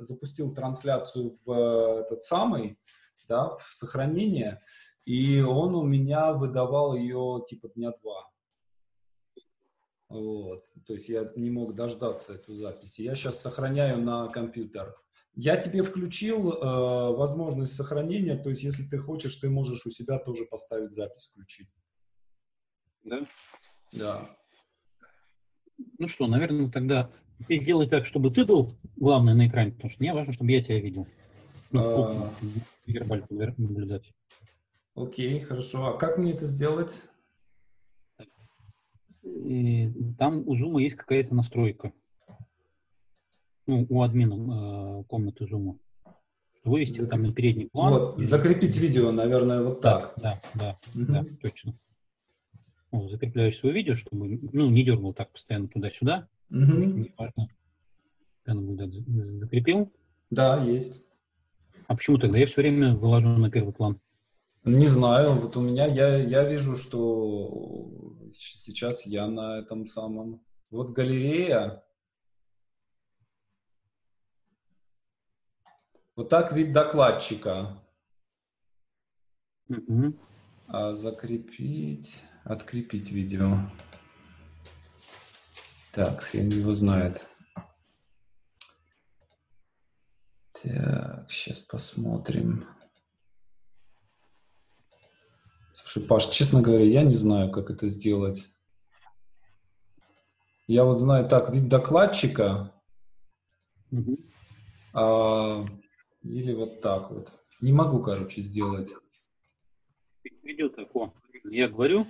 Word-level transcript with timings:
запустил 0.00 0.54
трансляцию 0.54 1.32
в 1.44 1.50
э, 1.50 2.00
этот 2.00 2.22
самый, 2.22 2.78
да, 3.28 3.56
в 3.56 3.68
сохранение, 3.74 4.60
и 5.04 5.40
он 5.40 5.74
у 5.74 5.82
меня 5.82 6.32
выдавал 6.32 6.94
ее 6.94 7.42
типа 7.46 7.68
дня 7.68 7.92
два. 8.02 8.30
Вот. 10.08 10.64
То 10.86 10.94
есть 10.94 11.08
я 11.08 11.30
не 11.36 11.50
мог 11.50 11.74
дождаться 11.74 12.34
эту 12.34 12.54
запись. 12.54 12.98
Я 12.98 13.14
сейчас 13.14 13.40
сохраняю 13.40 14.02
на 14.02 14.28
компьютер. 14.28 14.94
Я 15.34 15.56
тебе 15.56 15.82
включил 15.82 16.52
э, 16.52 17.16
возможность 17.16 17.74
сохранения, 17.74 18.36
то 18.36 18.50
есть 18.50 18.62
если 18.62 18.82
ты 18.82 18.98
хочешь, 18.98 19.36
ты 19.36 19.48
можешь 19.48 19.86
у 19.86 19.90
себя 19.90 20.18
тоже 20.18 20.46
поставить 20.46 20.94
запись, 20.94 21.30
включить. 21.30 21.68
Да? 23.04 23.26
Да. 23.92 24.36
Ну 25.98 26.08
что, 26.08 26.26
наверное, 26.26 26.70
тогда 26.70 27.12
сделай 27.48 27.88
так, 27.88 28.06
чтобы 28.06 28.30
ты 28.30 28.44
был 28.44 28.74
главный 28.96 29.34
на 29.34 29.46
экране, 29.46 29.72
потому 29.72 29.90
что 29.90 30.02
мне 30.02 30.12
важно, 30.12 30.32
чтобы 30.32 30.50
я 30.50 30.62
тебя 30.62 30.80
видел. 30.80 31.06
Ну, 31.70 31.82
А. 31.82 32.30
вербаль 32.86 33.24
наблюдать. 33.28 34.12
Окей, 34.94 35.38
хорошо. 35.40 35.94
А 35.94 35.98
как 35.98 36.18
мне 36.18 36.32
это 36.32 36.46
сделать? 36.46 37.02
И 39.22 39.92
там 40.18 40.42
у 40.46 40.54
Zoom 40.56 40.80
есть 40.80 40.96
какая-то 40.96 41.34
настройка. 41.34 41.92
Ну, 43.66 43.86
у 43.90 44.02
админа 44.02 45.00
э, 45.00 45.04
комнаты 45.04 45.44
Zoom. 45.44 45.78
Вывести 46.64 47.06
там 47.06 47.22
на 47.22 47.32
передний 47.32 47.68
план. 47.68 47.92
Вот, 47.92 48.16
закрепить 48.16 48.76
видео, 48.76 49.12
наверное, 49.12 49.62
вот 49.62 49.80
так. 49.80 50.14
Да, 50.16 50.40
да, 50.54 50.74
да, 50.94 51.22
точно. 51.40 51.78
Вот, 52.90 53.10
закрепляешь 53.10 53.58
свое 53.58 53.74
видео, 53.74 53.94
чтобы 53.94 54.38
ну, 54.52 54.70
не 54.70 54.82
дергал 54.82 55.12
так 55.12 55.30
постоянно 55.30 55.68
туда-сюда. 55.68 56.28
Я 56.50 58.54
наблюдать 58.54 58.94
за- 58.94 59.22
закрепил. 59.22 59.92
Да, 60.30 60.62
есть. 60.62 61.08
А 61.86 61.94
почему 61.94 62.18
тогда 62.18 62.38
я 62.38 62.46
все 62.46 62.62
время 62.62 62.94
вылажу 62.94 63.28
на 63.28 63.50
первый 63.50 63.72
план? 63.72 64.00
Не 64.64 64.86
знаю, 64.86 65.32
вот 65.32 65.56
у 65.56 65.60
меня, 65.60 65.86
я, 65.86 66.16
я 66.16 66.44
вижу, 66.44 66.76
что 66.76 68.14
сейчас 68.32 69.06
я 69.06 69.26
на 69.26 69.60
этом 69.60 69.86
самом. 69.86 70.42
Вот 70.70 70.92
галерея. 70.92 71.82
Вот 76.16 76.28
так 76.28 76.52
вид 76.52 76.72
докладчика. 76.72 77.78
Мгм. 79.68 80.18
А 80.66 80.92
закрепить, 80.92 82.22
открепить 82.44 83.10
видео. 83.10 83.56
Так, 85.92 86.20
хрен 86.20 86.48
его 86.50 86.74
знает. 86.74 87.26
Так, 90.62 91.30
сейчас 91.30 91.60
посмотрим. 91.60 92.66
Слушай, 95.72 96.06
Паш, 96.08 96.26
честно 96.26 96.60
говоря, 96.60 96.84
я 96.84 97.02
не 97.02 97.14
знаю, 97.14 97.50
как 97.50 97.70
это 97.70 97.86
сделать. 97.86 98.46
Я 100.66 100.84
вот 100.84 100.96
знаю 100.98 101.28
так, 101.28 101.54
вид 101.54 101.68
докладчика, 101.68 102.72
Мгм. 103.90 104.18
а, 104.92 105.64
или 106.22 106.52
вот 106.52 106.80
так 106.82 107.10
вот. 107.10 107.32
Не 107.60 107.72
могу, 107.72 108.02
короче, 108.02 108.42
сделать. 108.42 108.90
Видео 110.42 110.68
такое. 110.68 111.12
Я 111.44 111.68
говорю, 111.68 112.06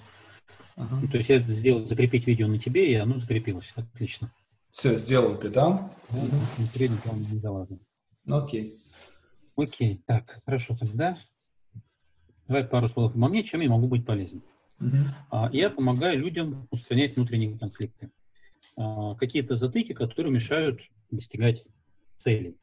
Ага. 0.79 1.01
ну, 1.03 1.09
то 1.09 1.17
есть 1.19 1.29
я 1.29 1.41
сделал 1.41 1.87
закрепить 1.87 2.27
видео 2.27 2.47
на 2.47 2.59
тебе, 2.59 2.91
и 2.91 2.95
оно 2.95 3.19
закрепилось. 3.19 3.73
Отлично. 3.75 4.33
Все, 4.71 4.95
сделал 4.95 5.37
ты, 5.37 5.49
да? 5.51 5.91
Да, 6.11 6.21
передний 6.73 6.99
план 6.99 7.21
не 7.21 7.39
залазим. 7.41 7.81
Ну, 8.25 8.37
окей. 8.37 8.73
Окей, 9.57 10.01
так, 10.07 10.39
хорошо 10.45 10.77
тогда. 10.77 11.19
Давай 12.47 12.65
пару 12.65 12.89
слов 12.89 13.15
обо 13.15 13.29
мне, 13.29 13.43
чем 13.43 13.61
я 13.61 13.69
могу 13.69 13.89
быть 13.89 14.07
полезен. 14.07 14.43
А, 15.31 15.51
Я 15.53 15.71
помогаю 15.71 16.19
людям 16.19 16.69
устранять 16.71 17.17
внутренние 17.17 17.59
конфликты. 17.59 18.11
А, 18.77 19.17
Какие-то 19.17 19.57
затыки, 19.57 19.93
которые 19.95 20.33
мешают 20.33 20.81
достигать 21.11 21.65
целей. 22.15 22.57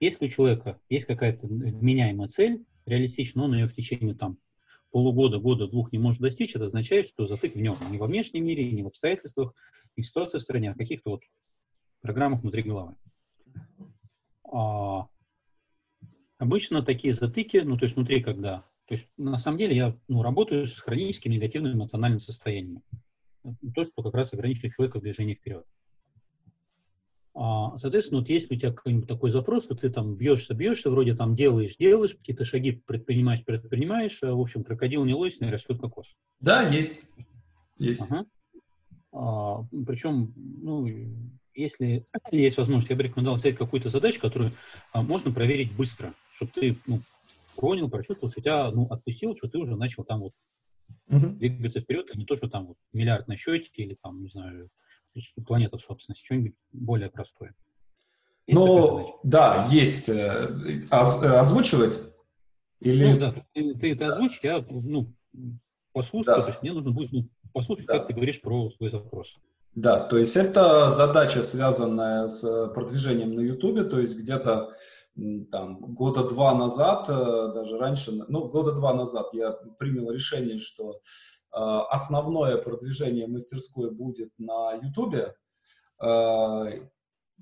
Если 0.00 0.26
у 0.26 0.28
человека 0.28 0.80
есть 0.88 1.06
какая-то 1.06 1.46
вменяемая 1.46 2.28
цель, 2.28 2.64
реалистично, 2.86 3.44
он 3.44 3.54
ее 3.54 3.66
в 3.66 3.74
течение 3.74 4.14
там, 4.14 4.38
полугода, 4.90 5.38
года, 5.38 5.68
двух 5.68 5.92
не 5.92 5.98
может 5.98 6.20
достичь, 6.20 6.54
это 6.54 6.66
означает, 6.66 7.08
что 7.08 7.26
затык 7.26 7.54
в 7.54 7.60
нем. 7.60 7.76
Не 7.90 7.98
во 7.98 8.06
внешнем 8.06 8.44
мире, 8.44 8.70
не 8.70 8.82
в 8.82 8.88
обстоятельствах, 8.88 9.54
не 9.96 10.02
в 10.02 10.06
ситуации 10.06 10.38
в 10.38 10.42
стране, 10.42 10.70
а 10.70 10.74
в 10.74 10.78
каких-то 10.78 11.10
вот 11.10 11.22
программах 12.00 12.42
внутри 12.42 12.62
головы. 12.62 12.96
А, 14.52 15.08
обычно 16.38 16.82
такие 16.82 17.14
затыки, 17.14 17.58
ну, 17.58 17.76
то 17.76 17.84
есть 17.84 17.96
внутри 17.96 18.22
когда 18.22 18.64
то 18.90 18.96
есть, 18.96 19.08
на 19.16 19.38
самом 19.38 19.58
деле, 19.58 19.76
я 19.76 19.96
ну, 20.08 20.20
работаю 20.20 20.66
с 20.66 20.80
хроническим 20.80 21.30
негативным 21.30 21.74
эмоциональным 21.74 22.18
состоянием. 22.18 22.82
То, 23.72 23.84
что 23.84 24.02
как 24.02 24.14
раз 24.14 24.32
ограничивает 24.32 24.74
человека 24.74 24.98
в 24.98 25.02
движении 25.02 25.34
вперед. 25.34 25.64
А, 27.42 27.78
соответственно, 27.78 28.20
вот 28.20 28.28
если 28.28 28.54
у 28.54 28.58
тебя 28.58 28.70
какой-нибудь 28.70 29.08
такой 29.08 29.30
запрос, 29.30 29.64
что 29.64 29.74
ты 29.74 29.88
там 29.88 30.14
бьешься, 30.14 30.52
бьешься, 30.52 30.90
вроде 30.90 31.14
там 31.14 31.34
делаешь, 31.34 31.74
делаешь, 31.78 32.14
какие-то 32.14 32.44
шаги 32.44 32.72
предпринимаешь, 32.72 33.42
предпринимаешь, 33.42 34.22
а, 34.22 34.34
в 34.34 34.40
общем, 34.40 34.62
крокодил 34.62 35.06
не 35.06 35.14
лось, 35.14 35.40
не 35.40 35.48
растет 35.48 35.78
кокос. 35.78 36.06
Да, 36.40 36.68
есть. 36.68 37.06
Есть. 37.78 38.02
Ага. 38.02 38.26
А, 39.12 39.64
причем, 39.86 40.34
ну, 40.36 40.86
если 41.54 42.04
есть 42.30 42.58
возможность, 42.58 42.90
я 42.90 42.96
бы 42.96 43.04
рекомендовал 43.04 43.38
взять 43.38 43.56
какую-то 43.56 43.88
задачу, 43.88 44.20
которую 44.20 44.52
а, 44.92 45.00
можно 45.00 45.30
проверить 45.30 45.74
быстро, 45.74 46.12
чтобы 46.34 46.52
ты 46.52 46.76
ну, 46.86 47.00
понял, 47.56 47.88
прочувствовал, 47.88 48.30
что 48.30 48.42
тебя 48.42 48.70
ну, 48.70 48.86
отпустил, 48.90 49.34
что 49.34 49.48
ты 49.48 49.56
уже 49.56 49.76
начал 49.76 50.04
там 50.04 50.20
вот 50.20 50.34
Мгм. 51.08 51.38
двигаться 51.38 51.80
вперед, 51.80 52.06
а 52.12 52.18
не 52.18 52.26
то, 52.26 52.36
что 52.36 52.50
там 52.50 52.66
вот 52.66 52.76
миллиард 52.92 53.28
на 53.28 53.36
счете 53.36 53.70
или 53.76 53.96
там, 54.02 54.22
не 54.22 54.28
знаю, 54.28 54.68
планета 55.46 55.76
в 55.76 55.80
собственности, 55.80 56.24
что-нибудь 56.24 56.54
более 56.72 57.10
простое. 57.10 57.54
Есть? 58.46 58.58
Ну, 58.60 59.20
да, 59.22 59.66
есть. 59.70 60.08
э, 60.08 60.82
оз- 60.90 61.22
э, 61.22 61.26
Озвучивать? 61.38 61.98
Или... 62.80 63.12
Ну, 63.12 63.18
да, 63.20 63.34
ты, 63.52 63.74
ты 63.74 63.92
это 63.92 64.14
озвучь, 64.14 64.40
я, 64.42 64.64
ну, 64.70 65.12
послушаю, 65.92 66.36
Да. 66.36 66.42
то 66.42 66.48
есть 66.48 66.62
мне 66.62 66.72
нужно 66.72 66.90
будет 66.90 67.12
ну, 67.12 67.28
послушать, 67.52 67.86
Да. 67.86 67.98
как 67.98 68.08
ты 68.08 68.14
говоришь 68.14 68.40
про 68.40 68.70
свой 68.70 68.90
запрос. 68.90 69.36
Да, 69.74 70.00
то 70.00 70.18
есть 70.18 70.36
это 70.36 70.90
задача, 70.90 71.42
связанная 71.44 72.26
с 72.26 72.68
продвижением 72.74 73.34
на 73.34 73.40
Ютубе, 73.40 73.84
то 73.84 74.00
есть 74.00 74.18
где-то 74.20 74.72
там 75.52 75.78
года 75.94 76.28
два 76.28 76.54
назад, 76.54 77.06
э, 77.08 77.52
даже 77.54 77.78
раньше, 77.78 78.12
ну, 78.28 78.48
года 78.48 78.72
два 78.72 78.94
назад 78.94 79.28
я 79.32 79.52
принял 79.78 80.10
решение, 80.10 80.58
что 80.58 81.00
основное 81.52 82.56
продвижение 82.58 83.26
мастерской 83.26 83.90
будет 83.90 84.30
на 84.38 84.72
Ютубе. 84.74 85.34
Э, 86.00 86.80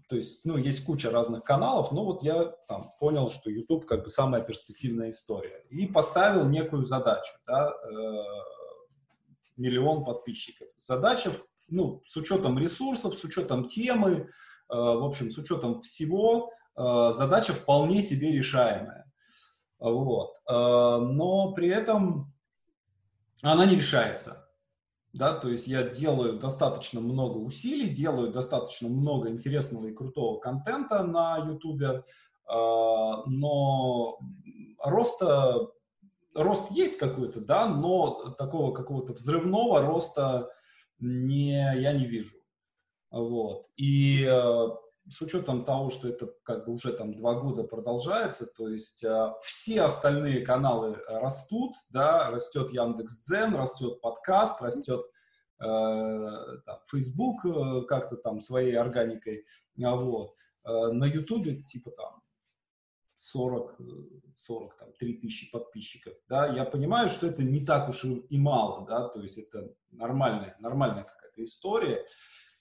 То 0.09 0.17
есть, 0.17 0.45
ну, 0.45 0.57
есть 0.57 0.85
куча 0.87 1.11
разных 1.11 1.45
каналов, 1.45 1.93
но 1.93 2.05
вот 2.05 2.23
я 2.23 2.45
там 2.69 2.85
понял, 3.01 3.29
что 3.31 3.51
YouTube 3.51 3.87
как 3.87 4.05
бы 4.05 4.11
самая 4.11 4.43
перспективная 4.43 5.11
история. 5.11 5.65
И 5.71 5.87
поставил 5.87 6.49
некую 6.49 6.85
задачу, 6.85 7.33
да, 7.47 7.71
э, 7.71 8.25
миллион 9.57 10.05
подписчиков. 10.05 10.69
Задача, 10.79 11.31
ну, 11.69 12.03
с 12.07 12.17
учетом 12.17 12.59
ресурсов, 12.59 13.15
с 13.15 13.25
учетом 13.25 13.69
темы, 13.69 14.11
э, 14.11 14.25
в 14.69 15.05
общем, 15.05 15.31
с 15.31 15.39
учетом 15.39 15.81
всего, 15.83 16.51
э, 16.77 17.13
задача 17.13 17.53
вполне 17.53 18.03
себе 18.03 18.33
решаемая. 18.33 19.05
Вот. 19.79 20.33
Э, 20.49 20.99
но 21.01 21.53
при 21.53 21.69
этом 21.69 22.33
она 23.43 23.67
не 23.67 23.77
решается. 23.77 24.45
Да, 25.15 25.35
то 25.35 25.49
есть 25.49 25.67
я 25.67 25.83
делаю 25.85 26.39
достаточно 26.39 27.01
много 27.01 27.39
усилий, 27.39 27.89
делаю 27.89 28.31
достаточно 28.31 28.89
много 28.89 29.31
интересного 29.31 29.87
и 29.87 29.95
крутого 29.95 30.39
контента 30.39 31.03
на 31.03 31.39
YouTube, 31.39 31.83
э, 31.83 32.03
но 32.47 34.19
роста, 34.79 35.69
рост 36.35 36.71
есть 36.71 36.99
какой-то, 36.99 37.41
да, 37.41 37.67
но 37.67 38.31
такого 38.37 38.75
какого-то 38.75 39.15
взрывного 39.15 39.81
роста 39.81 40.51
не, 40.99 41.53
я 41.53 41.93
не 41.95 42.05
вижу. 42.05 42.37
Вот. 43.11 43.67
И 43.77 44.25
э, 44.25 44.69
с 45.11 45.23
учетом 45.23 45.65
того, 45.65 45.91
что 45.91 46.09
это 46.09 46.33
как 46.43 46.67
бы 46.67 46.73
уже 46.73 46.93
там 46.93 47.15
два 47.15 47.35
года 47.35 47.65
продолжается, 47.65 48.47
то 48.47 48.69
есть 48.69 49.03
э, 49.05 49.33
все 49.43 49.83
остальные 49.83 50.45
каналы 50.45 50.99
растут, 51.09 51.75
да, 51.89 52.31
растет 52.31 52.71
Яндекс.Дзен, 52.71 53.55
растет 53.55 54.01
подкаст, 54.01 54.61
растет 54.61 55.05
э, 55.61 55.65
там, 55.65 56.79
Facebook 56.91 57.45
э, 57.47 57.83
как-то 57.87 58.17
там 58.17 58.41
своей 58.41 58.75
органикой, 58.75 59.47
а 59.83 59.95
вот. 59.95 60.35
Э, 60.65 60.93
на 60.93 61.07
Ютубе 61.07 61.57
типа 61.57 61.91
там 61.93 62.23
40, 63.17 63.81
э, 63.81 63.85
40, 64.37 64.77
там, 64.79 64.93
3 64.93 65.15
тысячи 65.15 65.51
подписчиков, 65.51 66.15
да, 66.29 66.47
я 66.47 66.65
понимаю, 66.65 67.09
что 67.09 67.27
это 67.27 67.43
не 67.43 67.65
так 67.65 67.89
уж 67.89 68.05
и 68.05 68.39
мало, 68.39 68.87
да, 68.87 69.09
то 69.09 69.21
есть 69.23 69.39
это 69.39 69.75
нормальная, 69.91 70.57
нормальная 70.61 71.05
какая-то 71.05 71.43
история, 71.43 72.05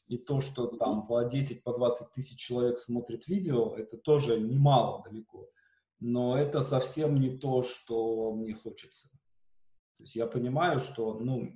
и 0.07 0.17
то, 0.17 0.41
что 0.41 0.67
там 0.67 1.05
по 1.07 1.23
10, 1.23 1.63
по 1.63 1.73
20 1.73 2.11
тысяч 2.13 2.39
человек 2.39 2.79
смотрит 2.79 3.27
видео, 3.27 3.75
это 3.75 3.97
тоже 3.97 4.39
немало 4.39 5.03
далеко. 5.03 5.49
Но 5.99 6.37
это 6.37 6.61
совсем 6.61 7.19
не 7.19 7.37
то, 7.37 7.63
что 7.63 8.31
мне 8.33 8.53
хочется. 8.53 9.09
То 9.97 10.03
есть 10.03 10.15
я 10.15 10.27
понимаю, 10.27 10.79
что 10.79 11.15
ну, 11.19 11.51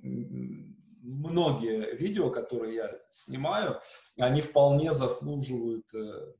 многие 1.02 1.94
видео, 1.96 2.30
которые 2.30 2.74
я 2.74 2.98
снимаю, 3.10 3.80
они 4.16 4.40
вполне 4.40 4.92
заслуживают 4.92 5.92
э, 5.94 6.32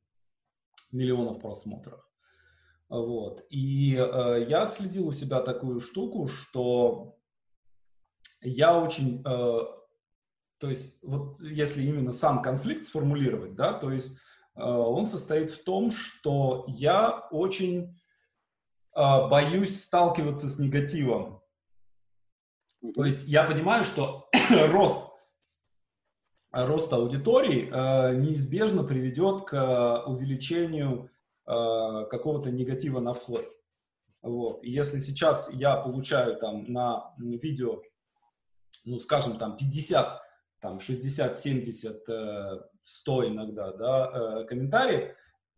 миллионов 0.93 1.41
просмотров. 1.41 2.00
Вот. 2.88 3.44
И 3.50 3.94
э, 3.94 4.47
я 4.49 4.62
отследил 4.62 5.09
у 5.09 5.12
себя 5.12 5.41
такую 5.41 5.81
штуку, 5.81 6.29
что 6.29 7.17
я 8.43 8.79
очень, 8.79 9.23
э, 9.25 9.59
то 10.62 10.70
есть 10.70 10.99
вот 11.03 11.38
если 11.41 11.82
именно 11.82 12.12
сам 12.12 12.41
конфликт 12.41 12.87
сформулировать, 12.87 13.55
да, 13.55 13.75
то 13.75 13.91
есть 13.91 14.19
э, 14.55 14.62
он 14.62 15.05
состоит 15.05 15.50
в 15.50 15.62
том, 15.62 15.91
что 15.91 16.64
я 16.69 17.29
очень 17.31 18.00
э, 18.97 19.29
боюсь 19.29 19.82
сталкиваться 19.82 20.49
с 20.49 20.59
негативом. 20.59 21.43
То 22.94 23.05
есть 23.05 23.29
я 23.29 23.44
понимаю, 23.44 23.85
что 23.85 24.31
рост 24.70 25.11
рост 26.50 26.91
аудитории 26.94 27.69
э, 27.69 28.17
неизбежно 28.17 28.85
приведет 28.85 29.44
к 29.44 30.05
увеличению 30.06 31.11
Э, 31.44 32.06
какого-то 32.09 32.53
негатива 32.53 33.00
на 33.00 33.14
вход. 33.14 33.44
Вот. 34.23 34.62
И 34.62 34.70
если 34.70 35.00
сейчас 35.00 35.53
я 35.53 35.76
получаю 35.76 36.37
там 36.38 36.73
на 36.73 37.14
видео, 37.19 37.82
ну, 38.85 39.00
скажем, 39.00 39.37
там 39.38 39.56
50, 39.56 40.21
там 40.62 40.79
60, 40.79 41.38
70, 41.38 42.09
100 42.82 43.29
иногда, 43.29 43.73
да, 43.73 44.11
э, 44.14 44.44
комментариев, 44.44 45.14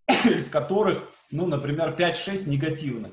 из 0.24 0.48
которых, 0.48 1.10
ну, 1.30 1.46
например, 1.46 1.94
5-6 1.94 2.48
негативных. 2.48 3.12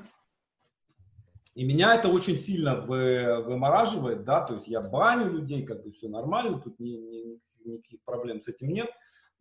И 1.54 1.64
меня 1.64 1.94
это 1.94 2.08
очень 2.08 2.38
сильно 2.38 2.76
вы, 2.76 3.42
вымораживает, 3.44 4.24
да, 4.24 4.40
то 4.40 4.54
есть 4.54 4.68
я 4.68 4.80
баню 4.80 5.30
людей, 5.30 5.64
как 5.64 5.84
бы 5.84 5.92
все 5.92 6.08
нормально, 6.08 6.58
тут 6.60 6.80
ни, 6.80 6.92
ни, 6.92 7.40
никаких 7.64 8.02
проблем 8.04 8.40
с 8.40 8.48
этим 8.48 8.72
нет, 8.72 8.90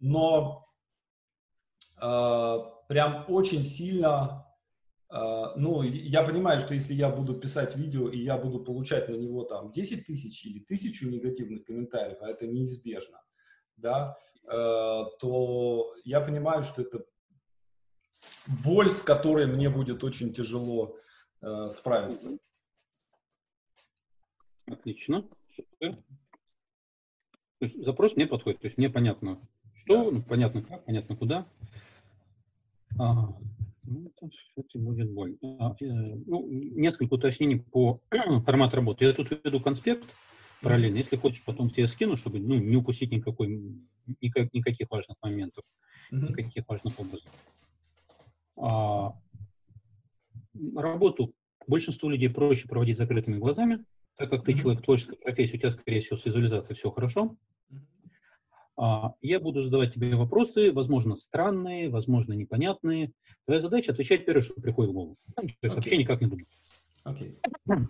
но 0.02 0.68
э, 2.02 2.58
прям 2.90 3.26
очень 3.30 3.64
сильно, 3.64 4.46
ну, 5.12 5.82
я 5.84 6.24
понимаю, 6.24 6.62
что 6.62 6.74
если 6.74 6.94
я 6.94 7.10
буду 7.10 7.34
писать 7.34 7.76
видео 7.76 8.08
и 8.08 8.20
я 8.20 8.38
буду 8.38 8.64
получать 8.64 9.10
на 9.10 9.16
него 9.16 9.44
там 9.44 9.70
10 9.70 10.06
тысяч 10.06 10.46
или 10.46 10.60
тысячу 10.60 11.10
негативных 11.10 11.66
комментариев, 11.66 12.18
а 12.22 12.30
это 12.30 12.48
неизбежно, 12.48 13.22
да, 13.76 14.18
э, 14.46 14.48
то 14.48 15.94
я 16.06 16.22
понимаю, 16.22 16.64
что 16.64 16.84
это 16.84 17.04
боль, 18.64 18.90
с 18.90 19.04
которой 19.04 19.48
мне 19.48 19.70
будет 19.70 20.04
очень 20.04 20.34
тяжело 20.34 20.96
э, 21.42 21.70
справиться. 21.70 22.38
Отлично. 24.68 25.28
Супер. 25.56 25.98
запрос 27.60 28.16
мне 28.16 28.28
подходит, 28.28 28.62
то 28.62 28.68
есть 28.68 28.78
мне 28.78 28.90
понятно, 28.90 29.42
что, 29.74 30.06
да. 30.06 30.12
ну, 30.12 30.24
понятно 30.24 30.62
как, 30.62 30.86
понятно 30.86 31.18
куда. 31.18 31.46
Ага. 32.98 33.38
Ну, 33.84 34.12
это, 34.16 34.30
кстати, 34.30 34.78
будет 34.78 35.12
боль. 35.12 35.38
А, 35.60 35.76
э, 35.80 35.86
ну, 35.86 36.48
несколько 36.48 37.16
уточнений 37.16 37.60
по 37.60 38.00
формату 38.46 38.76
работы. 38.76 39.06
Я 39.06 39.14
тут 39.14 39.32
веду 39.44 39.60
конспект 39.60 40.06
параллельно. 40.62 40.98
Если 40.98 41.18
хочешь, 41.18 41.44
потом 41.44 41.70
тебе 41.70 41.88
скину, 41.88 42.16
чтобы 42.16 42.40
ну, 42.40 42.60
не 42.60 42.76
упустить 42.76 43.12
никакой, 43.12 43.60
никак, 44.22 44.54
никаких 44.54 44.90
важных 44.90 45.18
моментов, 45.22 45.64
mm-hmm. 46.12 46.30
никаких 46.30 46.64
важных 46.68 47.00
образов. 47.00 47.32
А, 48.58 49.14
работу 50.76 51.34
большинству 51.68 52.10
людей 52.10 52.30
проще 52.30 52.68
проводить 52.68 52.98
закрытыми 52.98 53.38
глазами, 53.38 53.84
так 54.16 54.30
как 54.30 54.44
ты 54.44 54.52
mm-hmm. 54.52 54.62
человек 54.62 54.84
творческой 54.84 55.18
профессии, 55.18 55.56
у 55.56 55.60
тебя, 55.60 55.72
скорее 55.72 56.02
всего, 56.02 56.18
с 56.18 56.26
визуализацией 56.26 56.76
все 56.78 56.92
хорошо. 56.92 57.36
А, 58.78 59.14
я 59.22 59.40
буду 59.40 59.64
задавать 59.64 59.94
тебе 59.94 60.16
вопросы, 60.16 60.72
возможно, 60.72 61.16
странные, 61.18 61.90
возможно, 61.90 62.34
непонятные. 62.34 63.12
Твоя 63.46 63.60
задача 63.60 63.92
отвечать 63.92 64.26
первое, 64.26 64.42
что 64.42 64.54
приходит 64.60 64.92
в 64.92 64.94
голову. 64.94 65.18
То 65.36 65.44
есть 65.44 65.58
okay. 65.62 65.76
вообще 65.76 65.98
никак 65.98 66.22
не 66.22 66.28
думать. 66.28 66.48
Okay. 67.06 67.88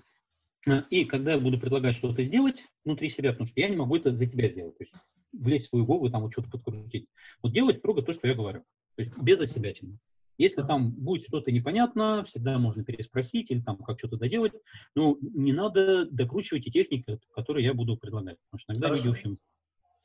И 0.90 1.06
когда 1.06 1.34
я 1.34 1.40
буду 1.40 1.60
предлагать 1.60 1.96
что-то 1.96 2.24
сделать 2.24 2.66
внутри 2.86 3.10
себя, 3.10 3.32
потому 3.32 3.48
что 3.48 3.60
я 3.60 3.68
не 3.68 3.76
могу 3.76 3.96
это 3.96 4.16
за 4.16 4.28
тебя 4.28 4.48
сделать, 4.48 4.78
то 4.78 4.84
есть 4.84 4.94
влезть 5.34 5.68
в 5.68 5.70
свою 5.70 5.86
голову 5.86 6.08
и 6.08 6.12
там 6.12 6.22
вот 6.22 6.34
что-то 6.34 6.52
подкрутить. 6.52 7.08
Вот 7.42 7.52
делать 7.52 7.80
строго 7.80 8.04
то, 8.04 8.14
что 8.14 8.28
я 8.28 8.36
говорю. 8.36 8.64
То 8.96 9.04
есть 9.04 9.18
без 9.18 9.40
осебятины. 9.40 9.98
Если 10.38 10.62
там 10.64 10.92
будет 10.92 11.24
что-то 11.24 11.52
непонятно, 11.52 12.24
всегда 12.24 12.58
можно 12.58 12.84
переспросить 12.84 13.52
или 13.52 13.62
там 13.62 13.78
как 13.78 14.00
что-то 14.00 14.18
доделать. 14.18 14.54
Но 14.96 15.18
не 15.22 15.54
надо 15.54 16.06
докручивать 16.06 16.66
те 16.66 16.72
техники, 16.72 17.20
которые 17.36 17.66
я 17.66 17.74
буду 17.74 17.98
предлагать. 17.98 18.38
Потому 18.50 18.60
что 18.60 18.74
иногда 18.74 18.88
Хорошо. 18.88 19.04
люди 19.04 19.18
очень 19.18 19.38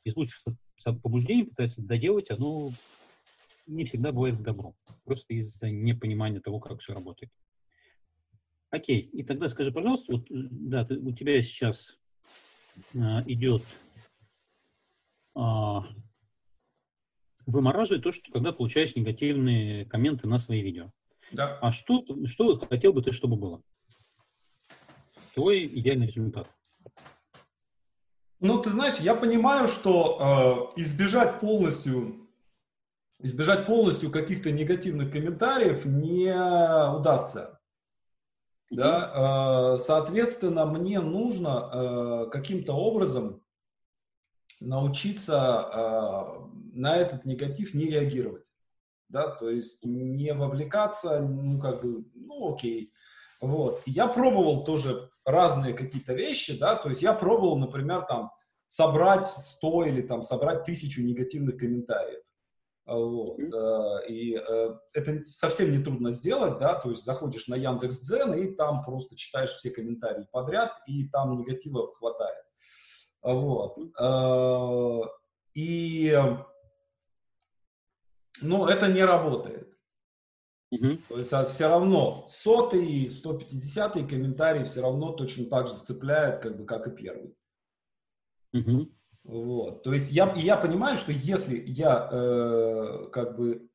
из 0.07 0.15
лучших 0.15 0.43
побуждений 1.01 1.43
пытается 1.43 1.81
доделать, 1.81 2.31
оно 2.31 2.71
не 3.65 3.85
всегда 3.85 4.11
бывает 4.11 4.37
к 4.37 4.41
добру. 4.41 4.75
Просто 5.03 5.33
из-за 5.33 5.69
непонимания 5.69 6.39
того, 6.39 6.59
как 6.59 6.79
все 6.79 6.93
работает. 6.93 7.31
Окей, 8.69 9.01
и 9.01 9.23
тогда 9.23 9.49
скажи, 9.49 9.71
пожалуйста, 9.71 10.13
вот, 10.13 10.27
да, 10.29 10.85
ты, 10.85 10.99
у 10.99 11.11
тебя 11.13 11.41
сейчас 11.41 11.99
а, 12.95 13.23
идет 13.25 13.63
а, 15.35 15.85
вымораживает 17.45 18.03
то, 18.03 18.11
что 18.11 18.31
когда 18.31 18.51
получаешь 18.51 18.95
негативные 18.95 19.85
комменты 19.85 20.27
на 20.27 20.37
свои 20.37 20.61
видео. 20.61 20.91
Да. 21.31 21.57
А 21.59 21.71
что, 21.71 22.05
что 22.25 22.55
хотел 22.55 22.93
бы 22.93 23.01
ты, 23.01 23.11
чтобы 23.11 23.37
было? 23.37 23.61
Твой 25.33 25.65
идеальный 25.65 26.07
результат. 26.07 26.49
Ну, 28.39 28.61
ты 28.61 28.69
знаешь, 28.69 28.97
я 28.99 29.15
понимаю, 29.15 29.67
что 29.67 30.71
э, 30.75 30.81
избежать 30.81 31.39
полностью, 31.39 32.27
избежать 33.19 33.65
полностью 33.65 34.11
каких-то 34.11 34.51
негативных 34.51 35.11
комментариев 35.11 35.85
не 35.85 36.31
удастся. 36.95 37.59
Да, 38.69 39.75
э, 39.75 39.77
соответственно, 39.77 40.65
мне 40.65 40.99
нужно 40.99 41.69
э, 41.71 42.29
каким-то 42.31 42.73
образом 42.73 43.41
научиться 44.59 45.69
э, 45.73 46.47
на 46.73 46.97
этот 46.97 47.25
негатив 47.25 47.73
не 47.73 47.85
реагировать, 47.85 48.45
да, 49.07 49.29
то 49.29 49.49
есть 49.49 49.85
не 49.85 50.33
вовлекаться, 50.33 51.21
ну 51.21 51.61
как 51.61 51.81
бы, 51.81 52.05
ну 52.13 52.53
окей, 52.53 52.91
вот. 53.39 53.81
Я 53.85 54.07
пробовал 54.07 54.63
тоже 54.63 55.09
разные 55.25 55.73
какие-то 55.73 56.13
вещи, 56.13 56.57
да, 56.57 56.75
то 56.75 56.89
есть 56.89 57.01
я 57.01 57.13
пробовал, 57.13 57.57
например, 57.57 58.03
там, 58.03 58.31
собрать 58.67 59.27
100 59.27 59.85
или 59.85 60.01
там 60.01 60.23
собрать 60.23 60.65
тысячу 60.65 61.01
негативных 61.01 61.57
комментариев. 61.57 62.23
Вот. 62.85 63.37
Mm-hmm. 63.39 64.07
И 64.07 64.37
э, 64.37 64.75
это 64.93 65.23
совсем 65.25 65.71
не 65.71 65.83
трудно 65.83 66.11
сделать, 66.11 66.57
да, 66.57 66.75
то 66.75 66.89
есть 66.89 67.03
заходишь 67.03 67.47
на 67.47 67.55
Яндекс.Дзен 67.55 68.33
и 68.33 68.55
там 68.55 68.81
просто 68.83 69.15
читаешь 69.17 69.51
все 69.51 69.71
комментарии 69.71 70.25
подряд, 70.31 70.71
и 70.87 71.07
там 71.09 71.37
негатива 71.37 71.93
хватает. 71.93 72.45
Вот. 73.21 73.77
Mm-hmm. 73.77 75.03
И, 75.55 76.17
ну, 78.41 78.67
это 78.67 78.87
не 78.87 79.03
работает. 79.03 79.66
Угу. 80.71 80.97
То 81.09 81.17
есть 81.17 81.33
а 81.33 81.45
все 81.45 81.67
равно 81.67 82.25
сотый, 82.27 83.07
150 83.07 83.93
комментарий 84.09 84.65
все 84.65 84.81
равно 84.81 85.13
точно 85.13 85.45
так 85.45 85.67
же 85.67 85.75
цепляет, 85.75 86.39
как 86.39 86.57
бы, 86.57 86.65
как 86.65 86.87
и 86.87 86.91
первый. 86.91 87.35
Угу. 88.53 88.91
Вот. 89.23 89.83
То 89.83 89.93
есть 89.93 90.11
я, 90.11 90.33
я 90.35 90.57
понимаю, 90.57 90.97
что 90.97 91.11
если 91.11 91.61
я 91.65 92.09
э, 92.11 93.09
как 93.11 93.37
бы... 93.37 93.69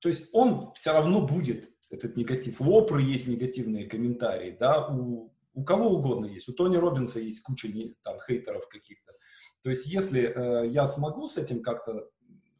То 0.00 0.08
есть 0.08 0.28
он 0.32 0.72
все 0.74 0.92
равно 0.92 1.26
будет, 1.26 1.70
этот 1.90 2.16
негатив. 2.16 2.60
У 2.60 2.70
Опры 2.72 3.02
есть 3.02 3.28
негативные 3.28 3.86
комментарии, 3.86 4.56
да, 4.58 4.86
у, 4.88 5.32
у 5.54 5.64
кого 5.64 5.90
угодно 5.90 6.26
есть. 6.26 6.48
У 6.48 6.52
Тони 6.52 6.76
Робинса 6.76 7.20
есть 7.20 7.42
куча 7.42 7.68
там 8.02 8.18
хейтеров 8.20 8.68
каких-то. 8.68 9.12
То 9.62 9.70
есть 9.70 9.86
если 9.86 10.22
э, 10.22 10.68
я 10.68 10.86
смогу 10.86 11.28
с 11.28 11.38
этим 11.38 11.62
как-то 11.62 12.08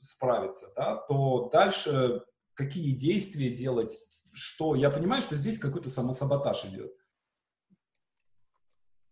справиться, 0.00 0.72
да, 0.76 0.96
то 1.08 1.48
дальше 1.52 2.22
какие 2.56 2.92
действия 2.92 3.50
делать, 3.50 3.94
что. 4.32 4.74
Я 4.74 4.90
понимаю, 4.90 5.22
что 5.22 5.36
здесь 5.36 5.58
какой-то 5.58 5.90
самосаботаж 5.90 6.64
идет. 6.64 6.92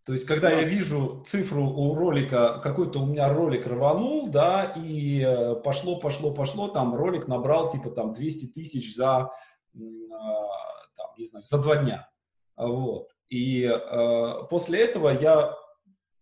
То 0.05 0.13
есть, 0.13 0.27
когда 0.27 0.51
я 0.51 0.65
вижу 0.65 1.23
цифру 1.27 1.65
у 1.65 1.95
ролика, 1.95 2.61
какой-то 2.63 3.01
у 3.01 3.07
меня 3.07 3.33
ролик 3.33 3.67
рванул, 3.67 4.29
да, 4.29 4.65
и 4.77 5.23
э, 5.23 5.55
пошло, 5.57 5.99
пошло, 5.99 6.35
пошло, 6.35 6.69
там 6.69 6.95
ролик 6.95 7.27
набрал 7.27 7.71
типа 7.71 7.91
там 7.91 8.13
200 8.13 8.53
тысяч 8.53 8.95
за, 8.95 9.31
э, 9.75 9.79
там, 9.79 11.07
не 11.17 11.25
знаю, 11.25 11.43
за 11.43 11.63
два 11.63 11.77
дня. 11.77 12.11
Вот. 12.55 13.09
И 13.29 13.65
э, 13.65 14.33
после 14.51 14.85
этого 14.85 15.09
я 15.09 15.55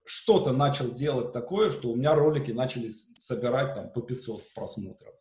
что-то 0.05 0.52
начал 0.52 0.93
делать 0.93 1.33
такое, 1.33 1.71
что 1.71 1.88
у 1.88 1.97
меня 1.97 2.14
ролики 2.14 2.52
начали 2.52 2.88
собирать 2.88 3.75
там 3.75 3.91
по 3.93 4.00
500 4.00 4.43
просмотров. 4.55 5.14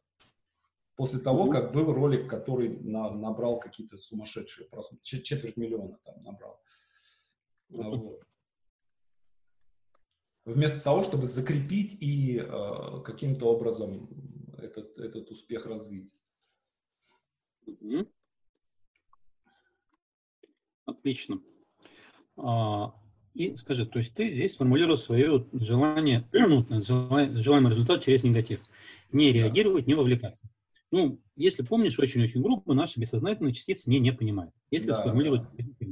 После 1.02 1.18
того, 1.18 1.48
mm-hmm. 1.48 1.52
как 1.52 1.74
был 1.74 1.92
ролик, 1.92 2.30
который 2.30 2.78
на, 2.78 3.10
набрал 3.10 3.60
какие-то 3.60 3.98
сумасшедшие 3.98 4.68
просмотры, 4.68 5.04
четверть 5.04 5.58
миллиона 5.58 5.98
там 6.06 6.22
набрал. 6.22 6.62
Mm-hmm. 7.72 7.98
Вот. 7.98 8.24
Вместо 10.46 10.84
того, 10.84 11.02
чтобы 11.02 11.26
закрепить 11.26 11.98
и 12.00 12.38
э, 12.38 13.02
каким-то 13.04 13.48
образом 13.48 14.10
этот, 14.60 15.00
этот 15.00 15.32
успех 15.32 15.66
развить. 15.66 16.14
Mm-hmm. 17.66 18.08
Отлично. 20.86 21.42
А, 22.38 22.94
и 23.34 23.56
скажи, 23.56 23.88
то 23.88 23.98
есть 23.98 24.14
ты 24.14 24.30
здесь 24.36 24.54
сформулировал 24.54 24.98
свое 24.98 25.48
желание, 25.52 26.30
желаемый 26.32 27.72
результат 27.72 28.04
через 28.04 28.24
негатив. 28.24 28.62
Не 29.12 29.34
реагировать, 29.34 29.88
не 29.88 29.96
вовлекаться. 29.96 30.51
Ну, 30.92 31.22
если 31.38 31.64
помнишь, 31.64 31.98
очень-очень 31.98 32.42
грубо, 32.42 32.74
наши 32.74 33.00
бессознательные 33.00 33.54
частицы 33.54 33.90
не, 33.90 34.00
не 34.00 34.12
понимают. 34.12 34.54
Если 34.72 34.88
да, 34.88 35.00
сформулировать 35.00 35.44
да. 35.58 35.88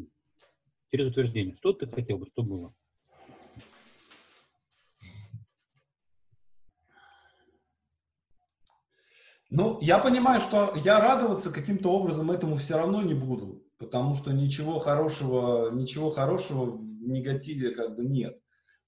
через 0.92 1.08
утверждение, 1.08 1.56
что 1.56 1.72
ты 1.72 1.88
хотел 1.88 2.18
бы, 2.18 2.28
что 2.28 2.44
было? 2.44 2.74
Ну, 9.50 9.80
я 9.82 9.98
понимаю, 9.98 10.42
что 10.42 10.74
я 10.84 11.00
радоваться 11.00 11.52
каким-то 11.52 11.92
образом 11.92 12.30
этому 12.30 12.56
все 12.58 12.78
равно 12.78 13.02
не 13.02 13.16
буду, 13.16 13.64
потому 13.78 14.14
что 14.14 14.32
ничего 14.32 14.80
хорошего, 14.80 15.72
ничего 15.72 16.12
хорошего 16.12 16.66
в 16.66 17.08
негативе 17.08 17.72
как 17.72 17.96
бы 17.96 18.04
нет. 18.04 18.40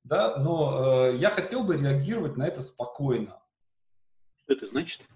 Да, 0.04 0.38
но 0.38 1.08
э, 1.08 1.18
я 1.18 1.30
хотел 1.30 1.64
бы 1.64 1.78
реагировать 1.78 2.36
на 2.36 2.48
это 2.48 2.62
спокойно. 2.62 3.42
Что 4.44 4.54
это 4.54 4.68
значит? 4.68 5.08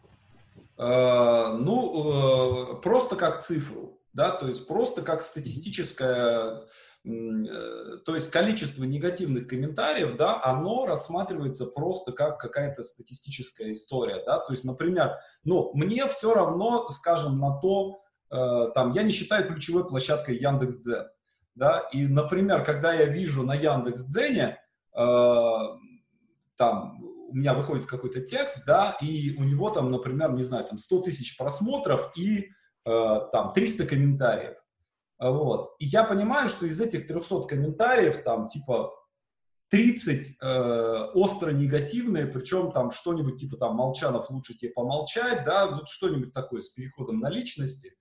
Э, 0.77 1.55
ну, 1.57 2.73
э, 2.73 2.81
просто 2.81 3.15
как 3.15 3.41
цифру, 3.41 4.01
да, 4.11 4.31
то 4.31 4.47
есть 4.47 4.67
просто 4.67 5.03
как 5.03 5.21
статистическое, 5.21 6.63
э, 7.05 7.97
то 8.05 8.13
есть 8.13 8.29
количество 8.29 8.83
негативных 8.83 9.47
комментариев, 9.47 10.17
да, 10.17 10.41
оно 10.43 10.85
рассматривается 10.85 11.65
просто 11.65 12.11
как 12.11 12.39
какая-то 12.39 12.83
статистическая 12.83 13.71
история, 13.71 14.21
да, 14.25 14.39
то 14.39 14.51
есть, 14.51 14.65
например, 14.65 15.17
ну, 15.45 15.71
мне 15.73 16.07
все 16.07 16.33
равно, 16.33 16.89
скажем, 16.89 17.39
на 17.39 17.57
то, 17.59 18.01
там, 18.29 18.91
я 18.91 19.03
не 19.03 19.11
считаю 19.11 19.47
ключевой 19.47 19.87
площадкой 19.87 20.37
Яндекс.Дзен, 20.37 21.07
да, 21.53 21.79
и, 21.93 22.05
например, 22.07 22.65
когда 22.65 22.91
я 22.91 23.05
вижу 23.05 23.43
на 23.43 23.53
Яндекс.Дзене, 23.53 24.59
там, 26.57 27.04
у 27.35 27.37
меня 27.37 27.53
выходит 27.53 27.85
какой-то 27.85 28.21
текст, 28.21 28.65
да, 28.65 28.95
и 29.01 29.35
у 29.35 29.43
него 29.43 29.69
там, 29.69 29.91
например, 29.91 30.31
не 30.31 30.43
знаю, 30.43 30.63
там 30.63 30.77
100 30.77 31.01
тысяч 31.01 31.37
просмотров 31.37 32.13
и 32.15 32.49
э, 32.85 33.19
там 33.33 33.51
300 33.51 33.85
комментариев. 33.85 34.55
Вот. 35.19 35.75
И 35.79 35.85
я 35.85 36.05
понимаю, 36.05 36.47
что 36.47 36.65
из 36.65 36.79
этих 36.79 37.07
300 37.07 37.41
комментариев 37.41 38.23
там 38.23 38.47
типа 38.47 38.93
30 39.69 40.37
э, 40.41 41.11
остро 41.13 41.51
негативные, 41.51 42.25
причем 42.25 42.71
там 42.71 42.91
что-нибудь 42.91 43.37
типа 43.37 43.57
там 43.57 43.75
Молчанов 43.75 44.29
лучше 44.29 44.57
тебе 44.57 44.71
помолчать, 44.71 45.43
да, 45.43 45.67
вот 45.67 45.89
что-нибудь 45.89 46.33
такое 46.33 46.61
с 46.61 46.69
переходом 46.69 47.19
на 47.19 47.29
личности. 47.29 47.97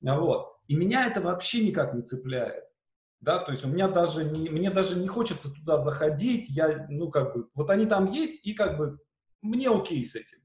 Вот. 0.00 0.56
И 0.66 0.76
меня 0.76 1.06
это 1.06 1.20
вообще 1.20 1.62
никак 1.62 1.92
не 1.92 2.00
цепляет 2.00 2.67
да, 3.20 3.38
то 3.38 3.52
есть 3.52 3.64
у 3.64 3.68
меня 3.68 3.88
даже 3.88 4.24
не, 4.24 4.48
мне 4.48 4.70
даже 4.70 4.98
не 4.98 5.08
хочется 5.08 5.52
туда 5.52 5.78
заходить, 5.78 6.48
я, 6.48 6.86
ну, 6.88 7.10
как 7.10 7.34
бы, 7.34 7.48
вот 7.54 7.70
они 7.70 7.86
там 7.86 8.06
есть, 8.06 8.46
и 8.46 8.54
как 8.54 8.78
бы 8.78 8.98
мне 9.42 9.68
окей 9.68 10.04
с 10.04 10.14
этим, 10.14 10.38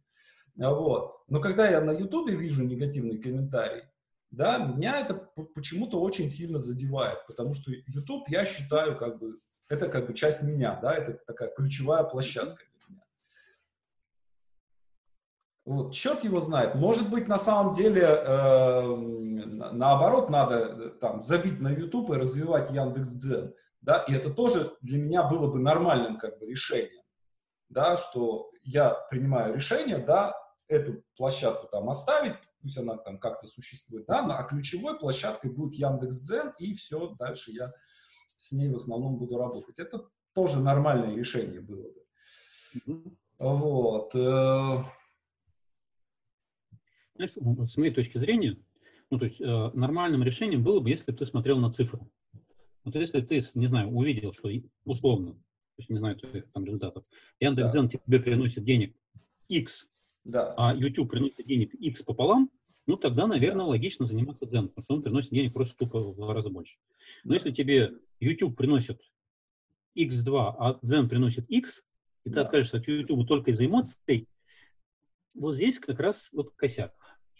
вот. 0.55 1.23
Но 1.27 1.39
когда 1.39 1.69
я 1.69 1.81
на 1.81 1.91
ютубе 1.91 2.35
вижу 2.35 2.63
негативный 2.63 3.17
комментарий, 3.17 3.83
да, 4.31 4.57
меня 4.57 4.99
это 4.99 5.29
почему-то 5.53 6.01
очень 6.01 6.29
сильно 6.29 6.57
задевает, 6.57 7.19
потому 7.27 7.53
что 7.53 7.71
YouTube, 7.71 8.27
я 8.29 8.45
считаю, 8.45 8.97
как 8.97 9.19
бы, 9.19 9.39
это 9.69 9.87
как 9.87 10.07
бы 10.07 10.13
часть 10.13 10.41
меня, 10.41 10.79
да, 10.81 10.95
это 10.95 11.19
такая 11.27 11.49
ключевая 11.49 12.03
площадка. 12.03 12.63
Вот, 15.65 15.93
черт 15.93 16.23
его 16.25 16.41
знает. 16.41 16.75
Может 16.75 17.09
быть, 17.09 17.27
на 17.27 17.39
самом 17.39 17.73
деле, 17.73 18.01
э, 18.01 18.95
наоборот, 19.71 20.29
надо 20.29 20.55
э, 20.55 20.89
там 20.99 21.21
забить 21.21 21.61
на 21.61 21.69
YouTube 21.69 22.11
и 22.11 22.17
развивать 22.17 22.71
Яндекс.Дзен. 22.71 23.53
Да, 23.81 23.99
и 24.07 24.13
это 24.13 24.29
тоже 24.29 24.71
для 24.81 25.01
меня 25.01 25.23
было 25.23 25.51
бы 25.51 25.59
нормальным 25.59 26.17
как 26.17 26.39
бы 26.39 26.47
решением. 26.47 27.03
Да, 27.69 27.95
что 27.95 28.51
я 28.63 28.89
принимаю 29.09 29.55
решение, 29.55 29.97
да, 29.97 30.35
эту 30.67 31.01
площадку 31.15 31.67
там 31.67 31.89
оставить, 31.89 32.35
пусть 32.61 32.77
она 32.77 32.97
там 32.97 33.17
как-то 33.17 33.47
существует, 33.47 34.05
да, 34.05 34.25
а 34.25 34.43
ключевой 34.43 34.99
площадкой 34.99 35.51
будет 35.51 35.75
Яндекс.Дзен, 35.75 36.53
и 36.59 36.73
все, 36.73 37.15
дальше 37.19 37.51
я 37.51 37.71
с 38.35 38.51
ней 38.51 38.69
в 38.69 38.75
основном 38.75 39.17
буду 39.17 39.37
работать. 39.37 39.79
Это 39.79 40.07
тоже 40.33 40.59
нормальное 40.59 41.15
решение 41.15 41.61
было 41.61 41.83
бы. 41.83 42.05
Mm-hmm. 42.87 43.17
Вот. 43.39 44.13
Знаешь, 47.15 47.31
с 47.71 47.77
моей 47.77 47.93
точки 47.93 48.17
зрения, 48.17 48.57
ну, 49.09 49.19
то 49.19 49.25
есть 49.25 49.39
э, 49.39 49.71
нормальным 49.73 50.23
решением 50.23 50.63
было 50.63 50.79
бы, 50.79 50.89
если 50.89 51.11
бы 51.11 51.17
ты 51.17 51.25
смотрел 51.25 51.59
на 51.59 51.71
цифры. 51.71 52.01
Вот 52.83 52.95
если 52.95 53.21
ты, 53.21 53.41
не 53.53 53.67
знаю, 53.67 53.89
увидел, 53.89 54.33
что 54.33 54.49
условно, 54.85 55.33
то 55.33 55.79
есть 55.79 55.89
не 55.89 55.97
знаю 55.97 56.15
твоих 56.15 56.51
там 56.51 56.65
результатов, 56.65 57.05
Яндекс.Зен 57.39 57.87
да. 57.87 57.97
тебе 57.97 58.19
приносит 58.19 58.63
денег 58.63 58.95
X, 59.47 59.87
да. 60.23 60.53
а 60.57 60.75
YouTube 60.75 61.11
приносит 61.11 61.45
денег 61.45 61.73
X 61.75 62.01
пополам, 62.01 62.49
ну 62.85 62.97
тогда, 62.97 63.27
наверное, 63.27 63.65
логично 63.65 64.05
заниматься 64.05 64.45
Дзен, 64.45 64.67
потому 64.67 64.83
что 64.83 64.95
он 64.95 65.01
приносит 65.03 65.29
денег 65.29 65.53
просто 65.53 65.77
тупо 65.77 65.99
в 65.99 66.15
два 66.15 66.33
раза 66.33 66.49
больше. 66.49 66.77
Но 67.23 67.29
да. 67.29 67.35
если 67.35 67.51
тебе 67.51 67.93
YouTube 68.19 68.57
приносит 68.57 69.01
X2, 69.97 70.55
а 70.57 70.79
Дзен 70.81 71.07
приносит 71.07 71.49
X, 71.49 71.85
и 72.25 72.29
ты 72.29 72.35
да. 72.35 72.41
откажешься 72.41 72.77
от 72.77 72.87
YouTube 72.87 73.27
только 73.27 73.51
из-за 73.51 73.65
эмоций, 73.65 74.27
вот 75.33 75.55
здесь 75.55 75.79
как 75.79 75.99
раз 75.99 76.29
вот 76.33 76.53
косяк 76.55 76.93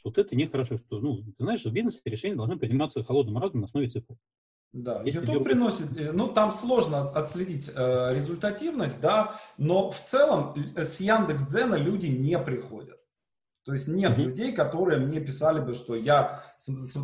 вот 0.04 0.18
это 0.18 0.36
нехорошо, 0.36 0.78
что, 0.78 1.00
ну, 1.00 1.24
ты 1.24 1.44
знаешь, 1.44 1.62
что 1.62 1.70
в 1.70 1.74
бизнесе 1.74 2.02
решения 2.06 2.36
должны 2.36 2.58
приниматься 2.58 3.04
холодным 3.04 3.38
разумом 3.38 3.62
на 3.62 3.66
основе 3.66 3.88
цифр. 3.88 4.16
Да, 4.74 5.04
Если 5.06 5.20
YouTube 5.20 5.44
приносит, 5.44 5.96
э, 5.98 6.12
ну 6.12 6.28
там 6.28 6.52
сложно 6.52 7.02
отследить 7.12 7.70
э, 7.76 8.14
результативность, 8.16 9.02
да, 9.02 9.40
но 9.60 9.92
в 9.92 10.00
целом 10.00 10.56
с 10.76 11.00
Яндекс.Дзена 11.00 11.76
люди 11.76 12.08
не 12.08 12.40
приходят. 12.40 13.00
То 13.66 13.74
есть 13.74 13.88
нет 13.88 14.18
mm-hmm. 14.18 14.24
людей, 14.24 14.52
которые 14.52 15.00
мне 15.00 15.22
писали 15.22 15.62
бы, 15.62 15.74
что 15.74 15.96
я 15.96 16.44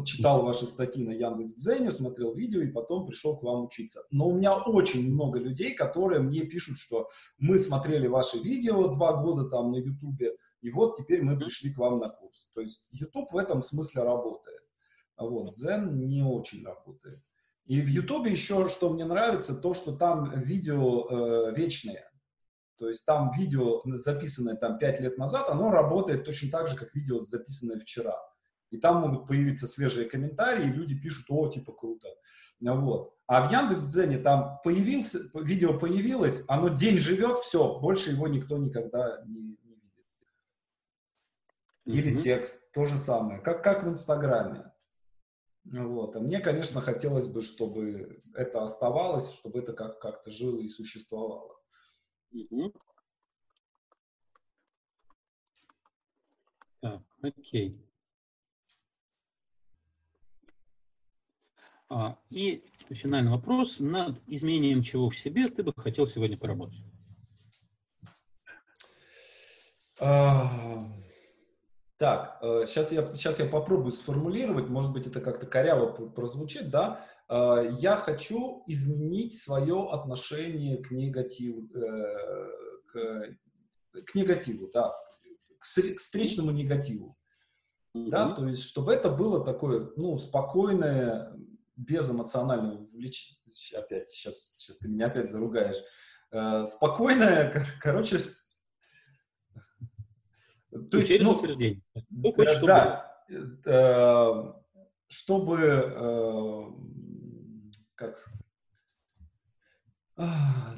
читал 0.04 0.42
ваши 0.44 0.66
статьи 0.66 1.06
на 1.06 1.12
Яндекс.Дзене, 1.12 1.92
смотрел 1.92 2.34
видео 2.34 2.62
и 2.62 2.68
потом 2.68 3.06
пришел 3.06 3.38
к 3.38 3.44
вам 3.44 3.66
учиться. 3.66 4.04
Но 4.12 4.28
у 4.28 4.36
меня 4.36 4.56
очень 4.56 5.14
много 5.14 5.40
людей, 5.40 5.74
которые 5.74 6.22
мне 6.22 6.42
пишут, 6.42 6.78
что 6.78 7.08
мы 7.38 7.60
смотрели 7.60 8.08
ваши 8.08 8.40
видео 8.40 8.90
два 8.90 9.22
года 9.22 9.48
там 9.50 9.72
на 9.72 9.78
Ютубе, 9.78 10.36
и 10.62 10.70
вот 10.72 10.98
теперь 10.98 11.22
мы 11.22 11.38
пришли 11.38 11.74
к 11.74 11.78
вам 11.78 12.00
на 12.00 12.10
курс. 12.10 12.52
То 12.54 12.62
есть 12.62 12.86
YouTube 12.92 13.32
в 13.32 13.38
этом 13.38 13.64
смысле 13.64 14.04
работает. 14.04 14.62
А 15.16 15.26
вот 15.26 15.54
Zen 15.56 15.92
не 15.92 16.24
очень 16.24 16.66
работает. 16.66 17.20
И 17.66 17.82
в 17.82 17.88
YouTube 17.88 18.28
еще, 18.28 18.68
что 18.68 18.90
мне 18.90 19.06
нравится, 19.06 19.56
то, 19.56 19.74
что 19.74 19.96
там 19.96 20.42
видео 20.42 21.50
э, 21.50 21.56
вечные. 21.56 22.04
То 22.78 22.88
есть 22.88 23.06
там 23.06 23.32
видео, 23.38 23.82
записанное 23.86 24.56
там 24.56 24.80
5 24.80 25.02
лет 25.02 25.18
назад, 25.18 25.50
оно 25.50 25.70
работает 25.70 26.24
точно 26.24 26.50
так 26.50 26.68
же, 26.68 26.78
как 26.78 26.96
видео, 26.96 27.26
записанное 27.26 27.80
вчера. 27.80 28.16
И 28.72 28.78
там 28.78 29.02
могут 29.02 29.28
появиться 29.28 29.68
свежие 29.68 30.08
комментарии, 30.08 30.68
и 30.68 30.74
люди 30.74 30.98
пишут, 30.98 31.26
о, 31.30 31.50
типа, 31.50 31.74
круто. 31.74 32.08
Вот. 32.62 33.14
А 33.28 33.48
в 33.48 33.52
Яндекс.Дзене 33.52 34.18
там 34.18 34.60
появился, 34.64 35.20
видео 35.36 35.78
появилось, 35.78 36.44
оно 36.48 36.70
день 36.70 36.98
живет, 36.98 37.40
все, 37.40 37.80
больше 37.80 38.12
его 38.12 38.28
никто 38.28 38.58
никогда 38.58 39.24
не, 39.28 39.58
или 41.94 42.16
mm-hmm. 42.16 42.22
текст, 42.22 42.72
то 42.72 42.86
же 42.86 42.98
самое, 42.98 43.42
как, 43.42 43.64
как 43.64 43.84
в 43.84 43.90
Инстаграме. 43.90 44.72
Вот. 45.66 46.16
А 46.16 46.20
мне, 46.20 46.40
конечно, 46.40 46.82
хотелось 46.82 47.28
бы, 47.28 47.42
чтобы 47.42 48.22
это 48.34 48.64
оставалось, 48.64 49.32
чтобы 49.34 49.60
это 49.60 49.74
как- 49.74 50.00
как-то 50.00 50.32
жило 50.32 50.60
и 50.60 50.70
существовало. 50.70 51.60
Mm-hmm. 52.34 52.76
Так, 56.82 57.02
окей. 57.22 57.86
А, 61.90 62.20
и 62.30 62.64
финальный 62.90 63.32
вопрос. 63.32 63.80
Над 63.80 64.22
изменением 64.28 64.84
чего 64.84 65.10
в 65.10 65.18
себе 65.18 65.50
ты 65.50 65.64
бы 65.64 65.74
хотел 65.76 66.08
сегодня 66.08 66.38
поработать? 66.38 66.84
А 70.00 70.99
Так, 72.00 72.38
сейчас 72.42 72.94
я, 72.94 73.06
сейчас 73.14 73.40
я 73.40 73.46
попробую 73.46 73.92
сформулировать, 73.92 74.70
может 74.70 74.94
быть, 74.94 75.06
это 75.06 75.20
как-то 75.20 75.46
коряво 75.46 75.92
прозвучит, 76.08 76.70
да. 76.70 77.06
Я 77.30 77.98
хочу 77.98 78.64
изменить 78.68 79.38
свое 79.38 79.86
отношение 79.92 80.78
к 80.78 80.92
негативу, 80.92 81.68
к, 82.88 83.36
к 84.06 84.16
негативу, 84.16 84.70
да, 84.74 84.96
к 85.60 85.66
встречному 85.98 86.52
негативу. 86.52 87.18
Mm-hmm. 87.96 88.10
Да, 88.10 88.32
то 88.32 88.48
есть, 88.48 88.64
чтобы 88.64 88.94
это 88.94 89.10
было 89.10 89.44
такое, 89.44 89.92
ну, 89.98 90.18
спокойное, 90.18 91.36
без 91.76 92.10
эмоционального 92.10 92.86
вовлечения. 92.86 93.42
Опять, 93.76 94.12
сейчас, 94.12 94.54
сейчас 94.56 94.78
ты 94.78 94.88
меня 94.88 95.08
опять 95.08 95.30
заругаешь. 95.30 95.78
Э, 96.32 96.66
спокойное, 96.66 97.52
кор- 97.52 97.68
короче... 97.82 98.20
То 100.72 100.98
есть, 100.98 101.10
Через 101.10 101.26
ну, 101.26 101.32
утверждение. 101.32 101.82
Ну, 102.10 102.34
да, 102.36 102.54
чтобы... 102.54 102.68
да 102.68 103.10
э, 103.66 104.54
чтобы, 105.08 105.84
э, 105.86 106.64
как 107.96 108.16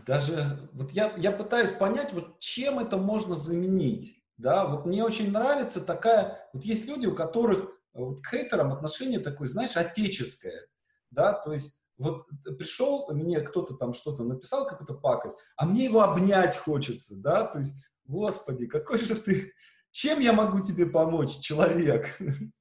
даже 0.05 0.69
вот 0.73 0.91
я, 0.91 1.13
я 1.17 1.31
пытаюсь 1.31 1.71
понять, 1.71 2.13
вот 2.13 2.37
чем 2.39 2.79
это 2.79 2.97
можно 2.97 3.35
заменить. 3.35 4.17
Да, 4.37 4.65
вот 4.65 4.85
мне 4.85 5.03
очень 5.03 5.31
нравится 5.31 5.85
такая, 5.85 6.49
вот 6.53 6.63
есть 6.63 6.87
люди, 6.87 7.05
у 7.05 7.15
которых 7.15 7.69
вот 7.93 8.21
к 8.21 8.27
хейтерам 8.27 8.73
отношение 8.73 9.19
такое, 9.19 9.47
знаешь, 9.47 9.77
отеческое, 9.77 10.67
да, 11.11 11.33
то 11.33 11.53
есть 11.53 11.83
вот 11.97 12.25
пришел, 12.57 13.07
мне 13.11 13.41
кто-то 13.41 13.75
там 13.75 13.93
что-то 13.93 14.23
написал, 14.23 14.65
какую-то 14.67 14.95
пакость, 14.95 15.37
а 15.57 15.67
мне 15.67 15.85
его 15.85 16.01
обнять 16.01 16.57
хочется, 16.57 17.15
да, 17.17 17.45
то 17.45 17.59
есть, 17.59 17.75
господи, 18.05 18.65
какой 18.65 18.99
же 18.99 19.15
ты, 19.15 19.53
чем 19.91 20.19
я 20.19 20.33
могу 20.33 20.61
тебе 20.61 20.85
помочь, 20.85 21.39
человек? 21.39 22.17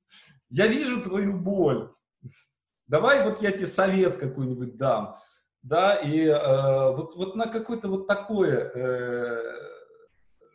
Я 0.51 0.67
вижу 0.67 1.01
твою 1.03 1.39
боль, 1.39 1.93
давай 2.89 3.23
вот 3.23 3.41
я 3.41 3.53
тебе 3.53 3.69
совет 3.69 4.17
какой-нибудь 4.17 4.77
дам, 4.77 5.17
да, 5.63 5.95
и 5.95 6.25
э, 6.25 6.91
вот, 6.91 7.15
вот 7.15 7.37
на 7.37 7.47
какое-то 7.47 7.87
вот 7.87 8.09
такое, 8.09 8.69
э, 8.75 9.43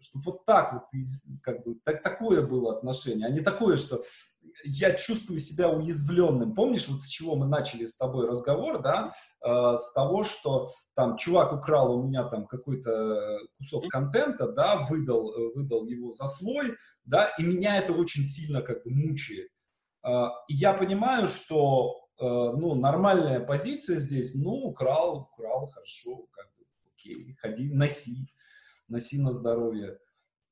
чтобы 0.02 0.26
вот 0.26 0.46
так 0.46 0.74
вот, 0.74 0.84
как 1.42 1.64
бы, 1.64 1.76
так, 1.86 2.04
такое 2.04 2.46
было 2.46 2.76
отношение, 2.76 3.28
а 3.28 3.32
не 3.32 3.40
такое, 3.40 3.78
что 3.78 4.04
я 4.64 4.92
чувствую 4.92 5.40
себя 5.40 5.70
уязвленным. 5.70 6.56
Помнишь, 6.56 6.88
вот 6.88 7.02
с 7.02 7.08
чего 7.08 7.36
мы 7.36 7.48
начали 7.48 7.86
с 7.86 7.98
тобой 7.98 8.28
разговор, 8.28 8.82
да, 8.82 9.14
э, 9.44 9.78
с 9.78 9.94
того, 9.94 10.24
что 10.24 10.70
там 10.96 11.18
чувак 11.18 11.54
украл 11.54 11.98
у 11.98 12.04
меня 12.04 12.24
там 12.24 12.48
какой-то 12.48 13.40
кусок 13.58 13.88
контента, 13.90 14.52
да, 14.52 14.86
выдал, 14.90 15.34
выдал 15.54 15.86
его 15.86 16.12
за 16.12 16.28
свой, 16.28 16.76
да, 17.04 17.32
и 17.38 17.44
меня 17.44 17.78
это 17.78 17.94
очень 17.94 18.24
сильно 18.24 18.62
как 18.62 18.84
бы 18.84 18.92
мучает. 18.92 19.50
Э, 20.04 20.28
я 20.48 20.74
понимаю, 20.74 21.28
что 21.28 22.06
Э, 22.18 22.24
ну, 22.24 22.76
нормальная 22.76 23.42
позиция 23.42 24.00
здесь, 24.00 24.36
ну, 24.36 24.52
украл, 24.52 25.30
украл, 25.34 25.68
хорошо, 25.68 26.28
как 26.32 26.48
бы, 26.58 26.66
окей, 26.94 27.36
ходи, 27.42 27.70
носи, 27.70 28.34
носи 28.88 29.22
на 29.22 29.34
здоровье. 29.34 30.00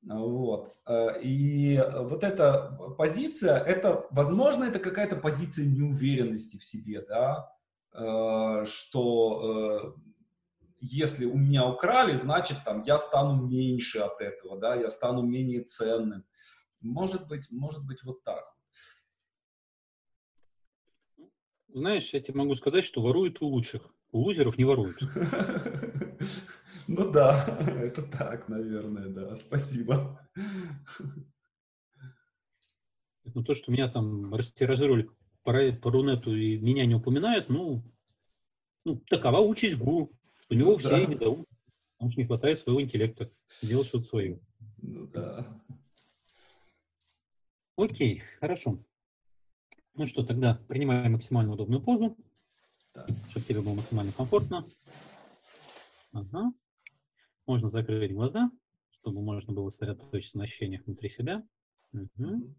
Вот. 0.06 0.76
Э, 0.86 1.20
и 1.22 1.82
вот 2.00 2.24
эта 2.24 2.76
позиция, 2.98 3.58
это, 3.58 4.06
возможно, 4.10 4.64
это 4.64 4.78
какая-то 4.78 5.16
позиция 5.16 5.66
неуверенности 5.66 6.58
в 6.58 6.64
себе, 6.64 7.00
да, 7.02 7.50
э, 7.92 8.64
что 8.66 9.96
если 10.80 11.24
у 11.24 11.36
меня 11.38 11.66
украли, 11.66 12.14
значит, 12.16 12.58
там, 12.64 12.82
я 12.82 12.98
стану 12.98 13.46
меньше 13.46 14.00
от 14.00 14.20
этого, 14.20 14.58
да, 14.58 14.74
я 14.74 14.88
стану 14.88 15.22
менее 15.22 15.62
ценным. 15.62 16.24
Может 16.80 17.26
быть, 17.26 17.50
может 17.50 17.86
быть, 17.86 18.02
вот 18.02 18.22
так. 18.22 18.44
Знаешь, 21.68 22.10
я 22.12 22.20
тебе 22.20 22.38
могу 22.38 22.54
сказать, 22.54 22.84
что 22.84 23.00
воруют 23.00 23.40
у 23.40 23.46
лучших. 23.46 23.82
У 24.12 24.20
лузеров 24.20 24.58
не 24.58 24.64
воруют. 24.64 25.00
Ну 26.86 27.10
да, 27.10 27.46
это 27.80 28.02
так, 28.02 28.48
наверное, 28.48 29.08
да. 29.08 29.36
Спасибо. 29.36 30.20
Ну, 33.24 33.42
то, 33.42 33.54
что 33.54 33.72
меня 33.72 33.88
там 33.88 34.34
растиражировали 34.34 35.08
по, 35.42 35.52
по 35.52 35.90
Рунету 35.90 36.34
и 36.34 36.58
меня 36.58 36.84
не 36.86 36.94
упоминают, 36.94 37.48
ну, 37.48 37.82
ну 38.84 38.96
такова 39.08 39.38
участь 39.38 39.76
ГУ. 39.76 40.12
У 40.50 40.54
него 40.54 40.72
ну, 40.72 40.76
все 40.78 40.90
да. 40.90 41.04
недоумки. 41.06 41.48
Потому 41.96 42.10
что 42.10 42.20
не 42.20 42.26
хватает 42.26 42.58
своего 42.58 42.82
интеллекта. 42.82 43.30
Делать 43.62 43.86
что-то 43.86 44.04
свое. 44.04 44.40
Ну 44.78 45.06
да. 45.06 45.46
Окей, 47.76 48.22
хорошо. 48.40 48.78
Ну 49.94 50.06
что, 50.06 50.24
тогда 50.24 50.60
принимаем 50.68 51.12
максимально 51.12 51.52
удобную 51.52 51.80
позу, 51.80 52.16
так. 52.92 53.08
чтобы 53.30 53.46
тебе 53.46 53.62
было 53.62 53.74
максимально 53.74 54.12
комфортно. 54.12 54.66
Ага. 56.12 56.52
Можно 57.46 57.68
закрыть 57.68 58.12
глаза, 58.12 58.50
чтобы 58.90 59.22
можно 59.22 59.52
было 59.52 59.68
сосредоточиться 59.70 60.38
на 60.38 60.44
ощущениях 60.44 60.84
внутри 60.86 61.08
себя. 61.08 61.46
Угу. 61.92 62.54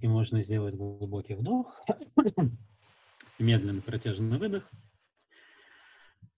И 0.00 0.08
можно 0.08 0.40
сделать 0.40 0.74
глубокий 0.74 1.34
вдох, 1.34 1.80
медленный 3.38 3.82
протяжный 3.82 4.38
выдох. 4.38 4.70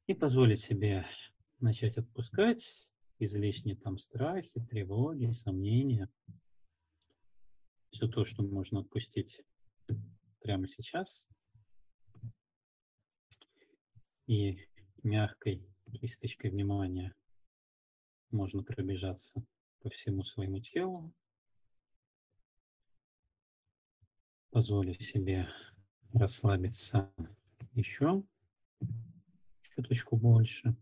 И 0.06 0.14
позволить 0.14 0.60
себе 0.60 1.06
начать 1.60 1.96
отпускать 1.96 2.88
излишние 3.18 3.76
там 3.76 3.98
страхи, 3.98 4.60
тревоги, 4.68 5.30
сомнения, 5.30 6.10
все 7.90 8.06
то, 8.08 8.24
что 8.24 8.42
можно 8.42 8.80
отпустить 8.80 9.40
прямо 10.40 10.66
сейчас. 10.68 11.26
И 14.26 14.58
мягкой 15.02 15.66
кисточкой 15.98 16.50
внимания 16.50 17.14
можно 18.30 18.62
пробежаться 18.62 19.44
по 19.80 19.90
всему 19.90 20.22
своему 20.22 20.60
телу. 20.60 21.12
Позволить 24.50 25.02
себе 25.02 25.48
расслабиться 26.12 27.12
еще 27.72 28.22
чуточку 29.74 30.16
больше. 30.16 30.76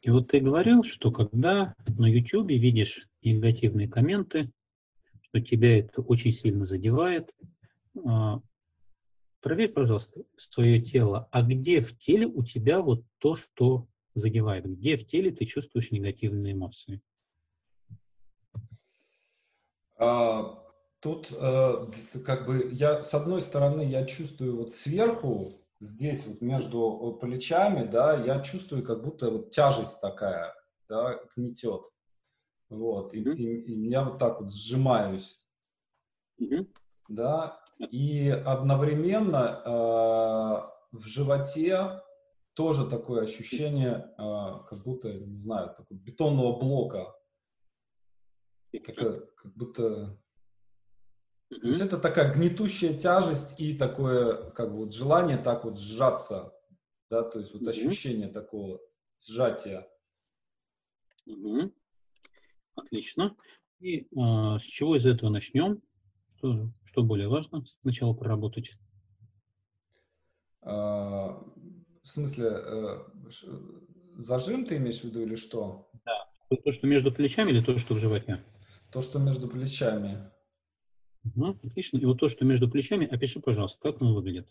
И 0.00 0.10
вот 0.10 0.28
ты 0.28 0.40
говорил, 0.40 0.82
что 0.82 1.10
когда 1.10 1.74
на 1.86 2.06
YouTube 2.06 2.50
видишь 2.50 3.08
негативные 3.22 3.88
комменты, 3.88 4.50
что 5.22 5.40
тебя 5.40 5.80
это 5.80 6.00
очень 6.02 6.32
сильно 6.32 6.64
задевает, 6.64 7.34
а, 8.04 8.40
проверь, 9.40 9.72
пожалуйста, 9.72 10.22
свое 10.36 10.80
тело. 10.80 11.28
А 11.30 11.42
где 11.42 11.80
в 11.80 11.96
теле 11.96 12.26
у 12.26 12.42
тебя 12.42 12.80
вот 12.80 13.04
то, 13.18 13.34
что 13.34 13.86
задевает? 14.14 14.66
Где 14.66 14.96
в 14.96 15.06
теле 15.06 15.30
ты 15.30 15.44
чувствуешь 15.44 15.90
негативные 15.90 16.52
эмоции? 16.52 17.00
А, 19.96 20.62
тут 21.00 21.32
э, 21.32 21.86
как 22.24 22.46
бы 22.46 22.68
я, 22.72 23.02
с 23.02 23.14
одной 23.14 23.40
стороны, 23.40 23.82
я 23.82 24.04
чувствую 24.06 24.56
вот 24.56 24.72
сверху 24.72 25.52
здесь 25.80 26.26
вот 26.26 26.40
между 26.40 27.16
э, 27.16 27.20
плечами, 27.20 27.86
да, 27.86 28.14
я 28.14 28.40
чувствую, 28.40 28.84
как 28.84 29.02
будто 29.02 29.30
вот 29.30 29.50
тяжесть 29.50 30.00
такая, 30.00 30.54
да, 30.88 31.20
гнетет. 31.34 31.82
Вот, 32.68 33.14
и, 33.14 33.22
mm-hmm. 33.22 33.34
и, 33.34 33.60
и 33.60 33.88
я 33.88 34.04
вот 34.04 34.18
так 34.18 34.40
вот 34.40 34.52
сжимаюсь, 34.52 35.42
mm-hmm. 36.38 36.68
да, 37.08 37.60
и 37.78 38.28
одновременно 38.28 39.62
э, 39.64 40.96
в 40.96 41.06
животе 41.06 42.02
тоже 42.54 42.88
такое 42.88 43.22
ощущение, 43.22 44.12
э, 44.18 44.64
как 44.68 44.82
будто, 44.84 45.12
не 45.12 45.38
знаю, 45.38 45.74
такого 45.76 45.98
бетонного 45.98 46.58
блока, 46.58 47.14
как, 48.72 49.34
как 49.36 49.54
будто 49.54 50.18
Mm-hmm. 51.50 51.60
То 51.60 51.68
есть 51.68 51.80
это 51.80 51.98
такая 51.98 52.32
гнетущая 52.34 52.92
тяжесть 52.98 53.58
и 53.58 53.74
такое, 53.74 54.50
как 54.50 54.70
бы, 54.70 54.84
вот 54.84 54.92
желание 54.92 55.38
так 55.38 55.64
вот 55.64 55.78
сжаться, 55.78 56.52
да, 57.08 57.22
то 57.22 57.38
есть 57.38 57.54
вот 57.54 57.62
mm-hmm. 57.62 57.70
ощущение 57.70 58.28
такого 58.28 58.80
сжатия. 59.18 59.88
Mm-hmm. 61.26 61.72
Отлично. 62.74 63.34
И 63.80 64.08
а, 64.16 64.58
с 64.58 64.62
чего 64.62 64.96
из 64.96 65.06
этого 65.06 65.30
начнем? 65.30 65.80
Что, 66.36 66.70
что 66.98 67.04
более 67.04 67.28
важно 67.28 67.64
сначала 67.80 68.12
проработать? 68.12 68.72
А, 70.62 71.40
в 72.02 72.08
смысле, 72.08 72.48
а, 72.50 73.12
зажим 74.16 74.64
ты 74.66 74.78
имеешь 74.78 75.02
в 75.02 75.04
виду 75.04 75.20
или 75.20 75.36
что? 75.36 75.88
Да. 76.04 76.56
То, 76.64 76.72
что 76.72 76.88
между 76.88 77.12
плечами 77.12 77.50
или 77.50 77.60
то, 77.60 77.78
что 77.78 77.94
в 77.94 77.98
животе? 77.98 78.42
То, 78.90 79.00
что 79.00 79.20
между 79.20 79.46
плечами. 79.46 80.28
Угу, 81.22 81.60
отлично. 81.62 81.98
И 81.98 82.04
вот 82.04 82.18
то, 82.18 82.28
что 82.28 82.44
между 82.44 82.68
плечами, 82.68 83.06
опиши, 83.06 83.38
пожалуйста, 83.38 83.78
как 83.80 84.02
оно 84.02 84.14
выглядит. 84.14 84.48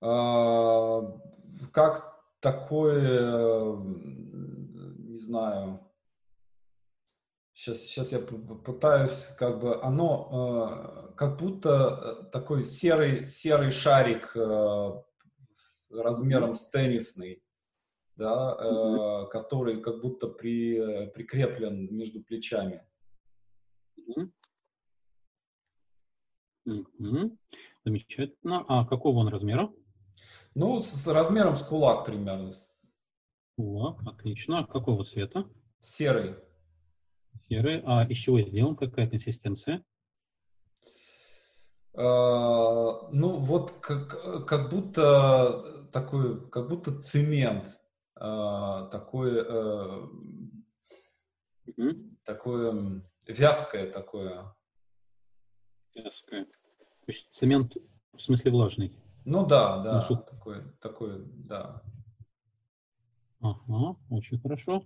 А, 0.00 1.02
как 1.72 2.22
такое, 2.38 3.78
не 3.78 5.18
знаю, 5.18 5.85
сейчас, 7.56 7.78
сейчас 7.78 8.12
я 8.12 8.18
пытаюсь, 8.20 9.34
как 9.38 9.60
бы, 9.60 9.82
оно 9.82 11.12
как 11.16 11.38
будто 11.38 12.28
такой 12.30 12.64
серый, 12.64 13.24
серый 13.24 13.70
шарик 13.70 14.36
размером 15.90 16.54
с 16.54 16.68
теннисный, 16.68 17.42
да, 18.16 18.56
mm-hmm. 18.60 19.28
который 19.28 19.80
как 19.80 20.02
будто 20.02 20.28
при, 20.28 21.06
прикреплен 21.14 21.96
между 21.96 22.22
плечами. 22.22 22.86
Mm-hmm. 26.68 27.38
Замечательно. 27.84 28.64
А 28.68 28.84
какого 28.84 29.20
он 29.20 29.28
размера? 29.28 29.72
Ну, 30.54 30.80
с, 30.80 30.88
с 30.88 31.06
размером 31.06 31.56
с 31.56 31.62
кулак 31.62 32.04
примерно. 32.04 32.50
Кулак, 33.56 34.02
отлично. 34.06 34.58
А 34.58 34.66
какого 34.66 35.04
цвета? 35.04 35.48
Серый. 35.78 36.36
Серый. 37.48 37.82
А 37.84 38.04
из 38.04 38.16
чего 38.16 38.40
сделан? 38.40 38.76
Какая 38.76 39.08
консистенция? 39.08 39.84
Uh, 41.94 43.08
ну, 43.10 43.38
вот 43.38 43.70
как, 43.80 44.46
как 44.46 44.68
будто 44.68 45.88
такой, 45.92 46.50
как 46.50 46.68
будто 46.68 47.00
цемент. 47.00 47.80
Uh, 48.18 48.90
такой, 48.90 49.42
mm-hmm. 51.66 51.98
такое 52.24 53.02
вязкое 53.26 53.90
такое. 53.90 54.54
Вязкое. 55.94 56.44
То 56.44 57.12
есть 57.12 57.32
цемент 57.32 57.74
в 58.12 58.20
смысле 58.20 58.50
влажный? 58.50 58.98
Ну 59.24 59.46
да, 59.46 59.82
да, 59.82 60.06
ну, 60.08 60.16
такой, 60.16 60.62
такой, 60.80 61.24
да. 61.26 61.82
Ага, 63.40 63.96
очень 64.10 64.38
хорошо. 64.40 64.82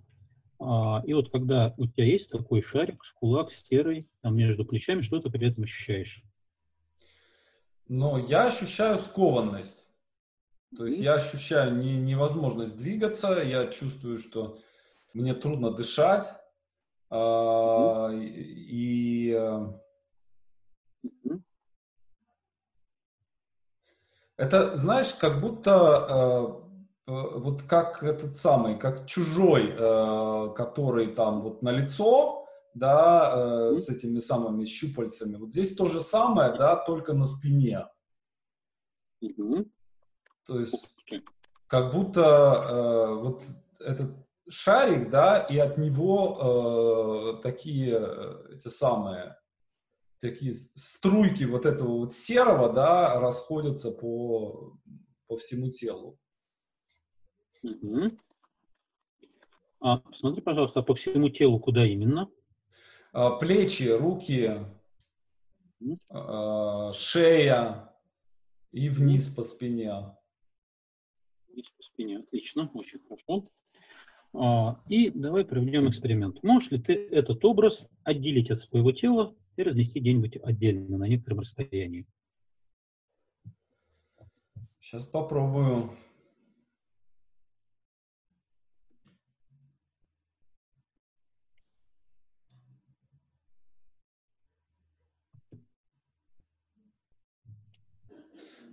А, 0.61 1.01
и 1.05 1.13
вот 1.13 1.31
когда 1.31 1.73
у 1.77 1.87
тебя 1.87 2.05
есть 2.05 2.29
такой 2.29 2.61
шарик 2.61 3.03
с 3.03 3.11
кулак, 3.13 3.51
с 3.51 3.65
серой, 3.65 4.07
там 4.21 4.35
между 4.35 4.63
плечами, 4.63 5.01
что 5.01 5.19
ты 5.19 5.29
при 5.29 5.47
этом 5.47 5.63
ощущаешь? 5.63 6.23
Но 7.87 8.19
я 8.19 8.47
ощущаю 8.47 8.99
скованность. 8.99 9.89
То 10.77 10.85
есть 10.85 10.99
я 10.99 11.15
ощущаю 11.15 11.75
не, 11.75 11.97
невозможность 11.97 12.77
двигаться, 12.77 13.41
я 13.41 13.67
чувствую, 13.67 14.19
что 14.19 14.57
мне 15.13 15.33
трудно 15.33 15.71
дышать. 15.71 16.29
А, 17.09 18.11
и, 18.13 19.33
и 19.33 19.37
Это, 24.41 24.75
знаешь, 24.75 25.13
как 25.13 25.39
будто 25.39 25.71
э, 25.71 26.13
э, 26.15 26.60
вот 27.07 27.63
как 27.63 28.03
этот 28.03 28.35
самый, 28.35 28.77
как 28.77 29.05
чужой, 29.05 29.73
э, 29.75 30.53
который 30.55 31.07
там 31.07 31.41
вот 31.41 31.61
на 31.61 31.71
лицо, 31.71 32.47
да, 32.73 33.71
э, 33.71 33.75
с 33.75 33.89
этими 33.89 34.19
самыми 34.19 34.65
щупальцами. 34.65 35.35
Вот 35.35 35.49
здесь 35.49 35.75
то 35.75 35.87
же 35.87 36.01
самое, 36.01 36.53
да, 36.53 36.75
только 36.75 37.13
на 37.13 37.25
спине. 37.25 37.87
То 40.45 40.59
есть 40.59 40.95
как 41.67 41.93
будто 41.93 42.21
э, 42.21 43.15
вот 43.15 43.43
этот 43.79 44.11
шарик, 44.49 45.09
да, 45.09 45.39
и 45.39 45.57
от 45.57 45.77
него 45.77 47.37
э, 47.39 47.41
такие 47.41 47.97
э, 47.99 48.55
эти 48.55 48.67
самые 48.67 49.37
такие 50.19 50.53
струйки 50.53 51.45
вот 51.45 51.65
этого 51.65 51.97
вот 51.97 52.13
серого, 52.13 52.71
да, 52.71 53.19
расходятся 53.19 53.91
по, 53.91 54.77
по 55.27 55.35
всему 55.37 55.71
телу. 55.71 56.19
Угу. 57.63 58.07
А, 59.81 59.97
посмотри, 59.97 60.41
пожалуйста, 60.41 60.81
по 60.81 60.95
всему 60.95 61.29
телу 61.29 61.59
куда 61.59 61.85
именно? 61.85 62.29
А, 63.13 63.31
плечи, 63.31 63.89
руки, 63.89 64.65
угу. 65.79 65.95
а, 66.09 66.91
шея 66.93 67.93
и 68.71 68.89
вниз 68.89 69.33
по 69.33 69.43
спине. 69.43 70.15
Вниз 71.49 71.69
по 71.71 71.83
спине, 71.83 72.19
отлично, 72.19 72.69
очень 72.73 72.99
хорошо. 72.99 73.45
А, 74.33 74.81
и 74.87 75.09
давай 75.09 75.43
проведем 75.43 75.89
эксперимент. 75.89 76.41
Можешь 76.43 76.71
ли 76.71 76.79
ты 76.79 76.93
этот 76.93 77.43
образ 77.43 77.89
отделить 78.03 78.51
от 78.51 78.59
своего 78.59 78.91
тела 78.91 79.35
и 79.55 79.63
разнести 79.63 79.99
где-нибудь 79.99 80.37
отдельно 80.43 80.97
на 80.97 81.07
некотором 81.07 81.39
расстоянии. 81.39 82.07
Сейчас 84.79 85.05
попробую. 85.05 85.95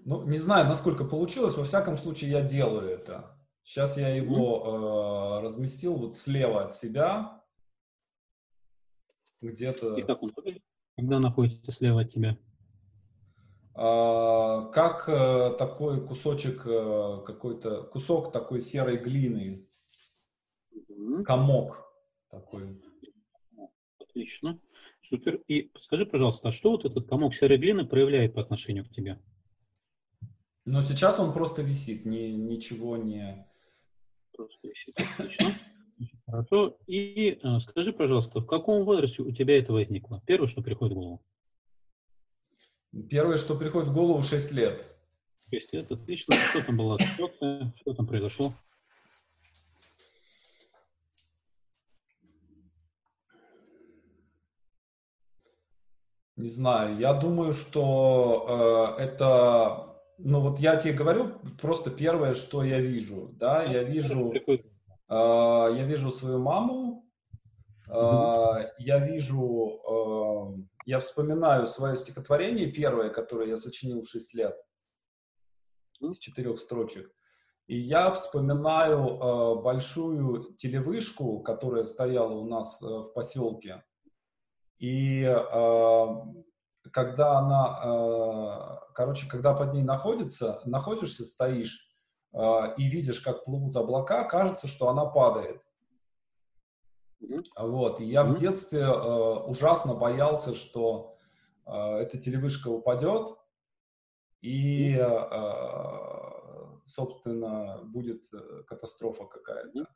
Ну, 0.09 0.23
не 0.23 0.39
знаю, 0.39 0.67
насколько 0.67 1.05
получилось. 1.05 1.59
Во 1.59 1.65
всяком 1.65 1.99
случае, 1.99 2.31
я 2.31 2.41
делаю 2.41 2.89
это. 2.89 3.37
Сейчас 3.63 3.99
я 3.99 4.09
его 4.09 5.41
э, 5.43 5.45
разместил 5.45 5.97
вот 5.97 6.17
слева 6.17 6.65
от 6.65 6.75
себя. 6.75 7.43
Где-то... 9.43 9.97
И 9.97 10.03
как 10.03 10.23
он 10.23 10.33
выглядит? 10.35 10.63
Когда 10.97 11.21
находится 11.21 11.71
слева 11.73 12.01
от 12.01 12.11
тебя? 12.11 12.39
А, 13.75 14.71
как 14.71 15.11
а, 15.11 15.51
такой 15.51 16.03
кусочек, 16.03 16.63
а, 16.65 17.19
какой-то 17.19 17.83
кусок 17.83 18.33
такой 18.33 18.63
серой 18.63 18.97
глины, 18.97 19.69
комок 21.27 21.85
такой. 22.31 22.81
Отлично, 24.01 24.59
супер. 25.03 25.43
И 25.49 25.71
скажи, 25.83 26.07
пожалуйста, 26.07 26.49
а 26.49 26.53
что 26.53 26.71
вот 26.71 26.87
этот 26.87 27.07
комок 27.07 27.35
серой 27.35 27.59
глины 27.59 27.85
проявляет 27.85 28.33
по 28.33 28.41
отношению 28.41 28.87
к 28.87 28.91
тебе? 28.91 29.21
Но 30.71 30.83
сейчас 30.83 31.19
он 31.19 31.33
просто 31.33 31.63
висит, 31.63 32.05
ни, 32.05 32.29
ничего 32.29 32.99
не... 32.99 33.49
Просто 34.37 34.69
висит, 34.69 34.95
отлично. 35.01 35.55
Хорошо. 36.27 36.77
И 36.87 37.41
э, 37.43 37.59
скажи, 37.61 37.91
пожалуйста, 37.91 38.41
в 38.41 38.47
каком 38.47 38.85
возрасте 38.85 39.23
у 39.23 39.33
тебя 39.33 39.59
это 39.59 39.73
возникло? 39.73 40.23
Первое, 40.27 40.47
что 40.47 40.61
приходит 40.61 40.93
в 40.93 40.99
голову. 40.99 41.25
Первое, 43.09 43.39
что 43.39 43.57
приходит 43.57 43.89
в 43.89 43.95
голову, 43.95 44.21
6 44.21 44.53
лет. 44.53 44.85
6 45.51 45.73
лет, 45.73 45.91
отлично. 45.91 46.35
Что 46.35 46.63
там 46.63 46.77
было? 46.77 46.99
Что 46.99 47.95
там 47.95 48.07
произошло? 48.07 48.53
Не 56.37 56.49
знаю, 56.49 56.99
я 56.99 57.15
думаю, 57.15 57.53
что 57.53 58.95
э, 58.99 59.03
это, 59.03 59.88
ну 60.19 60.41
вот 60.41 60.59
я 60.59 60.77
тебе 60.77 60.95
говорю, 60.95 61.39
просто 61.61 61.91
первое, 61.91 62.35
что 62.35 62.65
я 62.65 62.81
вижу, 62.81 63.31
да, 63.35 63.63
я 63.63 63.85
вижу... 63.85 64.35
А, 65.11 65.69
я 65.71 65.85
вижу 65.87 66.11
свою 66.11 66.39
маму, 66.39 67.09
mm-hmm. 67.89 68.69
я 68.79 68.99
вижу, 68.99 69.81
а, 69.89 70.55
я 70.85 71.01
вспоминаю 71.01 71.67
свое 71.67 71.97
стихотворение 71.97 72.71
первое, 72.71 73.09
которое 73.09 73.49
я 73.49 73.57
сочинил 73.57 74.03
в 74.03 74.11
6 74.11 74.35
лет, 74.35 74.57
из 76.01 76.19
четырех 76.19 76.59
строчек. 76.59 77.11
И 77.67 77.79
я 77.79 78.11
вспоминаю 78.11 79.61
большую 79.63 80.55
телевышку, 80.57 81.41
которая 81.43 81.85
стояла 81.85 82.33
у 82.33 82.47
нас 82.47 82.83
э, 82.83 82.87
в 82.87 83.13
поселке. 83.13 83.85
И 84.79 85.23
когда 86.93 87.39
она, 87.39 88.81
короче, 88.95 89.29
когда 89.29 89.55
под 89.55 89.75
ней 89.75 89.83
находится, 89.83 90.61
находишься, 90.65 91.25
стоишь, 91.25 91.89
а, 92.33 92.75
и 92.77 92.89
видишь, 92.89 93.21
как 93.21 93.45
плывут 93.45 93.77
облака, 93.77 94.25
кажется, 94.25 94.67
что 94.69 94.89
она 94.89 95.07
падает. 95.07 95.63
Mm-hmm. 97.23 97.45
Вот. 97.59 98.01
И 98.01 98.05
я 98.05 98.23
mm-hmm. 98.23 98.33
в 98.33 98.37
детстве 98.37 98.81
э, 98.81 99.35
ужасно 99.47 99.95
боялся, 99.95 100.55
что 100.55 101.17
э, 101.67 101.73
эта 101.73 102.19
телевышка 102.19 102.69
упадет, 102.69 103.37
и, 104.41 104.95
э, 104.95 106.69
собственно, 106.85 107.81
будет 107.83 108.25
катастрофа 108.67 109.25
какая-то. 109.25 109.87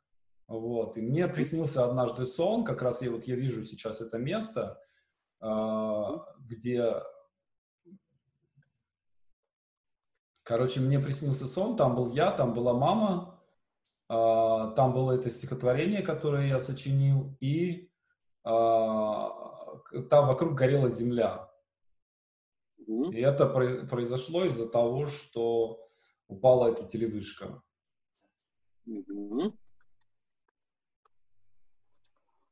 Вот. 0.47 0.97
И 0.97 1.01
мне 1.01 1.29
приснился 1.29 1.85
однажды 1.85 2.25
сон, 2.25 2.65
как 2.65 2.81
раз 2.81 3.01
я 3.01 3.11
вот 3.11 3.25
я 3.25 3.35
вижу 3.35 3.63
сейчас 3.63 4.01
это 4.01 4.17
место, 4.17 4.79
э, 4.81 4.92
где 5.43 7.03
Короче, 10.43 10.81
мне 10.81 10.99
приснился 10.99 11.47
сон, 11.47 11.77
там 11.77 11.95
был 11.95 12.11
я, 12.11 12.31
там 12.31 12.53
была 12.53 12.73
мама, 12.73 13.41
а, 14.09 14.71
там 14.71 14.93
было 14.93 15.13
это 15.13 15.29
стихотворение, 15.29 16.01
которое 16.01 16.47
я 16.47 16.59
сочинил, 16.59 17.37
и 17.39 17.89
а, 18.43 19.29
там 20.09 20.27
вокруг 20.27 20.53
горела 20.55 20.89
земля. 20.89 21.49
И 22.77 23.21
это 23.21 23.47
произошло 23.47 24.43
из-за 24.43 24.67
того, 24.67 25.05
что 25.05 25.89
упала 26.27 26.71
эта 26.71 26.85
телевышка. 26.85 27.63
Угу. 28.85 29.53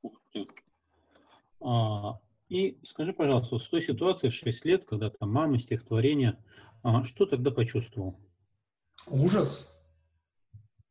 Ух 0.04 0.22
ты. 0.32 0.48
А, 1.60 2.20
и 2.52 2.78
скажи, 2.86 3.14
пожалуйста, 3.14 3.58
с 3.58 3.70
той 3.70 3.82
ситуации 3.82 4.28
в 4.28 4.34
6 4.34 4.66
лет, 4.66 4.84
когда 4.84 5.10
там 5.10 5.32
мама, 5.32 5.58
стихотворение, 5.58 6.38
а, 6.84 7.02
что 7.06 7.26
тогда 7.26 7.50
почувствовал? 7.50 8.20
Ужас. 9.08 9.82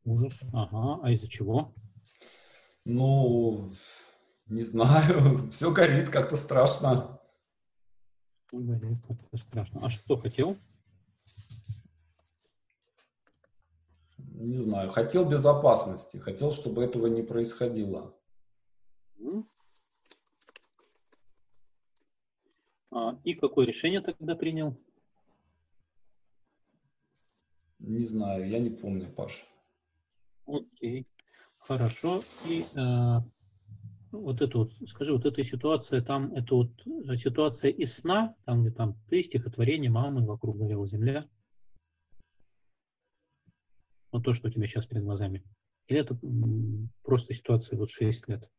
Ужас. 0.03 0.33
Ага. 0.53 0.99
А 1.03 1.11
из-за 1.11 1.27
чего? 1.27 1.71
Ну, 2.83 3.71
не 4.47 4.63
знаю. 4.63 5.37
Все 5.51 5.71
горит, 5.71 6.09
как-то 6.09 6.35
страшно. 6.35 7.21
Горит, 8.51 9.05
как-то 9.07 9.37
страшно. 9.37 9.81
А 9.83 9.91
что 9.91 10.17
хотел? 10.17 10.57
Не 14.17 14.57
знаю. 14.57 14.89
Хотел 14.89 15.29
безопасности. 15.29 16.17
Хотел, 16.17 16.53
чтобы 16.53 16.83
этого 16.83 17.05
не 17.05 17.21
происходило. 17.21 18.15
А, 19.23 19.43
и 23.23 23.33
какое 23.35 23.65
решение 23.65 24.01
тогда 24.01 24.35
принял? 24.35 24.77
Не 27.79 28.03
знаю, 28.03 28.47
я 28.47 28.59
не 28.59 28.69
помню, 28.69 29.11
Паш. 29.11 29.43
Окей, 30.45 31.07
хорошо. 31.57 32.21
И 32.47 32.63
э, 32.75 33.17
вот 34.11 34.41
это 34.41 34.57
вот, 34.59 34.73
скажи, 34.87 35.13
вот 35.13 35.25
эта 35.25 35.43
ситуация, 35.43 36.01
там, 36.01 36.33
это 36.33 36.55
вот 36.55 36.71
ситуация 37.17 37.71
из 37.71 37.95
сна, 37.95 38.35
там, 38.45 38.61
где 38.61 38.71
там 38.71 38.97
ты, 39.09 39.23
стихотворение, 39.23 39.89
мамы, 39.89 40.25
вокруг 40.25 40.57
горела 40.57 40.85
земля. 40.85 41.27
Вот 44.11 44.23
то, 44.23 44.33
что 44.33 44.49
у 44.49 44.51
тебя 44.51 44.67
сейчас 44.67 44.85
перед 44.85 45.03
глазами. 45.03 45.43
Или 45.87 46.01
это 46.01 46.19
просто 47.03 47.33
ситуация 47.33 47.79
вот 47.79 47.89
6 47.89 48.27
лет? 48.27 48.49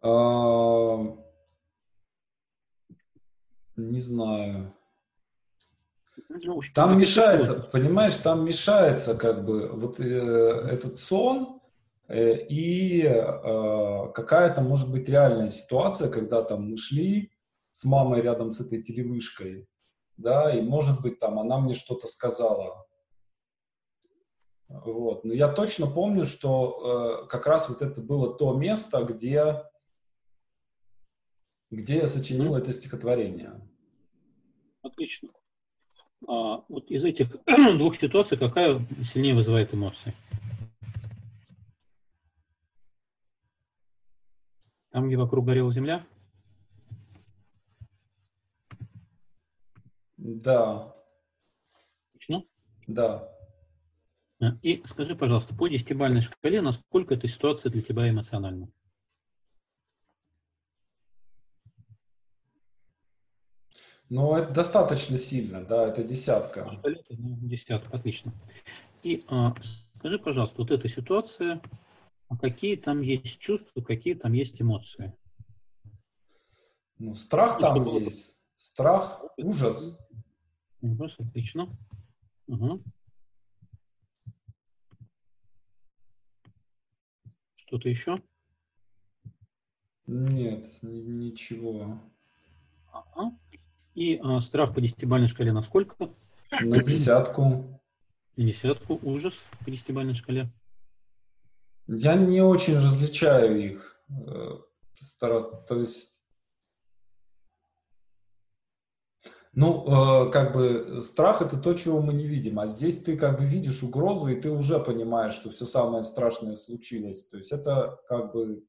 А, 0.00 1.29
не 3.80 4.00
знаю. 4.00 4.74
Ну, 6.28 6.60
там 6.74 6.98
мешается, 6.98 7.60
что? 7.60 7.70
понимаешь, 7.70 8.16
там 8.18 8.44
мешается 8.44 9.16
как 9.16 9.44
бы 9.44 9.68
вот 9.68 9.98
э, 9.98 10.04
этот 10.04 10.96
сон 10.96 11.60
э, 12.08 12.36
и 12.46 13.02
э, 13.02 14.12
какая-то 14.14 14.60
может 14.60 14.90
быть 14.92 15.08
реальная 15.08 15.48
ситуация, 15.48 16.08
когда 16.10 16.42
там 16.42 16.70
мы 16.70 16.76
шли 16.76 17.32
с 17.70 17.84
мамой 17.84 18.20
рядом 18.22 18.52
с 18.52 18.60
этой 18.60 18.82
телевышкой, 18.82 19.68
да, 20.16 20.54
и 20.54 20.60
может 20.60 21.00
быть 21.00 21.18
там 21.18 21.38
она 21.38 21.58
мне 21.58 21.74
что-то 21.74 22.06
сказала. 22.06 22.86
Вот. 24.68 25.24
Но 25.24 25.34
я 25.34 25.48
точно 25.48 25.86
помню, 25.88 26.24
что 26.24 27.24
э, 27.24 27.28
как 27.28 27.46
раз 27.46 27.68
вот 27.68 27.82
это 27.82 28.00
было 28.00 28.32
то 28.32 28.54
место, 28.54 29.02
где, 29.02 29.64
где 31.70 31.98
я 31.98 32.06
сочинил 32.06 32.56
mm-hmm. 32.56 32.62
это 32.62 32.72
стихотворение. 32.72 33.60
Отлично. 34.82 35.30
А, 36.26 36.64
вот 36.68 36.90
из 36.90 37.04
этих 37.04 37.28
двух 37.46 37.96
ситуаций 37.96 38.36
какая 38.36 38.84
сильнее 39.04 39.34
вызывает 39.34 39.72
эмоции? 39.72 40.14
Там, 44.90 45.06
где 45.06 45.16
вокруг 45.16 45.46
горела 45.46 45.72
земля? 45.72 46.04
Да. 50.16 50.94
Точно? 52.12 52.44
Да. 52.88 53.32
И 54.62 54.82
скажи, 54.86 55.14
пожалуйста, 55.14 55.54
по 55.54 55.68
десятибальной 55.68 56.22
шкале, 56.22 56.60
насколько 56.60 57.14
эта 57.14 57.28
ситуация 57.28 57.70
для 57.70 57.82
тебя 57.82 58.08
эмоциональна? 58.08 58.68
Ну, 64.10 64.34
это 64.34 64.52
достаточно 64.52 65.16
сильно, 65.18 65.64
да, 65.64 65.86
это 65.86 66.02
десятка. 66.02 66.80
Десятка, 67.08 67.96
отлично. 67.96 68.32
И 69.04 69.22
а, 69.28 69.54
скажи, 69.96 70.18
пожалуйста, 70.18 70.56
вот 70.58 70.72
эта 70.72 70.88
ситуация, 70.88 71.62
а 72.28 72.36
какие 72.36 72.74
там 72.74 73.02
есть 73.02 73.38
чувства, 73.38 73.82
какие 73.82 74.14
там 74.14 74.32
есть 74.32 74.60
эмоции? 74.60 75.16
Ну, 76.98 77.14
страх 77.14 77.60
ну, 77.60 77.66
там 77.68 77.84
было... 77.84 77.98
есть. 78.00 78.44
Страх, 78.56 79.22
ужас. 79.36 80.04
Ужас, 80.82 81.14
отлично. 81.20 81.68
Угу. 82.48 82.82
Что-то 87.54 87.88
еще? 87.88 88.20
Нет, 90.08 90.66
ничего. 90.82 92.00
Ага. 92.92 93.38
И 94.00 94.18
а, 94.22 94.40
страх 94.40 94.74
по 94.74 94.80
десятибалльной 94.80 95.28
шкале 95.28 95.52
на 95.52 95.60
сколько? 95.60 95.94
На 96.62 96.82
десятку. 96.82 97.82
На 98.34 98.44
десятку. 98.44 98.98
Ужас 99.02 99.42
по 99.62 99.70
десятибалльной 99.70 100.14
шкале. 100.14 100.50
Я 101.86 102.14
не 102.14 102.40
очень 102.40 102.76
различаю 102.76 103.60
их. 103.62 104.02
Э, 104.08 104.56
стараться, 104.98 105.54
то 105.68 105.76
есть... 105.76 106.18
Ну, 109.52 109.84
э, 109.84 110.30
как 110.30 110.54
бы 110.54 111.02
страх 111.02 111.42
это 111.42 111.58
то, 111.58 111.74
чего 111.74 112.00
мы 112.00 112.14
не 112.14 112.26
видим, 112.26 112.58
а 112.58 112.68
здесь 112.68 113.02
ты 113.02 113.18
как 113.18 113.38
бы 113.38 113.44
видишь 113.44 113.82
угрозу, 113.82 114.28
и 114.28 114.40
ты 114.40 114.50
уже 114.50 114.80
понимаешь, 114.82 115.34
что 115.34 115.50
все 115.50 115.66
самое 115.66 116.04
страшное 116.04 116.56
случилось. 116.56 117.26
То 117.28 117.36
есть 117.36 117.52
это 117.52 118.00
как 118.08 118.32
бы, 118.32 118.64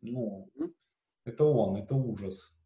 ну, 0.00 0.48
это 1.24 1.44
он, 1.44 1.74
это 1.74 1.96
ужас. 1.96 2.56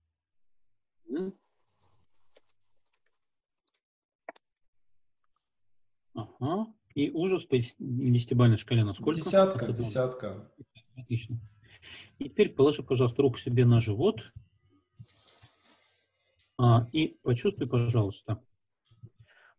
Ага. 6.14 6.72
И 6.94 7.11
ужас 7.11 7.44
по 7.44 7.57
десятибалльной 7.59 8.57
шкале 8.57 8.85
на 8.85 8.94
сколько? 8.94 9.20
Десятка, 9.20 9.64
Это 9.64 9.72
десятка. 9.74 10.50
Отлично. 10.96 11.40
И 12.18 12.29
теперь 12.29 12.50
положи, 12.50 12.83
пожалуйста, 12.83 13.22
руку 13.22 13.38
себе 13.38 13.64
на 13.64 13.81
живот. 13.81 14.33
А, 16.57 16.88
и 16.92 17.18
почувствуй, 17.22 17.66
пожалуйста, 17.66 18.40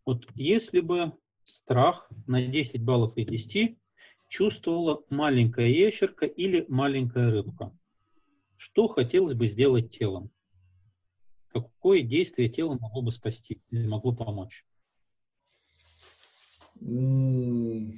вот 0.06 0.26
если 0.36 0.80
бы 0.80 1.14
страх 1.44 2.10
на 2.26 2.46
10 2.46 2.84
баллов 2.84 3.18
из 3.18 3.28
10 3.28 3.78
чувствовала 4.30 5.04
маленькая 5.10 5.68
ящерка 5.68 6.26
или 6.26 6.66
маленькая 6.70 7.32
рыбка, 7.32 7.78
что 8.56 8.88
хотелось 8.88 9.34
бы 9.34 9.48
сделать 9.48 9.92
телом? 9.92 10.32
Какое 11.50 12.02
действие 12.02 12.50
тело 12.50 12.78
могло 12.80 13.02
бы 13.02 13.12
спасти 13.12 13.62
или 13.72 13.88
могло 13.88 14.16
помочь? 14.16 14.66
Ну, 16.80 17.94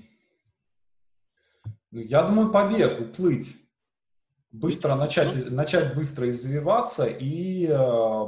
я 1.91 2.27
думаю, 2.27 2.51
побег, 2.51 2.99
уплыть. 3.01 3.55
Быстро 4.51 4.95
начать, 4.95 5.51
начать 5.51 5.93
быстро 5.93 6.29
извиваться 6.29 7.05
и 7.05 7.67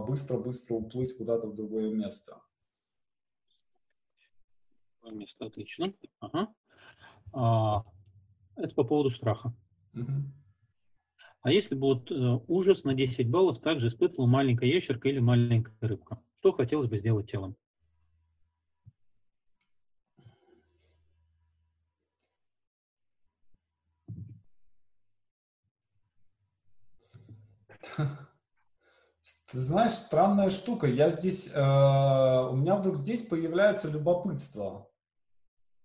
быстро-быстро 0.06 0.76
э, 0.76 0.78
уплыть 0.78 1.16
куда-то 1.18 1.48
в 1.48 1.56
другое 1.56 1.92
место. 1.92 2.42
Место, 5.04 5.46
отлично. 5.46 5.94
Ага. 6.20 6.54
А, 7.34 7.84
это 8.56 8.76
по 8.76 8.84
поводу 8.84 9.10
страха. 9.10 9.56
Угу. 9.94 10.12
А 11.42 11.52
если 11.52 11.76
бы 11.76 11.88
вот 11.88 12.12
э, 12.12 12.40
ужас 12.48 12.84
на 12.84 12.94
10 12.94 13.30
баллов 13.30 13.60
также 13.60 13.88
испытывала 13.88 14.28
маленькая 14.28 14.68
ящерка 14.68 15.10
или 15.10 15.20
маленькая 15.20 15.76
рыбка, 15.80 16.22
что 16.38 16.52
хотелось 16.52 16.90
бы 16.90 16.98
сделать 16.98 17.32
телом? 17.32 17.56
Ты 29.52 29.60
знаешь, 29.60 29.94
странная 29.94 30.50
штука. 30.50 30.88
Я 30.88 31.10
здесь, 31.12 31.52
э, 31.54 31.60
у 31.60 32.56
меня 32.56 32.76
вдруг 32.76 32.98
здесь 32.98 33.28
появляется 33.28 33.90
любопытство. 33.90 34.90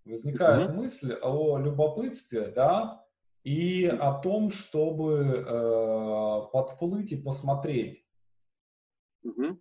Возникает 0.04 0.70
mm-hmm. 0.70 0.74
мысль 0.74 1.14
о 1.14 1.58
любопытстве, 1.58 2.48
да, 2.48 3.04
и 3.42 3.86
о 3.86 4.18
том, 4.20 4.50
чтобы 4.50 5.44
э, 5.46 6.40
подплыть 6.52 7.12
и 7.12 7.22
посмотреть. 7.22 8.06
Mm-hmm. 9.24 9.58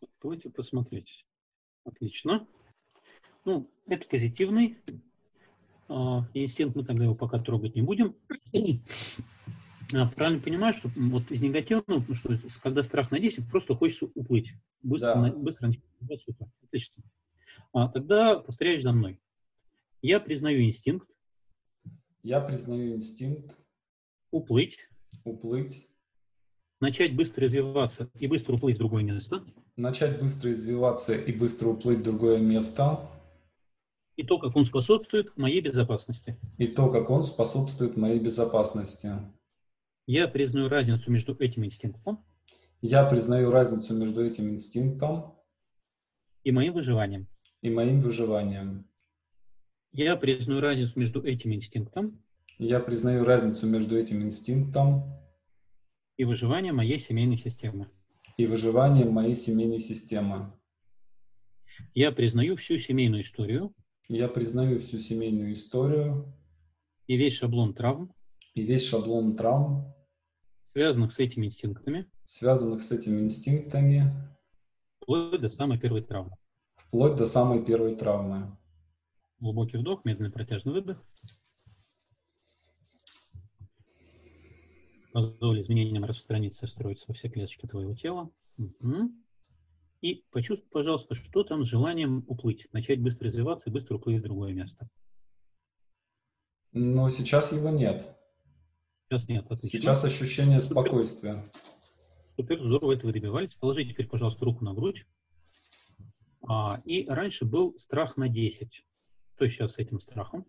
Подплыть 0.00 0.44
и 0.44 0.48
посмотреть. 0.48 1.26
Отлично. 1.84 2.46
Ну, 3.44 3.70
это 3.86 4.06
позитивный 4.08 4.82
инстинкт, 5.88 6.76
мы 6.76 6.84
тогда 6.84 7.04
его 7.04 7.14
пока 7.14 7.38
трогать 7.38 7.74
не 7.74 7.82
будем. 7.82 8.14
А, 9.94 10.08
правильно 10.08 10.40
понимаю, 10.42 10.72
что 10.72 10.90
вот 10.96 11.30
из 11.30 11.40
негативного, 11.40 12.04
ну, 12.08 12.14
что 12.14 12.36
когда 12.62 12.82
страх 12.82 13.10
на 13.12 13.20
10, 13.20 13.48
просто 13.48 13.74
хочется 13.76 14.06
уплыть. 14.16 14.52
Быстро, 14.82 15.14
Да. 15.14 15.22
на, 15.22 15.32
быстро 15.32 15.68
на- 15.68 16.16
супер. 16.18 16.46
Отлично. 16.64 17.02
А, 17.72 17.88
тогда 17.88 18.36
повторяешь 18.40 18.82
за 18.82 18.92
мной. 18.92 19.20
Я 20.02 20.18
признаю 20.20 20.62
инстинкт 20.62 21.08
Я 22.22 22.40
признаю 22.40 22.96
инстинкт 22.96 23.54
уплыть, 24.32 24.88
уплыть, 25.24 25.88
начать 26.80 27.14
быстро 27.14 27.44
развиваться 27.44 28.10
и 28.18 28.26
быстро 28.26 28.54
уплыть 28.56 28.76
в 28.76 28.78
другое 28.80 29.04
место. 29.04 29.44
начать 29.76 30.20
быстро 30.20 30.52
извиваться 30.52 31.14
и 31.14 31.32
быстро 31.32 31.68
уплыть 31.68 31.98
в 32.00 32.02
другое 32.02 32.38
место, 32.38 33.08
И 34.16 34.22
то, 34.24 34.38
как 34.38 34.56
он 34.56 34.64
способствует 34.64 35.36
моей 35.36 35.60
безопасности. 35.60 36.38
и 36.58 36.66
то, 36.66 36.90
как 36.90 37.10
он 37.10 37.22
способствует 37.22 37.96
моей 37.96 38.18
безопасности. 38.18 39.10
Я 40.06 40.26
признаю 40.28 40.68
разницу 40.68 41.10
между 41.10 41.34
этим 41.38 41.64
инстинктом 41.64 42.24
Я 42.80 43.04
признаю 43.04 43.50
разницу 43.50 43.94
между 43.94 44.24
этим 44.24 44.48
инстинктом 44.50 45.34
и 46.44 46.52
моим 46.52 46.72
выживанием. 46.74 47.26
и 47.62 47.70
моим 47.70 48.00
выживанием. 48.00 48.88
Я 49.92 50.16
признаю 50.16 50.60
разницу 50.60 50.98
между 50.98 51.22
этим 51.22 51.52
инстинктом 51.52 52.22
Я 52.58 52.80
признаю 52.80 53.24
разницу 53.24 53.66
между 53.66 53.96
этим 53.98 54.22
инстинктом 54.22 55.12
и 56.16 56.24
выживанием 56.24 56.76
моей 56.76 56.98
семейной 56.98 57.36
системы. 57.36 57.90
и 58.38 58.46
выживанием 58.46 59.10
моей 59.12 59.34
семейной 59.34 59.78
системы. 59.78 60.52
Я 61.94 62.12
признаю 62.12 62.56
всю 62.56 62.76
семейную 62.78 63.22
историю 63.22 63.74
Я 64.08 64.28
признаю 64.28 64.78
всю 64.78 64.98
семейную 65.00 65.52
историю 65.52 66.32
и 67.08 67.16
весь 67.16 67.34
шаблон 67.34 67.74
травм, 67.74 68.12
и 68.54 68.62
весь 68.62 68.86
шаблон 68.86 69.36
травм, 69.36 69.92
связанных 70.72 71.10
с 71.12 71.18
этими 71.18 71.46
инстинктами, 71.46 72.08
связанных 72.24 72.82
с 72.82 72.92
этими 72.92 73.20
инстинктами, 73.20 74.12
вплоть 75.00 75.40
до 75.40 75.48
самой 75.48 75.78
первой 75.78 76.02
травмы. 76.02 76.36
вплоть 76.76 77.16
до 77.16 77.26
самой 77.26 77.64
первой 77.64 77.96
травмы. 77.96 78.56
Глубокий 79.40 79.76
вдох, 79.76 80.04
медленный 80.04 80.30
протяжный 80.30 80.72
выдох. 80.72 81.04
Позволь 85.12 85.60
изменениям 85.60 86.04
распространиться 86.04 86.66
строиться 86.66 87.06
во 87.08 87.14
все 87.14 87.28
клеточки 87.28 87.66
твоего 87.66 87.94
тела. 87.94 88.30
Мгм. 88.56 89.25
И 90.02 90.24
почувствуй, 90.30 90.68
пожалуйста, 90.70 91.14
что 91.14 91.42
там 91.42 91.64
с 91.64 91.68
желанием 91.68 92.24
уплыть, 92.28 92.68
начать 92.72 93.00
быстро 93.00 93.26
развиваться 93.26 93.70
и 93.70 93.72
быстро 93.72 93.96
уплыть 93.96 94.20
в 94.20 94.24
другое 94.24 94.52
место. 94.52 94.88
Но 96.72 97.08
сейчас 97.08 97.52
его 97.52 97.70
нет. 97.70 98.06
Сейчас 99.08 99.28
нет, 99.28 99.46
отлично. 99.50 99.78
Сейчас 99.78 100.04
ощущение 100.04 100.60
спокойствия. 100.60 101.44
Супер, 102.36 102.66
здорово, 102.66 102.92
это 102.92 103.06
вы 103.06 103.12
добивались. 103.12 103.54
Положите 103.54 103.92
теперь, 103.92 104.08
пожалуйста, 104.08 104.44
руку 104.44 104.64
на 104.64 104.74
грудь. 104.74 105.06
А, 106.46 106.82
и 106.84 107.06
раньше 107.08 107.46
был 107.46 107.78
страх 107.78 108.16
на 108.16 108.28
10. 108.28 108.84
Что 109.34 109.48
сейчас 109.48 109.72
с 109.72 109.78
этим 109.78 110.00
страхом? 110.00 110.46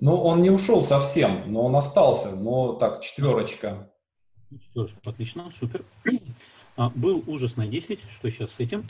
Ну, 0.00 0.16
он 0.20 0.42
не 0.42 0.50
ушел 0.50 0.82
совсем, 0.82 1.52
но 1.52 1.64
он 1.64 1.76
остался. 1.76 2.34
Но 2.34 2.72
так, 2.72 3.00
четверочка. 3.00 3.91
Что 4.60 4.86
ж, 4.86 4.94
отлично, 5.04 5.50
супер. 5.50 5.84
А, 6.74 6.88
был 6.88 7.22
ужас 7.26 7.56
на 7.58 7.66
10. 7.66 8.00
Что 8.00 8.30
сейчас 8.30 8.52
с 8.52 8.60
этим? 8.60 8.86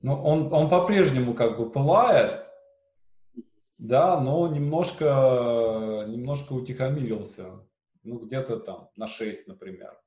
Ну, 0.00 0.14
он, 0.22 0.50
он 0.50 0.70
по-прежнему 0.70 1.34
как 1.34 1.58
бы 1.58 1.70
пылает, 1.70 2.46
да, 3.76 4.18
но 4.18 4.48
немножко, 4.48 6.06
немножко 6.08 6.54
утихомирился. 6.54 7.66
Ну, 8.02 8.20
где-то 8.20 8.58
там 8.60 8.88
на 8.96 9.06
6, 9.06 9.48
например. 9.48 10.00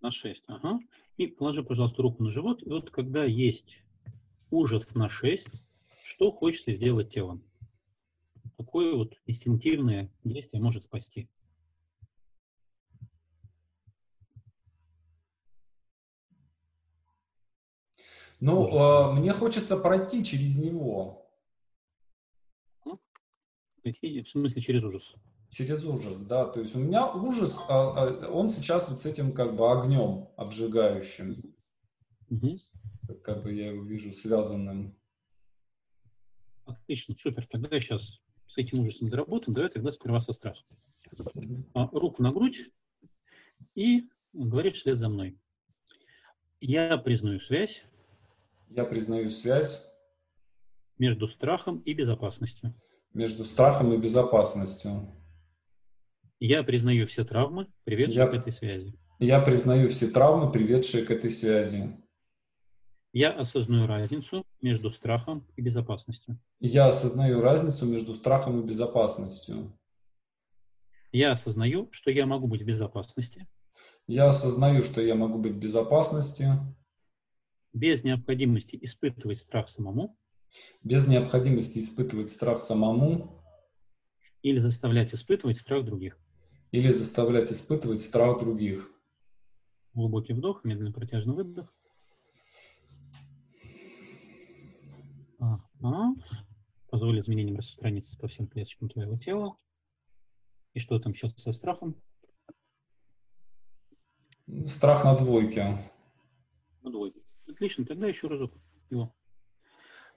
На 0.00 0.10
6. 0.10 0.44
Ага. 0.46 0.78
И 1.18 1.26
положи, 1.26 1.62
пожалуйста, 1.62 2.00
руку 2.02 2.22
на 2.22 2.30
живот. 2.30 2.62
И 2.62 2.70
вот 2.70 2.90
когда 2.90 3.24
есть 3.24 3.82
ужас 4.50 4.94
на 4.94 5.08
6, 5.08 5.66
что 6.04 6.30
хочется 6.30 6.74
сделать 6.74 7.12
телом? 7.12 7.42
Какое 8.56 8.94
вот 8.94 9.14
инстинктивное 9.26 10.10
действие 10.24 10.62
может 10.62 10.84
спасти? 10.84 11.28
Ну, 18.40 18.66
э, 18.68 19.12
мне 19.14 19.32
хочется 19.32 19.76
пройти 19.76 20.24
через 20.24 20.56
него, 20.56 21.24
В 23.84 24.24
смысле 24.26 24.60
через 24.60 24.82
ужас? 24.82 25.14
через 25.50 25.84
ужас, 25.84 26.22
да. 26.24 26.46
То 26.46 26.60
есть 26.60 26.74
у 26.74 26.78
меня 26.78 27.10
ужас, 27.10 27.64
а, 27.68 27.90
а, 27.90 28.30
он 28.30 28.50
сейчас 28.50 28.90
вот 28.90 29.02
с 29.02 29.06
этим 29.06 29.32
как 29.32 29.56
бы 29.56 29.70
огнем 29.70 30.28
обжигающим, 30.36 31.54
Мгм. 32.28 32.60
Как 33.14 33.42
бы 33.42 33.52
я 33.54 33.68
его 33.72 33.82
вижу 33.84 34.12
связанным. 34.12 34.96
Отлично, 36.64 37.14
супер. 37.18 37.46
Тогда 37.46 37.78
сейчас 37.80 38.20
с 38.46 38.58
этим 38.58 38.80
ужасом 38.80 39.08
доработаем. 39.08 39.54
Давай 39.54 39.70
тогда 39.70 39.90
сперва 39.92 40.20
со 40.20 40.32
страхом. 40.32 40.66
А, 41.74 41.88
руку 41.92 42.22
на 42.22 42.32
грудь 42.32 42.70
и 43.74 44.08
говоришь 44.32 44.74
вслед 44.74 44.98
за 44.98 45.08
мной. 45.08 45.38
Я 46.60 46.98
признаю 46.98 47.38
связь 47.38 47.84
Я 48.68 48.84
признаю 48.84 49.30
связь 49.30 49.88
между 50.98 51.28
страхом 51.28 51.78
и 51.80 51.94
безопасностью. 51.94 52.74
между 53.14 53.44
страхом 53.44 53.92
и 53.94 53.96
безопасностью. 53.96 55.14
Я 56.40 56.62
признаю 56.62 57.06
все 57.06 57.24
травмы, 57.24 57.72
приведшие 57.84 58.24
Я- 58.24 58.26
к 58.28 58.34
этой 58.34 58.52
связи. 58.52 58.94
Я 59.18 59.40
признаю 59.40 59.88
все 59.88 60.08
травмы, 60.08 60.52
приведшие 60.52 61.04
к 61.04 61.10
этой 61.10 61.30
связи. 61.30 61.96
Я 63.12 63.32
осознаю 63.32 63.86
разницу 63.86 64.44
между 64.60 64.90
страхом 64.90 65.46
и 65.56 65.62
безопасностью. 65.62 66.38
Я 66.60 66.86
осознаю 66.86 67.40
разницу 67.40 67.86
между 67.86 68.14
страхом 68.14 68.60
и 68.60 68.66
безопасностью. 68.66 69.72
Я 71.10 71.32
осознаю, 71.32 71.88
что 71.90 72.10
я 72.10 72.26
могу 72.26 72.46
быть 72.46 72.62
в 72.62 72.66
безопасности 72.66 73.48
Я 74.06 74.28
осознаю, 74.28 74.82
что 74.82 75.00
я 75.00 75.14
могу 75.14 75.38
быть 75.38 75.54
в 75.54 75.58
безопасности 75.58 76.48
без 77.72 78.04
необходимости 78.04 78.78
испытывать 78.80 79.38
страх 79.38 79.68
самому 79.68 80.18
без 80.82 81.06
необходимости 81.06 81.78
испытывать 81.80 82.30
страх 82.30 82.60
самому 82.60 83.42
или 84.42 84.58
заставлять 84.58 85.14
испытывать 85.14 85.58
страх 85.58 85.84
других. 85.84 86.18
или 86.70 86.90
заставлять 86.90 87.50
испытывать 87.50 88.00
страх 88.00 88.40
других. 88.40 88.90
Глубокий 89.94 90.34
вдох, 90.34 90.64
медленный 90.64 90.92
протяжный 90.92 91.34
выдох. 91.34 91.74
Ага. 95.82 96.14
Позволь 96.90 97.20
изменениям 97.20 97.56
распространиться 97.58 98.18
по 98.18 98.26
всем 98.28 98.46
клеточкам 98.48 98.88
твоего 98.88 99.16
тела. 99.18 99.56
И 100.74 100.78
что 100.80 100.98
там 100.98 101.14
сейчас 101.14 101.34
со 101.36 101.52
страхом? 101.52 102.00
Страх 104.64 105.04
на 105.04 105.14
двойке. 105.16 105.90
На 106.82 106.90
двойку. 106.90 107.20
Отлично, 107.46 107.84
тогда 107.84 108.06
еще 108.06 108.28
разок 108.28 108.52
его. 108.90 109.14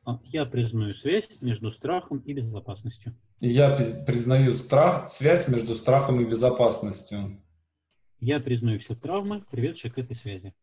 А, 0.05 0.19
Я 0.23 0.45
признаю 0.45 0.93
связь 0.93 1.41
между 1.41 1.69
страхом 1.69 2.19
и 2.19 2.33
безопасностью. 2.33 3.15
Я 3.39 3.75
приз- 3.77 4.05
признаю 4.05 4.55
страх, 4.55 5.07
связь 5.09 5.47
между 5.49 5.75
страхом 5.75 6.21
и 6.21 6.25
безопасностью. 6.25 7.43
Я 8.19 8.39
признаю 8.39 8.79
все 8.79 8.95
травмы, 8.95 9.43
приведшие 9.51 9.91
к 9.91 9.97
этой 9.97 10.15
связи. 10.15 10.53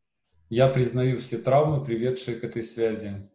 Я 0.49 0.69
признаю 0.69 1.19
все 1.19 1.39
травмы, 1.39 1.85
приведшие 1.85 2.39
к 2.39 2.45
этой 2.45 2.63
связи. 2.63 3.29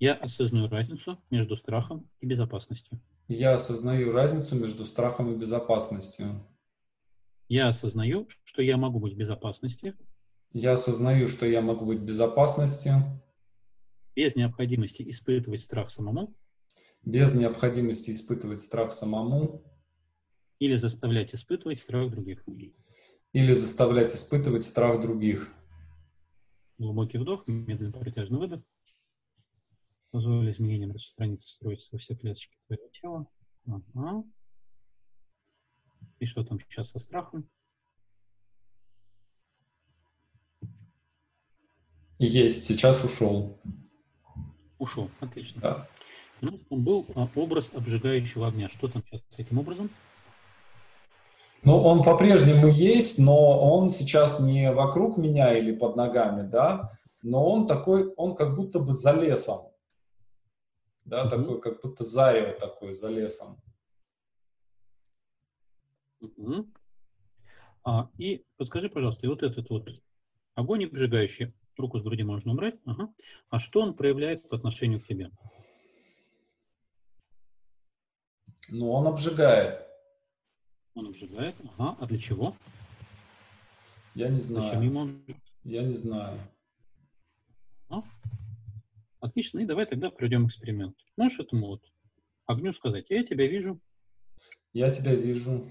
Я 0.00 0.14
осознаю 0.14 0.66
разницу 0.66 1.22
между 1.30 1.56
страхом 1.56 2.10
и 2.20 2.26
безопасностью. 2.26 2.98
Я 3.28 3.52
осознаю 3.52 4.10
разницу 4.12 4.56
между 4.56 4.86
страхом 4.86 5.32
и 5.32 5.36
безопасностью. 5.36 6.44
Я 7.48 7.68
осознаю, 7.68 8.26
что 8.44 8.62
я 8.62 8.78
могу 8.78 8.98
быть 8.98 9.12
в 9.12 9.16
безопасности 9.16 9.94
Я 10.52 10.72
осознаю, 10.72 11.28
что 11.28 11.46
я 11.46 11.60
могу 11.60 11.84
быть 11.84 11.98
в 11.98 12.04
безопасности 12.04 12.92
без 14.16 14.34
необходимости 14.36 15.08
испытывать 15.08 15.60
страх 15.60 15.90
самому 15.90 16.34
без 17.02 17.34
необходимости 17.34 18.10
испытывать 18.10 18.60
страх 18.60 18.92
самому 18.92 19.62
или 20.58 20.76
заставлять 20.76 21.34
испытывать 21.34 21.78
страх 21.78 22.10
других. 22.10 22.42
или 23.32 23.52
заставлять 23.52 24.14
испытывать 24.14 24.62
страх 24.62 25.00
других. 25.00 25.52
Глубокий 26.78 27.18
вдох, 27.18 27.46
медленный 27.46 27.92
протяжный 27.92 28.38
выдох. 28.38 28.62
Позволили 30.10 30.50
изменениям 30.50 30.92
распространиться 30.92 31.52
строиться 31.52 31.88
во 31.92 31.98
все 31.98 32.14
клеточки 32.14 32.56
твоего 32.66 32.88
тела. 32.88 33.26
Ага. 33.66 34.24
И 36.18 36.26
что 36.26 36.44
там 36.44 36.58
сейчас 36.60 36.90
со 36.90 36.98
страхом? 36.98 37.48
Есть, 42.18 42.66
сейчас 42.66 43.02
ушел. 43.04 43.58
Ушел, 44.78 45.10
отлично. 45.20 45.60
Да. 45.60 45.88
У 46.42 46.46
нас 46.46 46.60
там 46.68 46.82
был 46.82 47.06
а, 47.14 47.28
образ 47.34 47.70
обжигающего 47.74 48.48
огня. 48.48 48.68
Что 48.68 48.88
там 48.88 49.02
сейчас 49.04 49.22
с 49.30 49.38
этим 49.38 49.58
образом? 49.58 49.90
Ну, 51.62 51.78
он 51.78 52.02
по-прежнему 52.02 52.68
есть, 52.68 53.18
но 53.18 53.60
он 53.60 53.90
сейчас 53.90 54.40
не 54.40 54.72
вокруг 54.72 55.18
меня 55.18 55.56
или 55.56 55.72
под 55.72 55.96
ногами, 55.96 56.48
да, 56.48 56.90
но 57.22 57.44
он 57.50 57.66
такой, 57.66 58.12
он 58.14 58.34
как 58.34 58.56
будто 58.56 58.78
бы 58.80 58.94
за 58.94 59.12
лесом 59.12 59.69
да, 61.10 61.26
mm-hmm. 61.26 61.30
такой, 61.30 61.60
как 61.60 61.82
будто 61.82 62.04
зарево 62.04 62.52
такое 62.58 62.92
за 62.92 63.08
лесом. 63.10 63.60
Mm-hmm. 66.22 66.72
А, 67.84 68.08
и 68.16 68.46
подскажи, 68.56 68.88
пожалуйста, 68.88 69.26
и 69.26 69.28
вот 69.28 69.42
этот 69.42 69.68
вот 69.70 69.88
огонь 70.54 70.84
обжигающий, 70.84 71.52
руку 71.76 71.98
с 71.98 72.02
груди 72.02 72.22
можно 72.22 72.52
убрать, 72.52 72.76
ага. 72.84 73.12
а 73.50 73.58
что 73.58 73.80
он 73.80 73.94
проявляет 73.94 74.48
по 74.48 74.56
отношению 74.56 75.00
к 75.00 75.04
тебе? 75.04 75.30
Ну, 78.68 78.92
он 78.92 79.08
обжигает. 79.08 79.84
Он 80.94 81.08
обжигает, 81.08 81.56
ага. 81.76 81.96
А 81.98 82.06
для 82.06 82.18
чего? 82.18 82.54
Я 84.14 84.28
не 84.28 84.38
знаю. 84.38 84.64
Зачем 84.64 84.82
ему. 84.82 85.08
Я 85.64 85.82
не 85.82 85.94
знаю. 85.94 86.38
Отлично, 89.20 89.60
и 89.60 89.66
давай 89.66 89.86
тогда 89.86 90.10
проведем 90.10 90.46
эксперимент. 90.46 90.96
Можешь 91.16 91.40
этому 91.40 91.66
вот 91.66 91.82
огню 92.46 92.72
сказать, 92.72 93.06
я 93.10 93.22
тебя 93.22 93.46
вижу. 93.46 93.80
Я 94.72 94.90
тебя 94.90 95.14
вижу. 95.14 95.70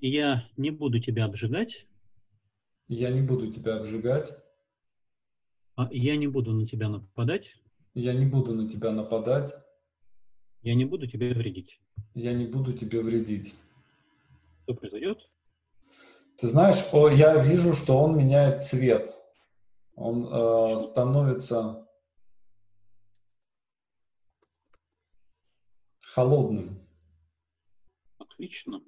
Я 0.00 0.48
не 0.56 0.70
буду 0.70 1.00
тебя 1.00 1.24
обжигать. 1.24 1.86
Я 2.88 3.10
не 3.10 3.22
буду 3.22 3.50
тебя 3.52 3.76
обжигать. 3.76 4.32
А 5.76 5.88
я 5.92 6.16
не 6.16 6.26
буду 6.26 6.52
на 6.52 6.66
тебя 6.66 6.88
нападать. 6.88 7.54
Я 7.94 8.14
не 8.14 8.26
буду 8.26 8.54
на 8.54 8.68
тебя 8.68 8.90
нападать. 8.90 9.52
Я 10.62 10.74
не 10.74 10.84
буду 10.84 11.06
тебе 11.06 11.32
вредить. 11.32 11.80
Я 12.14 12.32
не 12.32 12.46
буду 12.46 12.72
тебе 12.72 13.00
вредить. 13.00 13.54
Что 14.64 14.74
произойдет? 14.74 15.30
Ты 16.36 16.48
знаешь, 16.48 16.88
о, 16.92 17.08
я 17.08 17.40
вижу, 17.42 17.74
что 17.74 17.98
он 17.98 18.16
меняет 18.16 18.60
цвет. 18.60 19.08
Он 19.94 20.26
э, 20.26 20.78
становится 20.78 21.86
холодным. 26.14 26.84
Отлично. 28.18 28.82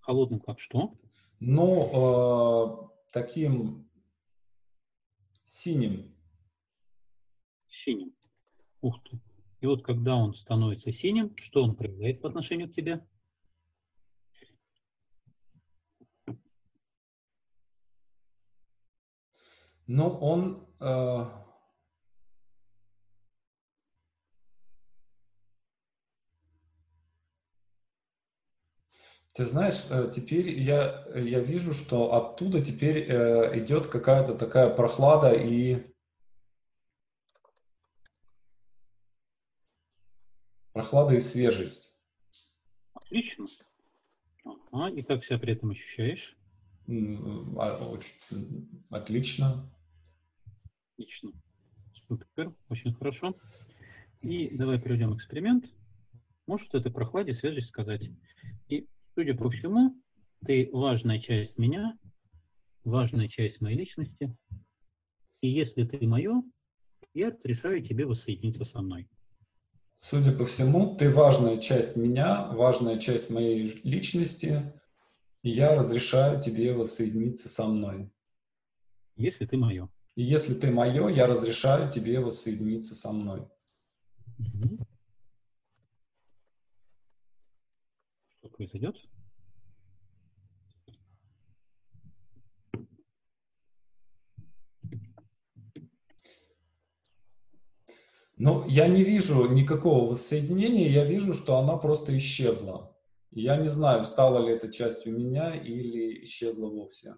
Холодным 0.00 0.40
как 0.40 0.58
что? 0.58 0.98
Ну, 1.40 2.88
э, 2.88 2.88
таким 3.12 3.88
синим. 5.44 6.16
Синим. 7.68 8.14
Ух 8.80 9.02
ты. 9.04 9.20
И 9.60 9.66
вот 9.66 9.84
когда 9.84 10.16
он 10.16 10.34
становится 10.34 10.90
синим, 10.90 11.36
что 11.36 11.62
он 11.62 11.76
проявляет 11.76 12.22
по 12.22 12.28
отношению 12.28 12.70
к 12.70 12.74
тебе? 12.74 13.06
Ну, 19.86 20.08
он... 20.18 20.66
Э, 20.80 21.41
Ты 29.34 29.46
знаешь, 29.46 29.86
э, 29.88 30.12
теперь 30.14 30.50
я, 30.60 31.06
я 31.14 31.40
вижу, 31.40 31.72
что 31.72 32.14
оттуда 32.14 32.62
теперь 32.62 32.98
э, 32.98 33.58
идет 33.60 33.86
какая-то 33.86 34.34
такая 34.34 34.68
прохлада 34.68 35.32
и 35.32 35.90
прохлада 40.72 41.14
и 41.14 41.20
свежесть. 41.20 42.02
Отлично. 42.92 43.46
Ага, 44.70 44.94
и 44.94 45.02
как 45.02 45.24
себя 45.24 45.38
при 45.38 45.54
этом 45.54 45.70
ощущаешь? 45.70 46.36
А, 47.56 47.96
отлично. 48.90 49.70
Отлично. 50.92 51.32
Супер, 51.94 52.54
очень 52.68 52.92
хорошо. 52.92 53.34
И 54.20 54.54
давай 54.54 54.78
проведем 54.78 55.16
эксперимент. 55.16 55.64
Можешь 56.46 56.68
в 56.68 56.74
этой 56.74 56.92
прохладе 56.92 57.32
свежесть 57.32 57.68
сказать. 57.68 58.02
И 58.68 58.88
Судя 59.14 59.34
по 59.34 59.50
всему, 59.50 60.02
ты 60.46 60.70
важная 60.72 61.20
часть 61.20 61.58
меня, 61.58 61.98
важная 62.84 63.28
часть 63.28 63.60
моей 63.60 63.76
личности. 63.76 64.34
И 65.42 65.48
если 65.48 65.84
ты 65.84 66.06
мое, 66.06 66.42
я 67.12 67.30
разрешаю 67.30 67.82
тебе 67.82 68.06
воссоединиться 68.06 68.64
со 68.64 68.80
мной. 68.80 69.08
Судя 69.98 70.32
по 70.32 70.46
всему, 70.46 70.90
ты 70.92 71.10
важная 71.10 71.58
часть 71.58 71.96
меня, 71.96 72.48
важная 72.52 72.98
часть 72.98 73.30
моей 73.30 73.80
личности, 73.84 74.60
и 75.42 75.50
я 75.50 75.76
разрешаю 75.76 76.40
тебе 76.40 76.72
воссоединиться 76.72 77.48
со 77.48 77.66
мной. 77.66 78.10
Если 79.16 79.44
ты 79.44 79.58
мое. 79.58 79.88
И 80.16 80.22
если 80.22 80.54
ты 80.54 80.70
мое, 80.70 81.08
я 81.08 81.26
разрешаю 81.26 81.92
тебе 81.92 82.18
воссоединиться 82.20 82.94
со 82.94 83.12
мной. 83.12 83.46
Угу. 84.38 84.78
Произойдет. 88.66 88.96
Ну, 98.38 98.66
я 98.66 98.88
не 98.88 99.04
вижу 99.04 99.48
никакого 99.52 100.10
воссоединения, 100.10 100.88
я 100.88 101.04
вижу, 101.04 101.32
что 101.32 101.58
она 101.58 101.76
просто 101.76 102.16
исчезла. 102.16 102.96
Я 103.30 103.56
не 103.56 103.68
знаю, 103.68 104.04
стала 104.04 104.44
ли 104.44 104.52
это 104.54 104.72
частью 104.72 105.16
меня 105.16 105.54
или 105.54 106.24
исчезла 106.24 106.68
вовсе. 106.68 107.16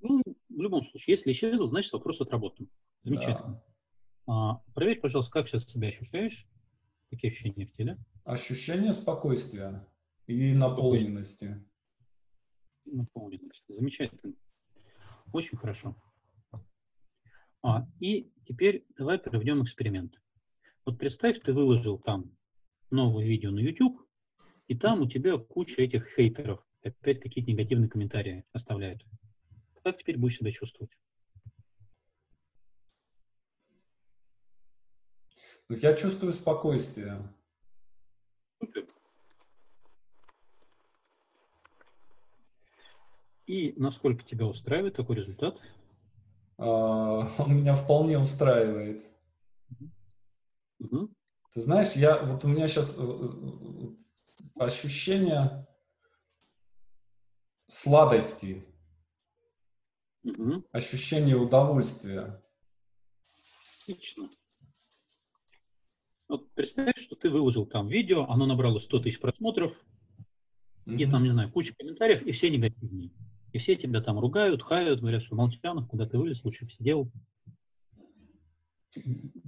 Ну, 0.00 0.22
в 0.48 0.60
любом 0.60 0.82
случае, 0.82 1.12
если 1.12 1.32
исчезла, 1.32 1.68
значит 1.68 1.92
вопрос 1.92 2.20
отработан. 2.20 2.70
Замечательно. 3.02 3.62
Да. 4.26 4.32
А, 4.32 4.54
проверь, 4.74 5.00
пожалуйста, 5.00 5.30
как 5.30 5.46
сейчас 5.46 5.64
себя 5.64 5.88
ощущаешь? 5.88 6.46
Какие 7.10 7.30
ощущения 7.30 7.66
в 7.66 7.72
теле? 7.72 7.98
Ощущение 8.24 8.94
спокойствия. 8.94 9.86
И 10.26 10.54
наполненности. 10.54 11.62
Наполненности. 12.86 13.72
Замечательно. 13.72 14.34
Очень 15.32 15.58
хорошо. 15.58 15.96
А, 17.62 17.86
и 18.00 18.30
теперь 18.46 18.86
давай 18.96 19.18
проведем 19.18 19.62
эксперимент. 19.62 20.20
Вот 20.84 20.98
представь, 20.98 21.40
ты 21.40 21.52
выложил 21.52 21.98
там 21.98 22.36
новое 22.90 23.24
видео 23.24 23.50
на 23.50 23.60
YouTube, 23.60 24.00
и 24.68 24.76
там 24.76 25.02
у 25.02 25.08
тебя 25.08 25.38
куча 25.38 25.82
этих 25.82 26.06
хейтеров, 26.14 26.64
опять 26.82 27.20
какие-то 27.20 27.50
негативные 27.50 27.88
комментарии 27.88 28.44
оставляют. 28.52 29.04
Как 29.82 29.96
теперь 29.96 30.18
будешь 30.18 30.38
себя 30.38 30.50
чувствовать? 30.50 30.96
Ну, 35.68 35.76
я 35.76 35.94
чувствую 35.94 36.34
спокойствие. 36.34 37.32
Супер. 38.60 38.86
И 43.46 43.74
насколько 43.76 44.24
тебя 44.24 44.46
устраивает 44.46 44.96
такой 44.96 45.16
результат? 45.16 45.60
А, 46.56 47.30
он 47.38 47.56
меня 47.56 47.76
вполне 47.76 48.18
устраивает. 48.18 49.04
Угу. 50.80 51.10
Ты 51.52 51.60
знаешь, 51.60 51.92
я 51.92 52.18
вот 52.22 52.44
у 52.44 52.48
меня 52.48 52.66
сейчас 52.66 52.96
э, 52.98 53.02
э, 53.02 54.62
ощущение 54.62 55.66
сладости, 57.66 58.64
угу. 60.24 60.64
ощущение 60.72 61.36
удовольствия. 61.36 62.42
Отлично. 63.82 64.28
Вот 66.28 66.50
представь, 66.54 66.98
что 66.98 67.16
ты 67.16 67.30
выложил 67.30 67.66
там 67.66 67.88
видео, 67.88 68.24
оно 68.28 68.46
набрало 68.46 68.78
100 68.78 69.00
тысяч 69.00 69.20
просмотров, 69.20 69.72
mm-hmm. 70.86 70.96
и 70.96 71.10
там, 71.10 71.22
не 71.22 71.30
знаю, 71.30 71.52
куча 71.52 71.74
комментариев, 71.74 72.22
и 72.22 72.32
все 72.32 72.50
негативные. 72.50 73.10
И 73.54 73.58
все 73.58 73.76
тебя 73.76 74.00
там 74.00 74.18
ругают, 74.18 74.64
хают, 74.64 74.98
говорят, 74.98 75.22
что 75.22 75.36
Молчанов, 75.36 75.86
куда 75.86 76.06
ты 76.08 76.18
вылез, 76.18 76.42
лучше 76.42 76.64
бы 76.64 76.72
сидел. 76.72 77.08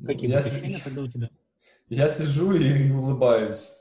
Какие 0.07 0.31
я 0.31 0.39
ощущения 0.39 0.79
тогда 0.79 1.03
у 1.03 1.09
тебя? 1.09 1.29
Я 1.89 2.09
сижу 2.09 2.53
и 2.55 2.89
улыбаюсь. 2.93 3.75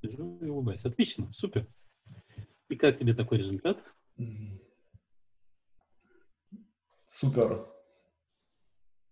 Сижу 0.00 0.38
и 0.38 0.46
улыбаюсь. 0.46 0.86
Отлично, 0.86 1.30
супер. 1.30 1.68
И 2.70 2.76
как 2.76 2.96
тебе 2.96 3.12
такой 3.12 3.36
результат? 3.36 3.84
Супер. 7.04 7.68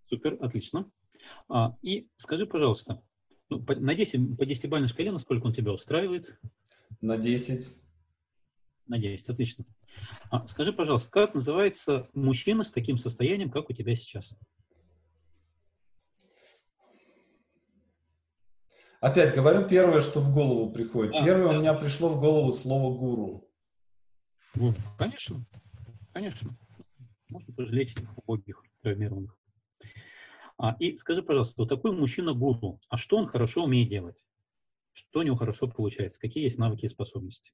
Супер, 0.08 0.38
отлично. 0.40 0.90
А, 1.50 1.76
и 1.82 2.08
скажи, 2.16 2.46
пожалуйста, 2.46 3.02
ну, 3.50 3.62
по, 3.62 3.74
на 3.74 3.94
10, 3.94 4.38
по 4.38 4.44
10-бальной 4.44 4.88
шкале, 4.88 5.12
насколько 5.12 5.44
он 5.44 5.52
тебя 5.52 5.72
устраивает? 5.72 6.40
На 7.02 7.18
10. 7.18 7.83
На 8.86 8.98
10, 8.98 9.28
отлично. 9.28 9.64
А, 10.30 10.46
скажи, 10.46 10.72
пожалуйста, 10.72 11.10
как 11.10 11.34
называется 11.34 12.08
мужчина 12.12 12.64
с 12.64 12.70
таким 12.70 12.98
состоянием, 12.98 13.50
как 13.50 13.70
у 13.70 13.72
тебя 13.72 13.94
сейчас? 13.94 14.36
Опять 19.00 19.34
говорю 19.34 19.68
первое, 19.68 20.00
что 20.00 20.20
в 20.20 20.32
голову 20.32 20.70
приходит. 20.70 21.12
Да, 21.12 21.24
Первое 21.24 21.52
да. 21.52 21.58
у 21.58 21.60
меня 21.60 21.74
пришло 21.74 22.08
в 22.08 22.18
голову 22.18 22.50
слово 22.52 22.96
гуру. 22.96 23.50
Гуру, 24.54 24.74
конечно, 24.96 25.44
конечно. 26.12 26.56
Можно 27.28 27.54
пожалеть 27.54 27.94
убогих, 28.16 28.62
травмированных. 28.80 29.36
А, 30.56 30.76
и 30.78 30.96
скажи, 30.96 31.22
пожалуйста, 31.22 31.54
вот 31.58 31.68
такой 31.68 31.92
мужчина-гуру, 31.92 32.80
а 32.88 32.96
что 32.96 33.16
он 33.16 33.26
хорошо 33.26 33.64
умеет 33.64 33.88
делать? 33.88 34.16
Что 34.92 35.20
у 35.20 35.22
него 35.22 35.36
хорошо 35.36 35.68
получается? 35.68 36.20
Какие 36.20 36.44
есть 36.44 36.58
навыки 36.58 36.86
и 36.86 36.88
способности? 36.88 37.52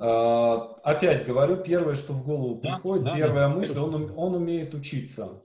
А, 0.00 0.76
опять 0.84 1.26
говорю, 1.26 1.56
первое, 1.62 1.94
что 1.94 2.12
в 2.12 2.24
голову 2.24 2.60
да, 2.62 2.74
приходит, 2.74 3.04
да, 3.04 3.16
первая 3.16 3.48
да, 3.48 3.54
мысль, 3.54 3.78
он, 3.78 4.12
он 4.16 4.34
умеет 4.36 4.74
учиться. 4.74 5.42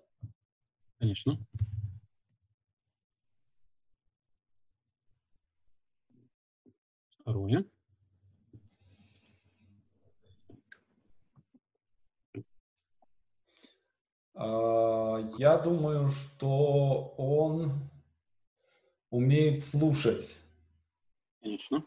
Конечно. 1.00 1.38
Второе. 7.20 7.66
А, 14.36 15.20
я 15.38 15.58
думаю, 15.58 16.10
что 16.10 17.16
он 17.18 17.90
умеет 19.10 19.62
слушать. 19.62 20.38
Конечно. 21.42 21.86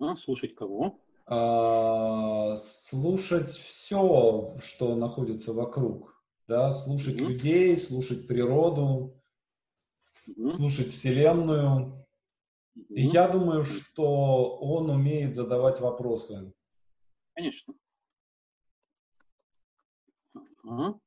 А, 0.00 0.16
слушать 0.16 0.54
кого? 0.54 1.00
А, 1.26 2.56
слушать 2.56 3.50
все, 3.50 4.54
что 4.62 4.96
находится 4.96 5.52
вокруг. 5.52 6.14
Да, 6.46 6.70
слушать 6.70 7.20
угу. 7.20 7.30
людей, 7.30 7.76
слушать 7.76 8.26
природу, 8.26 9.12
угу. 10.26 10.48
слушать 10.48 10.90
Вселенную. 10.92 12.06
Угу. 12.74 12.94
И 12.94 13.02
я 13.02 13.28
думаю, 13.28 13.64
что 13.64 14.56
он 14.56 14.88
умеет 14.88 15.34
задавать 15.34 15.80
вопросы. 15.80 16.52
Конечно. 17.34 17.74
Ага. 20.64 20.98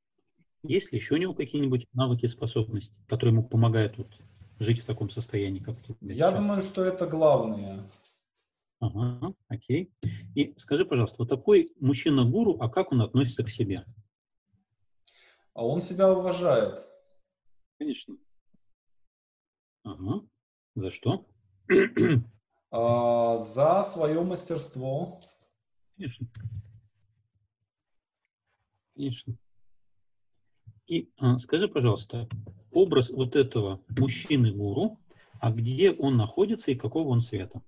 Есть 0.64 0.92
ли 0.92 1.00
еще 1.00 1.16
у 1.16 1.18
него 1.18 1.34
какие-нибудь 1.34 1.88
навыки, 1.94 2.28
способности, 2.28 3.00
которые 3.08 3.34
ему 3.34 3.48
помогают 3.48 3.98
вот, 3.98 4.08
жить 4.60 4.82
в 4.82 4.86
таком 4.86 5.10
состоянии, 5.10 5.60
как 5.60 5.82
ты? 5.82 5.96
Я 6.02 6.14
сейчас? 6.14 6.36
думаю, 6.36 6.62
что 6.62 6.84
это 6.84 7.08
главное. 7.08 7.84
Ага, 8.82 9.36
окей. 9.48 9.94
И 10.34 10.56
скажи, 10.58 10.86
пожалуйста, 10.86 11.18
вот 11.20 11.30
такой 11.30 11.72
мужчина-гуру, 11.80 12.58
а 12.60 12.68
как 12.68 12.92
он 12.92 13.02
относится 13.02 13.44
к 13.44 13.50
себе? 13.50 13.86
А 15.54 15.64
он 15.64 15.82
себя 15.82 16.12
уважает. 16.12 16.84
Конечно. 17.78 18.18
Ага. 19.84 20.26
За 20.74 20.90
что? 20.90 21.28
А, 22.72 23.38
за 23.38 23.84
свое 23.84 24.24
мастерство. 24.24 25.22
Конечно. 25.96 26.28
Конечно. 28.96 29.38
И 30.88 31.12
а, 31.20 31.38
скажи, 31.38 31.68
пожалуйста, 31.68 32.28
образ 32.72 33.12
вот 33.12 33.36
этого 33.36 33.84
мужчины-гуру, 33.90 34.98
а 35.40 35.52
где 35.52 35.92
он 35.92 36.18
находится 36.18 36.72
и 36.72 36.76
какого 36.76 37.10
он 37.10 37.22
цвета? 37.22 37.62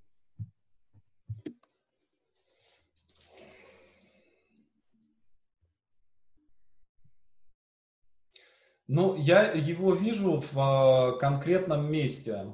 Ну, 8.86 9.14
я 9.16 9.50
его 9.50 9.94
вижу 9.94 10.40
в 10.40 10.58
а, 10.58 11.12
конкретном 11.12 11.90
месте. 11.90 12.46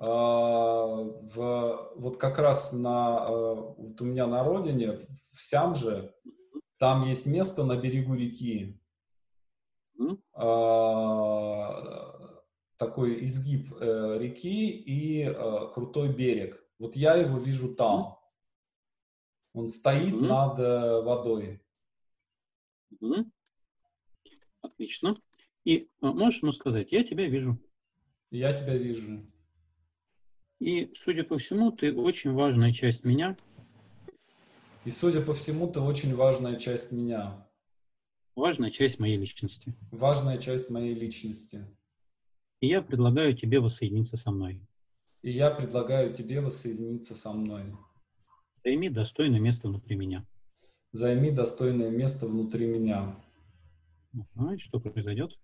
А, 0.00 0.06
в, 0.06 1.92
вот 1.96 2.16
как 2.16 2.38
раз 2.38 2.72
на, 2.72 3.26
а, 3.26 3.54
вот 3.54 4.00
у 4.00 4.04
меня 4.04 4.26
на 4.26 4.42
родине, 4.42 5.06
в 5.32 5.42
Сямже, 5.42 6.14
там 6.78 7.04
есть 7.04 7.26
место 7.26 7.64
на 7.64 7.76
берегу 7.76 8.14
реки. 8.14 8.80
А, 10.32 11.68
такой 12.76 13.24
изгиб 13.24 13.74
э, 13.80 14.18
реки 14.20 14.70
и 14.70 15.28
крутой 15.74 16.14
берег. 16.14 16.64
Вот 16.78 16.94
я 16.94 17.14
его 17.16 17.36
вижу 17.36 17.74
там. 17.74 18.16
Он 19.52 19.68
стоит 19.68 20.14
над 20.14 20.60
э, 20.60 21.02
водой. 21.02 21.60
Отлично. 24.78 25.20
И 25.64 25.88
а, 26.00 26.12
можешь 26.12 26.42
ему 26.42 26.52
сказать, 26.52 26.92
я 26.92 27.02
тебя 27.02 27.26
вижу. 27.26 27.58
Я 28.30 28.52
тебя 28.52 28.76
вижу. 28.76 29.26
И, 30.60 30.92
судя 30.94 31.24
по 31.24 31.36
всему, 31.36 31.72
ты 31.72 31.92
очень 31.92 32.32
важная 32.32 32.72
часть 32.72 33.02
меня. 33.02 33.36
И, 34.84 34.92
судя 34.92 35.20
по 35.20 35.34
всему, 35.34 35.66
ты 35.66 35.80
очень 35.80 36.14
важная 36.14 36.60
часть 36.60 36.92
меня. 36.92 37.44
Важная 38.36 38.70
часть 38.70 39.00
моей 39.00 39.16
личности. 39.16 39.74
Важная 39.90 40.38
часть 40.38 40.70
моей 40.70 40.94
личности. 40.94 41.66
И 42.60 42.68
я 42.68 42.80
предлагаю 42.80 43.36
тебе 43.36 43.58
воссоединиться 43.58 44.16
со 44.16 44.30
мной. 44.30 44.62
И 45.22 45.32
я 45.32 45.50
предлагаю 45.50 46.14
тебе 46.14 46.40
воссоединиться 46.40 47.16
со 47.16 47.32
мной. 47.32 47.64
Займи 48.62 48.90
достойное 48.90 49.40
место 49.40 49.66
внутри 49.66 49.96
меня. 49.96 50.24
Займи 50.92 51.32
достойное 51.32 51.90
место 51.90 52.28
внутри 52.28 52.66
меня. 52.68 53.16
Ага, 54.12 54.54
и 54.54 54.58
что 54.58 54.80
произойдет? 54.80 55.38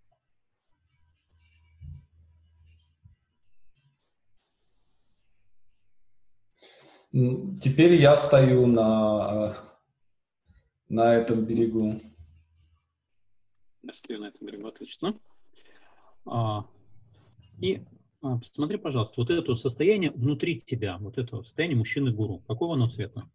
Теперь 7.12 7.94
я 7.94 8.16
стою 8.16 8.66
на, 8.66 9.54
на 10.88 11.14
этом 11.14 11.44
берегу. 11.44 12.00
Я 13.82 13.92
стою 13.92 14.20
на 14.20 14.26
этом 14.26 14.46
берегу, 14.46 14.66
отлично. 14.66 15.14
А, 16.26 16.66
и 17.60 17.84
а, 18.20 18.38
посмотри, 18.38 18.78
пожалуйста, 18.78 19.14
вот 19.18 19.30
это 19.30 19.54
состояние 19.54 20.10
внутри 20.10 20.60
тебя, 20.60 20.98
вот 20.98 21.18
это 21.18 21.42
состояние 21.42 21.76
мужчины-гуру, 21.76 22.38
какого 22.48 22.74
оно 22.74 22.88
цвета? 22.88 23.30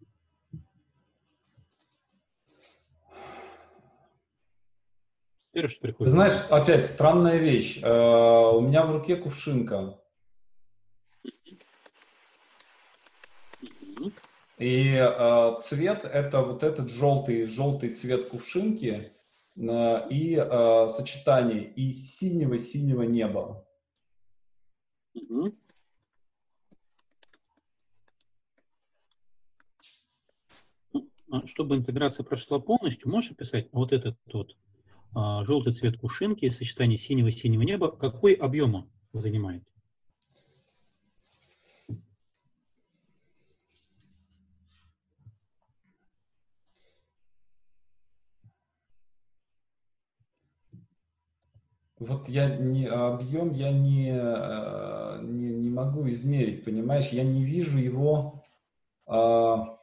Первое, 5.51 5.69
что 5.69 5.81
приходит. 5.81 6.11
Знаешь, 6.11 6.33
опять 6.49 6.85
странная 6.85 7.37
вещь. 7.37 7.81
Uh, 7.81 8.57
у 8.57 8.61
меня 8.61 8.85
в 8.85 8.91
руке 8.91 9.15
кувшинка. 9.15 9.99
И 14.59 14.93
э, 14.93 15.57
цвет 15.61 16.03
это 16.03 16.41
вот 16.41 16.63
этот 16.63 16.89
желтый, 16.89 17.45
желтый 17.45 17.91
цвет 17.91 18.29
кувшинки 18.29 19.09
э, 19.55 20.09
и 20.09 20.35
э, 20.35 20.87
сочетание 20.89 21.63
и 21.63 21.93
синего-синего 21.93 23.03
неба. 23.03 23.65
А 31.31 31.47
чтобы 31.47 31.77
интеграция 31.77 32.25
прошла 32.25 32.59
полностью, 32.59 33.09
можешь 33.09 33.31
описать 33.31 33.69
вот 33.71 33.93
этот 33.93 34.17
вот 34.33 34.57
желтый 35.13 35.73
цвет 35.73 35.97
кушинки, 35.97 36.49
сочетание 36.49 36.97
синего-синего 36.97 37.61
неба, 37.63 37.91
какой 37.91 38.33
объема 38.33 38.87
занимает? 39.13 39.63
Вот 51.99 52.29
я 52.29 52.55
не 52.55 52.85
объем 52.87 53.51
я 53.51 53.71
не, 53.71 54.09
э, 54.09 55.19
не, 55.21 55.49
не 55.49 55.69
могу 55.69 56.09
измерить, 56.09 56.63
понимаешь? 56.63 57.09
Я 57.09 57.25
не 57.25 57.43
вижу 57.43 57.77
его 57.77 58.41
а, 59.05 59.78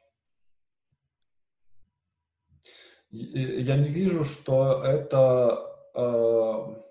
я 3.10 3.76
не 3.76 3.88
вижу, 3.88 4.24
что 4.24 4.82
это 4.84 5.60
э, 5.94 6.82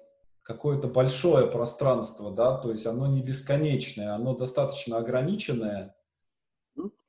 какое-то 0.44 0.88
большое 0.88 1.48
пространство, 1.48 2.32
да, 2.32 2.58
то 2.58 2.72
есть 2.72 2.86
оно 2.86 3.08
не 3.08 3.22
бесконечное, 3.22 4.14
оно 4.14 4.36
достаточно 4.36 4.98
ограниченное. 4.98 5.96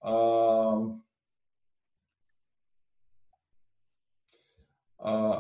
Э, 0.03 0.73
э, 4.99 5.33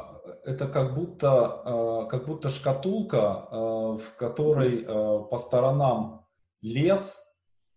это 0.44 0.68
как 0.68 0.94
будто, 0.94 1.62
э, 1.64 2.08
как 2.08 2.26
будто 2.26 2.50
шкатулка, 2.50 3.48
э, 3.50 3.56
в 3.56 4.16
которой 4.16 4.84
по 4.84 5.38
сторонам 5.38 6.26
лес, 6.60 7.22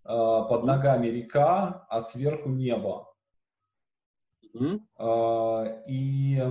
под 0.03 0.63
ногами 0.63 1.07
река, 1.07 1.85
а 1.87 2.01
сверху 2.01 2.49
небо. 2.49 3.08
Mm-hmm. 4.53 5.83
И 5.87 6.41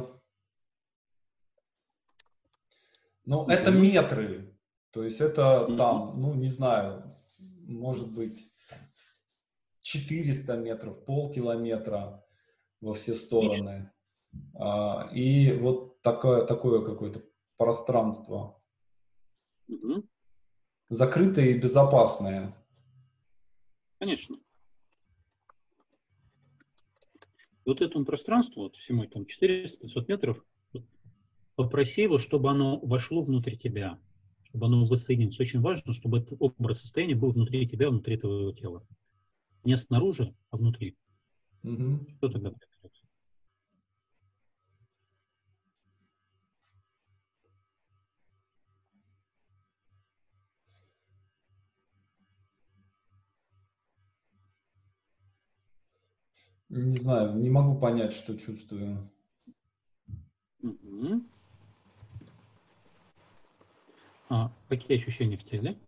ну, 3.25 3.45
mm-hmm. 3.45 3.53
это 3.53 3.71
метры. 3.71 4.59
То 4.91 5.05
есть 5.05 5.21
это 5.21 5.67
mm-hmm. 5.69 5.77
там, 5.77 6.21
ну, 6.21 6.35
не 6.35 6.49
знаю, 6.49 7.05
может 7.67 8.15
быть 8.15 8.41
400 9.83 10.57
метров, 10.57 11.05
полкилометра 11.05 12.25
во 12.81 12.95
все 12.95 13.15
стороны. 13.15 13.91
А, 14.55 15.11
и 15.13 15.53
вот 15.53 16.01
такое, 16.03 16.45
такое 16.47 16.85
какое-то 16.85 17.23
пространство. 17.57 18.63
Закрытое 20.89 21.47
и 21.47 21.59
безопасное. 21.59 22.55
Конечно. 23.99 24.39
Вот 27.69 27.83
этому 27.83 28.07
пространству, 28.07 28.63
вот 28.63 28.77
всему 28.77 29.05
там 29.05 29.25
400-500 29.25 30.05
метров, 30.09 30.43
попроси 31.55 32.01
его, 32.01 32.17
чтобы 32.17 32.51
оно 32.51 32.81
вошло 32.81 33.21
внутрь 33.21 33.57
тебя, 33.57 33.99
чтобы 34.45 34.69
оно 34.69 34.87
воссоединилось. 34.87 35.39
Очень 35.39 35.61
важно, 35.61 35.93
чтобы 35.93 36.21
этот 36.21 36.41
образ 36.41 36.81
состояния 36.81 37.15
был 37.15 37.33
внутри 37.33 37.69
тебя, 37.69 37.91
внутри 37.91 38.17
твоего 38.17 38.53
тела. 38.53 38.81
Не 39.65 39.77
снаружи, 39.77 40.35
а 40.49 40.57
внутри. 40.57 40.97
Угу. 41.63 42.07
Что 42.17 42.29
тогда 42.31 42.53
произойдет? 42.53 42.78
Не 56.69 56.99
знаю, 56.99 57.35
не 57.37 57.51
могу 57.51 57.79
понять, 57.79 58.13
что 58.13 58.37
чувствую. 58.37 59.11
Угу. 60.63 61.23
А 64.29 64.53
какие 64.69 64.99
ощущения 64.99 65.37
в 65.37 65.45
теле? 65.45 65.79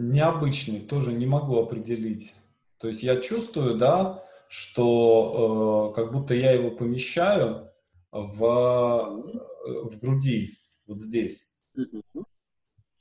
необычный, 0.00 0.80
тоже 0.80 1.12
не 1.12 1.26
могу 1.26 1.58
определить. 1.58 2.34
То 2.78 2.88
есть 2.88 3.02
я 3.02 3.20
чувствую, 3.20 3.76
да, 3.76 4.22
что 4.48 5.92
э, 5.92 5.94
как 5.94 6.12
будто 6.12 6.34
я 6.34 6.52
его 6.52 6.70
помещаю 6.70 7.70
в, 8.10 8.44
э, 8.44 9.82
в 9.84 9.98
груди, 10.00 10.50
вот 10.86 11.00
здесь. 11.00 11.56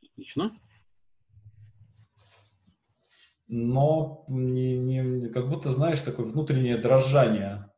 Отлично. 0.03 0.59
Но 3.51 4.25
не, 4.27 4.77
не, 4.77 5.27
как 5.29 5.49
будто, 5.49 5.71
знаешь, 5.71 6.01
такое 6.01 6.27
внутреннее 6.27 6.77
дрожание. 6.77 7.71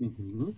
Угу. 0.00 0.54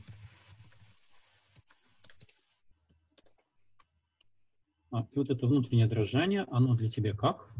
А, 4.90 5.06
и 5.12 5.18
вот 5.18 5.28
это 5.28 5.46
внутреннее 5.46 5.86
дрожание, 5.86 6.46
оно 6.50 6.74
для 6.74 6.88
тебя 6.88 7.14
как? 7.14 7.50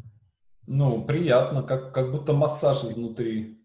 Ну, 0.67 1.05
приятно, 1.05 1.63
как, 1.63 1.93
как 1.93 2.11
будто 2.11 2.33
массаж 2.33 2.85
изнутри. 2.85 3.59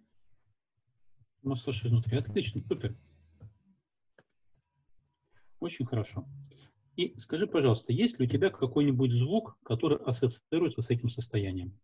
Массаж 1.44 1.86
изнутри, 1.86 2.18
отлично, 2.18 2.62
супер. 2.68 2.98
Очень 5.62 5.86
хорошо. 5.86 6.28
И 6.98 7.18
скажи, 7.20 7.48
пожалуйста, 7.48 7.94
есть 7.94 8.20
ли 8.20 8.26
у 8.26 8.30
тебя 8.30 8.50
какой-нибудь 8.50 9.14
звук, 9.14 9.58
который 9.64 9.98
ассоциируется 10.00 10.82
с 10.82 10.90
этим 10.90 11.08
состоянием? 11.08 11.80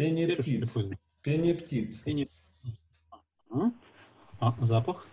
Пение 0.00 0.34
птиц. 0.34 0.78
Пение 1.20 1.54
птиц. 1.54 1.98
Пение... 1.98 2.26
А, 3.50 3.70
а 4.38 4.56
запах? 4.64 5.06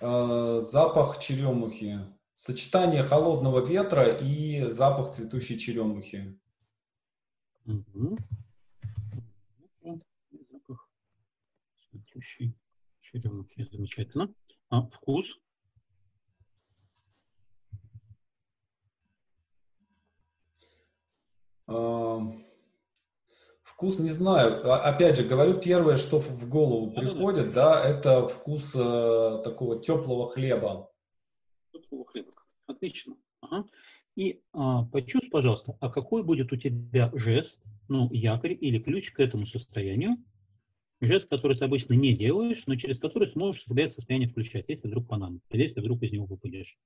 Э, 0.00 0.60
запах 0.60 1.18
черемухи. 1.18 1.98
Сочетание 2.36 3.02
холодного 3.02 3.66
ветра 3.66 4.16
и 4.18 4.68
запах 4.68 5.12
цветущей 5.16 5.58
черемухи. 5.58 6.38
Угу. 7.64 8.16
Запах 10.30 10.88
цветущей 11.90 12.56
черемухи. 13.00 13.66
Замечательно. 13.72 14.32
А 14.68 14.82
вкус? 14.82 15.40
Uh, 21.68 22.45
Вкус 23.76 23.98
не 23.98 24.08
знаю. 24.08 24.66
А, 24.72 24.88
опять 24.88 25.18
же, 25.18 25.28
говорю, 25.28 25.60
первое, 25.60 25.98
что 25.98 26.18
в 26.18 26.48
голову 26.48 26.92
приходит, 26.92 27.52
да, 27.52 27.84
это 27.84 28.26
вкус 28.26 28.74
э, 28.74 29.40
такого 29.44 29.78
теплого 29.82 30.30
хлеба. 30.30 30.90
Теплого 31.74 32.06
хлеба. 32.06 32.32
Отлично. 32.66 33.16
Ага. 33.42 33.66
И 34.16 34.40
а, 34.54 34.86
почувствуй, 34.86 35.30
пожалуйста, 35.30 35.76
а 35.78 35.90
какой 35.90 36.22
будет 36.22 36.54
у 36.54 36.56
тебя 36.56 37.12
жест, 37.14 37.60
ну, 37.88 38.08
якорь 38.10 38.56
или 38.58 38.78
ключ 38.78 39.12
к 39.12 39.20
этому 39.20 39.44
состоянию? 39.44 40.16
Жест, 41.02 41.28
который 41.28 41.54
ты 41.54 41.66
обычно 41.66 41.92
не 41.92 42.16
делаешь, 42.16 42.62
но 42.66 42.76
через 42.76 42.98
который 42.98 43.30
ты 43.30 43.38
можешь 43.38 43.64
себя 43.64 43.84
это 43.84 43.92
состояние 43.92 44.30
включать, 44.30 44.64
если 44.68 44.88
вдруг 44.88 45.06
понадобится, 45.06 45.54
если 45.54 45.80
вдруг 45.80 46.02
из 46.02 46.12
него 46.12 46.24
выпадешь. 46.24 46.78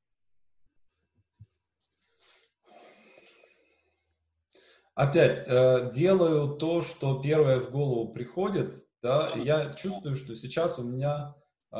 Опять 5.01 5.43
э, 5.47 5.91
делаю 5.95 6.57
то, 6.57 6.83
что 6.83 7.23
первое 7.23 7.61
в 7.61 7.71
голову 7.71 8.13
приходит, 8.13 8.85
да, 9.03 9.31
и 9.31 9.45
я 9.45 9.73
чувствую, 9.73 10.15
что 10.15 10.37
сейчас 10.37 10.79
у 10.79 10.85
меня 10.85 11.35
э, 11.73 11.77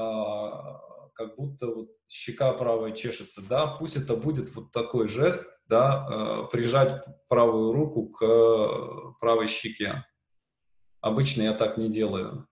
как 1.13 1.37
будто 1.37 1.67
вот 1.67 1.91
щека 2.09 2.55
правая 2.55 2.93
чешется, 2.93 3.47
да, 3.47 3.67
пусть 3.67 3.97
это 3.97 4.17
будет 4.17 4.55
вот 4.55 4.73
такой 4.73 5.07
жест, 5.07 5.53
да, 5.69 6.07
э, 6.11 6.51
прижать 6.51 7.05
правую 7.29 7.73
руку 7.73 8.09
к 8.09 9.19
правой 9.21 9.49
щеке. 9.49 10.07
Обычно 11.03 11.43
я 11.43 11.53
так 11.53 11.77
не 11.77 11.91
делаю. 11.91 12.47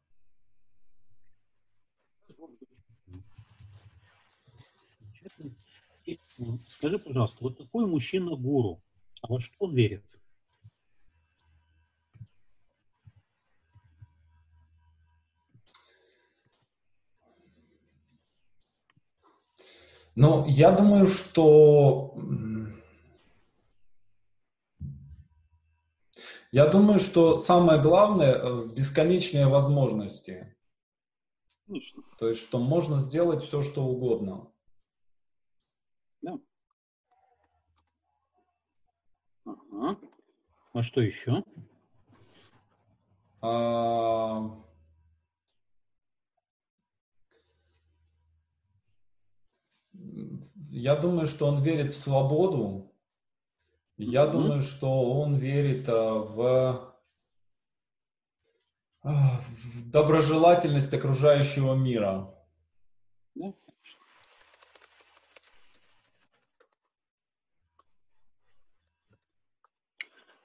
Скажи, 6.69 6.99
пожалуйста, 6.99 7.39
вот 7.41 7.57
такой 7.57 7.87
мужчина-гуру, 7.87 8.83
а 9.23 9.33
во 9.33 9.41
что 9.41 9.55
он 9.61 9.75
верит? 9.75 10.18
Ну, 20.21 20.45
я 20.49 20.73
думаю, 20.73 21.07
что... 21.07 22.13
Я 26.51 26.67
думаю, 26.67 26.99
что 26.99 27.39
самое 27.39 27.81
главное 27.81 28.35
э,– 28.35 28.69
бесконечные 28.77 29.47
возможности. 29.47 30.57
Конечно. 31.69 32.03
То 32.19 32.29
есть, 32.29 32.41
что 32.41 32.59
можно 32.59 32.99
сделать 32.99 33.45
все, 33.45 33.63
что 33.63 33.85
угодно. 33.85 34.51
Да. 36.21 36.41
Ага. 39.45 40.01
А 40.73 40.83
что 40.83 41.01
еще? 41.01 41.45
А... 43.41 44.68
я 50.71 50.97
думаю, 50.97 51.27
что 51.27 51.47
он 51.47 51.63
верит 51.63 51.93
в 51.93 51.99
свободу. 51.99 52.93
Я 53.97 54.25
mm-hmm. 54.25 54.33
думаю, 54.33 54.63
что 54.63 55.21
он 55.21 55.35
верит 55.35 55.89
а, 55.89 56.15
в, 56.15 56.97
а, 59.03 59.41
в 59.41 59.91
доброжелательность 59.91 60.95
окружающего 60.95 61.75
мира. 61.75 62.33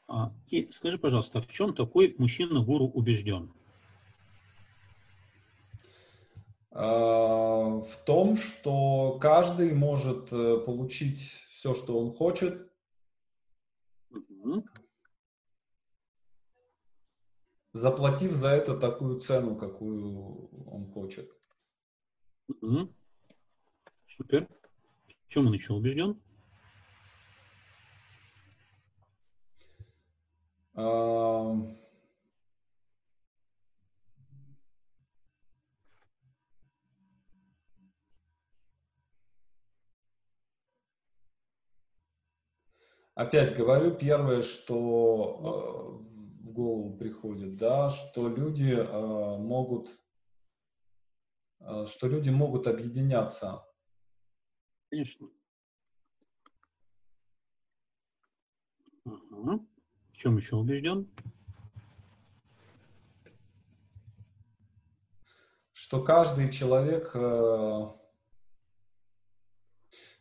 А, 0.08 0.32
и 0.48 0.70
скажи, 0.72 0.98
пожалуйста, 1.00 1.42
в 1.42 1.48
чем 1.48 1.74
такой 1.74 2.16
мужчина-гуру 2.20 2.86
убежден? 2.86 3.52
А, 6.63 6.63
в 6.74 7.88
том, 8.06 8.36
что 8.36 9.20
каждый 9.22 9.74
может 9.74 10.34
э, 10.34 10.58
получить 10.66 11.20
все, 11.20 11.76
что 11.76 12.00
он 12.00 12.12
хочет. 12.12 12.68
Заплатив 17.74 18.32
за 18.34 18.50
это 18.50 18.76
такую 18.76 19.20
цену, 19.20 19.56
какую 19.56 20.50
он 20.68 20.92
хочет. 20.92 21.30
Супер. 24.08 24.48
В 25.26 25.30
чем 25.30 25.48
он 25.48 25.54
еще 25.54 25.74
убежден? 25.74 26.22
А, 30.76 31.56
Опять 43.16 43.56
говорю, 43.56 43.96
первое, 43.96 44.42
что 44.42 46.02
э, 46.42 46.48
в 46.48 46.52
голову 46.52 46.98
приходит, 46.98 47.58
да, 47.60 47.92
что 47.92 48.28
люди 48.28 48.72
э, 48.72 49.38
могут, 49.38 49.90
э, 51.60 51.86
что 51.86 52.08
люди 52.08 52.32
могут 52.32 52.66
объединяться. 52.66 53.64
Конечно. 54.90 55.30
Ага. 59.06 59.60
В 60.12 60.18
чем 60.18 60.38
еще 60.38 60.56
убежден? 60.56 61.08
Что 65.74 66.04
каждый 66.04 66.52
человек 66.52 67.14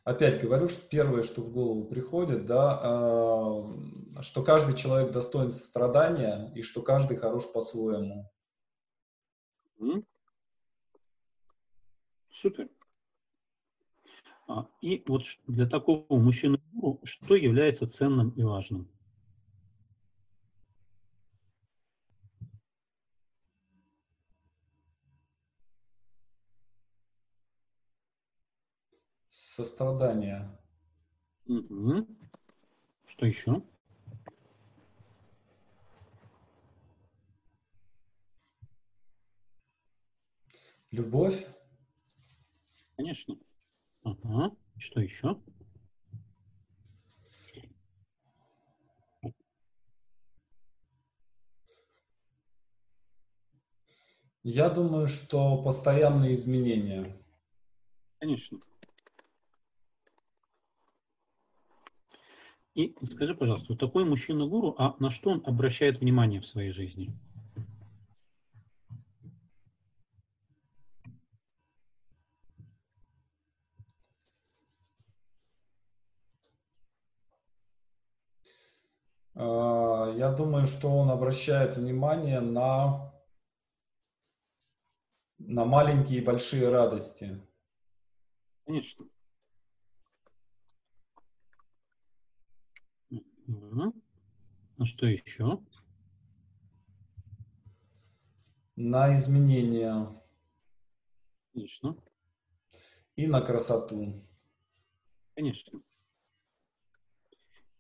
опять 0.05 0.43
говорю, 0.43 0.69
что 0.69 0.89
первое, 0.89 1.23
что 1.23 1.43
в 1.43 1.53
голову 1.53 1.85
приходит, 1.85 2.47
да, 2.47 2.81
э, 2.83 4.23
что 4.23 4.43
каждый 4.43 4.77
человек 4.77 5.13
достоин 5.13 5.51
сострадания 5.51 6.53
и 6.55 6.63
что 6.63 6.83
каждый 6.83 7.17
хорош 7.17 7.51
по-своему. 7.53 8.31
Супер. 12.31 12.69
А, 14.49 14.67
и 14.81 15.03
вот 15.07 15.23
для 15.47 15.67
такого 15.67 16.05
мужчины 16.11 16.61
что 17.05 17.35
является 17.37 17.87
ценным 17.87 18.31
и 18.31 18.43
важным? 18.43 18.91
Сострадание. 29.63 30.51
Угу. 31.47 32.05
Что 33.07 33.27
еще? 33.27 33.63
Любовь. 40.91 41.47
Конечно. 42.97 43.37
Ага. 44.03 44.51
Что 44.79 45.01
еще? 45.01 45.41
Я 54.43 54.71
думаю, 54.71 55.07
что 55.07 55.63
постоянные 55.63 56.35
изменения. 56.35 57.17
Конечно. 58.19 58.59
И 62.75 62.95
скажи, 63.11 63.35
пожалуйста, 63.35 63.67
вот 63.71 63.81
такой 63.81 64.05
мужчина-гуру, 64.05 64.75
а 64.79 64.97
на 64.99 65.11
что 65.11 65.31
он 65.31 65.43
обращает 65.45 66.01
внимание 66.01 66.41
в 66.41 66.47
своей 66.47 66.71
жизни? 66.71 67.13
А, 79.35 80.15
я 80.17 80.33
думаю, 80.33 80.67
что 80.67 80.89
он 80.89 81.11
обращает 81.11 81.77
внимание 81.77 82.41
на, 82.41 83.13
на 85.39 85.67
маленькие 85.67 86.21
и 86.21 86.25
большие 86.25 86.71
радости. 86.71 87.39
Конечно. 88.65 89.12
Угу. 93.53 93.95
А 94.79 94.85
что 94.85 95.07
еще? 95.07 95.61
На 98.77 99.15
изменения. 99.17 100.09
Конечно. 101.53 101.97
И 103.17 103.27
на 103.27 103.43
красоту. 103.43 104.25
Конечно. 105.35 105.83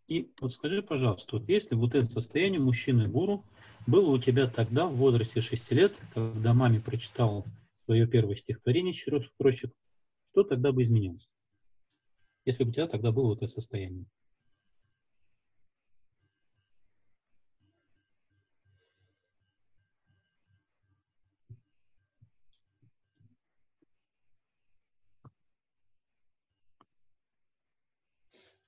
И 0.08 0.30
вот 0.40 0.52
скажи, 0.52 0.82
пожалуйста, 0.82 1.38
вот 1.38 1.48
если 1.48 1.74
вот 1.74 1.94
это 1.94 2.10
состояние 2.10 2.60
мужчины-гуру 2.60 3.46
было 3.86 4.10
у 4.10 4.18
тебя 4.18 4.46
тогда 4.46 4.86
в 4.86 4.94
возрасте 4.94 5.40
6 5.40 5.72
лет, 5.72 5.98
когда 6.12 6.52
маме 6.52 6.80
прочитал 6.80 7.46
свое 7.84 8.06
первое 8.06 8.36
стихотворение 8.36 8.92
«Четырех 8.92 9.24
строчек», 9.24 9.72
что 10.28 10.44
тогда 10.44 10.72
бы 10.72 10.82
изменилось? 10.82 11.28
Если 12.44 12.64
бы 12.64 12.70
у 12.70 12.72
тебя 12.72 12.86
тогда 12.88 13.10
было 13.10 13.28
вот 13.28 13.42
это 13.42 13.52
состояние. 13.52 14.06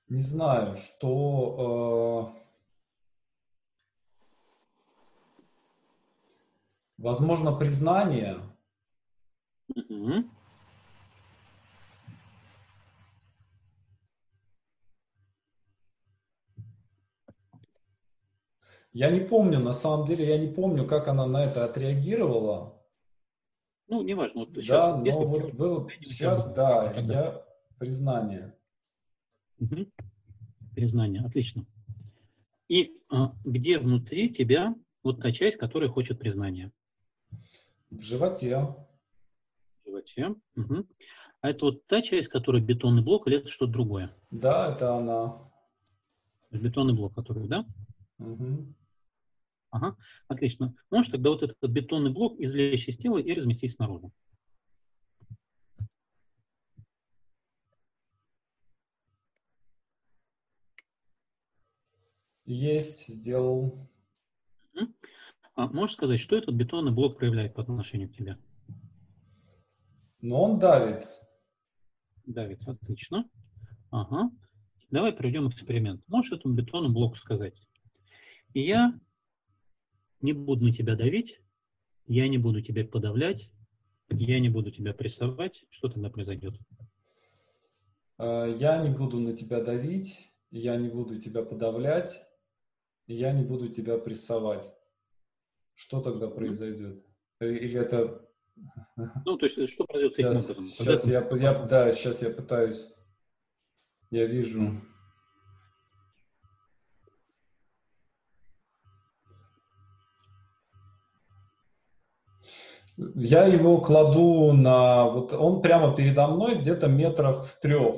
Не 0.07 0.21
знаю, 0.21 0.75
что 0.75 2.33
э, 2.35 2.41
возможно 6.97 7.51
признание. 7.51 8.39
Mm-hmm. 9.75 10.29
Я 18.93 19.11
не 19.11 19.19
помню, 19.19 19.59
на 19.59 19.73
самом 19.73 20.05
деле, 20.05 20.25
я 20.25 20.37
не 20.37 20.47
помню, 20.47 20.87
как 20.87 21.09
она 21.09 21.27
на 21.27 21.43
это 21.43 21.65
отреагировала. 21.65 22.81
Ну, 23.87 24.03
неважно. 24.03 24.45
Вот 24.45 24.53
сейчас, 24.55 24.95
да, 24.95 24.97
но 24.97 25.27
вот 25.27 25.53
был, 25.53 25.89
сейчас, 26.01 26.53
да, 26.53 26.93
я 26.93 27.45
признание. 27.77 28.55
Угу. 29.59 29.87
Признание, 30.75 31.21
отлично. 31.21 31.65
И 32.67 32.97
а, 33.09 33.33
где 33.45 33.79
внутри 33.79 34.29
тебя 34.29 34.75
вот 35.03 35.21
та 35.21 35.31
часть, 35.31 35.55
которая 35.55 35.89
хочет 35.89 36.19
признания? 36.19 36.71
В 37.89 38.01
животе. 38.01 38.75
В 39.83 39.87
животе. 39.87 40.35
Угу. 40.57 40.85
А 41.39 41.49
это 41.49 41.65
вот 41.65 41.87
та 41.87 42.01
часть, 42.01 42.27
которая 42.27 42.61
бетонный 42.61 43.03
блок, 43.03 43.27
или 43.27 43.37
это 43.37 43.47
что-то 43.47 43.71
другое? 43.71 44.13
Да, 44.31 44.73
это 44.73 44.97
она. 44.97 45.49
Бетонный 46.51 46.93
блок, 46.93 47.15
который, 47.15 47.47
да? 47.47 47.65
Угу. 48.19 48.73
Ага, 49.69 49.95
отлично. 50.27 50.75
Можешь 50.91 51.11
тогда 51.11 51.29
вот 51.29 51.43
этот 51.43 51.57
бетонный 51.69 52.11
блок 52.11 52.39
извлечь 52.39 52.87
из 52.87 52.97
тела 52.97 53.17
и 53.17 53.33
разместить 53.33 53.71
снаружи? 53.71 54.11
Есть, 62.45 63.07
сделал. 63.07 63.89
А 65.55 65.67
можешь 65.67 65.95
сказать, 65.95 66.19
что 66.19 66.35
этот 66.35 66.53
бетонный 66.53 66.91
блок 66.91 67.17
проявляет 67.17 67.55
по 67.55 67.61
отношению 67.61 68.09
к 68.09 68.13
тебе? 68.13 68.37
Ну, 70.21 70.35
он 70.35 70.59
давит. 70.59 71.07
Давит, 72.25 72.61
отлично. 72.67 73.29
Ага. 73.89 74.31
Давай 74.91 75.13
проведем 75.13 75.49
эксперимент. 75.49 76.03
Можешь 76.07 76.33
этому 76.33 76.53
бетонному 76.53 76.93
блоку 76.93 77.15
сказать? 77.15 77.55
И 78.53 78.61
я 78.61 78.99
не 80.21 80.33
буду 80.33 80.65
на 80.65 80.73
тебя 80.73 80.95
давить, 80.95 81.39
я 82.07 82.27
не 82.27 82.37
буду 82.37 82.61
тебя 82.61 82.85
подавлять, 82.85 83.51
я 84.09 84.39
не 84.39 84.49
буду 84.49 84.71
тебя 84.71 84.93
прессовать. 84.93 85.65
Что 85.69 85.89
тогда 85.89 86.09
произойдет? 86.09 86.53
Э, 88.17 88.53
я 88.57 88.77
не 88.83 88.95
буду 88.95 89.19
на 89.19 89.35
тебя 89.35 89.61
давить, 89.61 90.31
я 90.51 90.75
не 90.75 90.89
буду 90.89 91.19
тебя 91.19 91.43
подавлять, 91.43 92.25
я 93.07 93.31
не 93.31 93.43
буду 93.43 93.69
тебя 93.69 93.97
прессовать. 93.97 94.69
Что 95.73 96.01
тогда 96.01 96.27
произойдет? 96.27 97.05
Э, 97.39 97.47
или 97.47 97.79
это... 97.79 98.27
Ну, 99.25 99.37
то 99.37 99.45
есть, 99.45 99.73
что 99.73 99.83
произойдет 99.85 100.15
с 100.15 100.19
этим 100.19 100.33
сейчас, 100.33 100.43
образом? 100.45 100.65
Сейчас 100.67 101.07
я, 101.07 101.27
я, 101.37 101.63
да, 101.65 101.91
сейчас 101.91 102.21
я 102.21 102.29
пытаюсь, 102.29 102.87
я 104.09 104.25
вижу. 104.25 104.81
Я 112.97 113.45
его 113.45 113.81
кладу 113.81 114.53
на... 114.53 115.09
Вот 115.09 115.33
он 115.33 115.61
прямо 115.61 115.93
передо 115.93 116.29
мной 116.29 116.55
где-то 116.59 116.87
метрах 116.87 117.45
в 117.45 117.59
трех. 117.59 117.95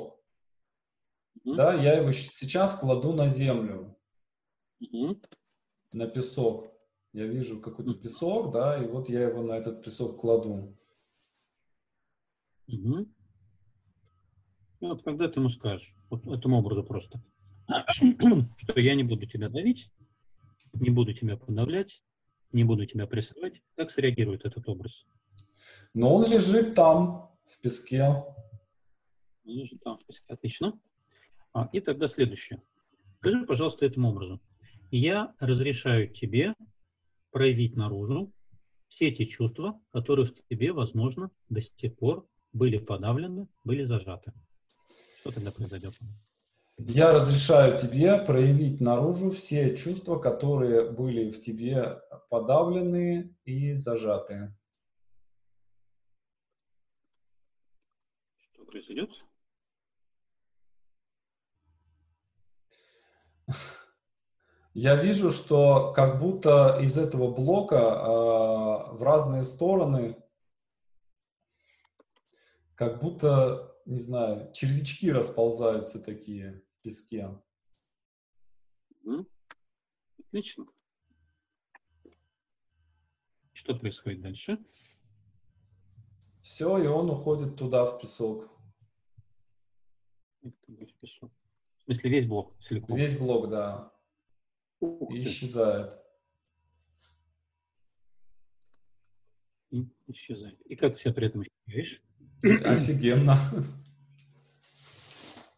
Mm-hmm. 1.46 1.54
Да, 1.54 1.74
я 1.74 1.98
его 1.98 2.10
сейчас 2.10 2.80
кладу 2.80 3.12
на 3.12 3.28
землю. 3.28 3.87
На 4.80 6.06
песок. 6.06 6.72
Я 7.12 7.26
вижу 7.26 7.60
какой-то 7.60 7.94
песок, 7.94 8.52
да, 8.52 8.82
и 8.82 8.86
вот 8.86 9.08
я 9.08 9.22
его 9.22 9.42
на 9.42 9.52
этот 9.52 9.82
песок 9.82 10.20
кладу. 10.20 10.76
Mm-hmm. 12.68 13.08
Ну, 14.80 14.88
вот 14.88 15.02
когда 15.02 15.28
ты 15.28 15.40
ему 15.40 15.48
скажешь, 15.48 15.94
вот 16.10 16.26
этому 16.26 16.58
образу 16.58 16.84
просто, 16.84 17.20
что 18.56 18.80
я 18.80 18.94
не 18.94 19.02
буду 19.02 19.26
тебя 19.26 19.48
давить, 19.48 19.90
не 20.74 20.90
буду 20.90 21.14
тебя 21.14 21.36
подавлять, 21.36 22.02
не 22.52 22.64
буду 22.64 22.86
тебя 22.86 23.06
прессовать, 23.06 23.62
как 23.76 23.90
среагирует 23.90 24.44
этот 24.44 24.68
образ? 24.68 25.06
Но 25.94 26.14
он 26.14 26.30
лежит 26.30 26.74
там, 26.74 27.30
в 27.44 27.60
песке. 27.60 28.04
Он 28.04 28.26
лежит 29.44 29.82
там, 29.82 29.98
в 29.98 30.06
песке. 30.06 30.24
Отлично. 30.28 30.78
А, 31.52 31.68
и 31.72 31.80
тогда 31.80 32.06
следующее. 32.08 32.62
Скажи, 33.18 33.44
пожалуйста, 33.46 33.86
этому 33.86 34.10
образу. 34.10 34.40
Я 34.90 35.34
разрешаю 35.38 36.08
тебе 36.08 36.54
проявить 37.30 37.76
наружу 37.76 38.32
все 38.88 39.10
те 39.10 39.26
чувства, 39.26 39.80
которые 39.92 40.26
в 40.26 40.34
тебе, 40.48 40.72
возможно, 40.72 41.30
до 41.48 41.60
сих 41.60 41.96
пор 41.96 42.26
были 42.52 42.78
подавлены, 42.78 43.48
были 43.64 43.84
зажаты. 43.84 44.32
Что 45.20 45.32
тогда 45.32 45.52
произойдет? 45.52 45.92
Я 46.78 47.12
разрешаю 47.12 47.76
тебе 47.78 48.18
проявить 48.18 48.80
наружу 48.80 49.32
все 49.32 49.76
чувства, 49.76 50.18
которые 50.18 50.90
были 50.90 51.32
в 51.32 51.40
тебе 51.40 52.00
подавлены 52.30 53.36
и 53.44 53.72
зажаты. 53.74 54.54
Что 58.38 58.64
произойдет? 58.64 59.10
Я 64.80 64.94
вижу, 64.94 65.32
что 65.32 65.92
как 65.92 66.20
будто 66.20 66.78
из 66.80 66.96
этого 66.96 67.34
блока 67.34 67.74
э, 67.74 68.94
в 68.94 69.02
разные 69.02 69.42
стороны, 69.42 70.16
как 72.76 73.00
будто, 73.02 73.76
не 73.86 73.98
знаю, 73.98 74.52
червячки 74.52 75.10
расползаются 75.10 75.98
такие 75.98 76.62
песке. 76.82 77.36
Отлично. 80.16 80.64
Что 83.54 83.74
происходит 83.74 84.20
дальше? 84.20 84.64
Все, 86.40 86.78
и 86.78 86.86
он 86.86 87.10
уходит 87.10 87.56
туда, 87.56 87.84
в 87.84 88.00
песок. 88.00 88.48
В 90.40 90.52
смысле, 91.82 92.10
весь 92.10 92.28
блок 92.28 92.56
целиком? 92.60 92.96
Весь 92.96 93.18
блок, 93.18 93.50
да. 93.50 93.97
И 94.80 95.22
исчезает. 95.22 95.98
И 99.70 99.88
исчезает. 100.06 100.60
И 100.62 100.76
как 100.76 100.96
себя 100.96 101.12
при 101.12 101.26
этом 101.26 101.42
ощущаешь? 101.42 102.02
Офигенно. 102.42 103.38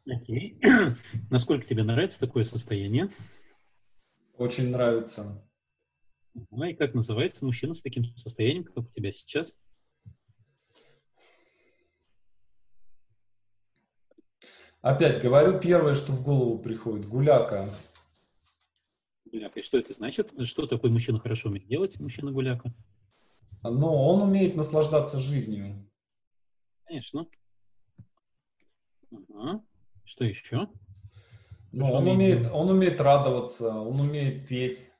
Окей. 0.07 0.59
Насколько 1.31 1.67
тебе 1.67 1.85
нравится 1.85 2.19
такое 2.19 2.45
состояние? 2.45 3.11
Очень 4.37 4.71
нравится. 4.71 5.47
Ну 6.51 6.65
и 6.65 6.75
как 6.75 6.95
называется 6.95 7.45
мужчина 7.45 7.75
с 7.75 7.83
таким 7.83 8.05
состоянием, 8.17 8.65
как 8.65 8.79
у 8.79 8.93
тебя 8.93 9.11
сейчас? 9.11 9.61
Опять 14.81 15.23
говорю 15.23 15.61
первое, 15.61 15.95
что 15.95 16.13
в 16.13 16.25
голову 16.25 16.59
приходит. 16.59 17.07
Гуляка. 17.07 17.69
Гуляка. 19.31 19.61
И 19.61 19.63
что 19.63 19.79
это 19.79 19.95
значит? 19.95 20.33
Что 20.47 20.67
такой 20.67 20.91
мужчина 20.91 21.19
хорошо 21.19 21.49
умеет 21.49 21.67
делать, 21.67 21.99
мужчина-гуляка? 22.01 22.71
Но 23.63 24.09
он 24.09 24.23
умеет 24.23 24.57
наслаждаться 24.57 25.19
жизнью. 25.19 25.89
Конечно. 26.85 27.27
Ага. 29.13 29.65
Что 30.05 30.25
еще? 30.25 30.69
Ну, 31.73 31.93
он 31.93 32.09
умеет, 32.09 32.51
он 32.53 32.71
умеет 32.71 33.01
радоваться, 33.01 33.79
он 33.79 34.01
умеет 34.01 34.49
петь. 34.49 34.91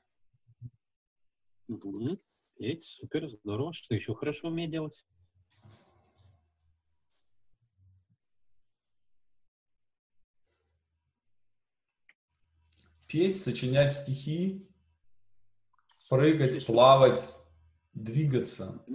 Угу. 1.67 2.17
Петь, 2.57 2.83
супер, 2.83 3.29
здорово. 3.29 3.73
Что 3.73 3.93
еще 3.93 4.13
хорошо 4.13 4.47
умеет 4.47 4.71
делать? 4.71 5.03
Петь, 13.11 13.35
сочинять 13.35 13.91
стихи, 13.91 14.65
прыгать, 16.09 16.65
плавать, 16.65 17.29
двигаться. 17.93 18.85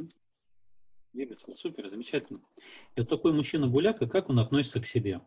Двигаться, 1.12 1.52
супер, 1.52 1.90
замечательно. 1.90 2.40
И 2.94 3.00
вот 3.00 3.10
такой 3.10 3.34
мужчина-гуляка, 3.34 4.08
как 4.08 4.30
он 4.30 4.38
относится 4.38 4.80
к 4.80 4.86
себе? 4.86 5.20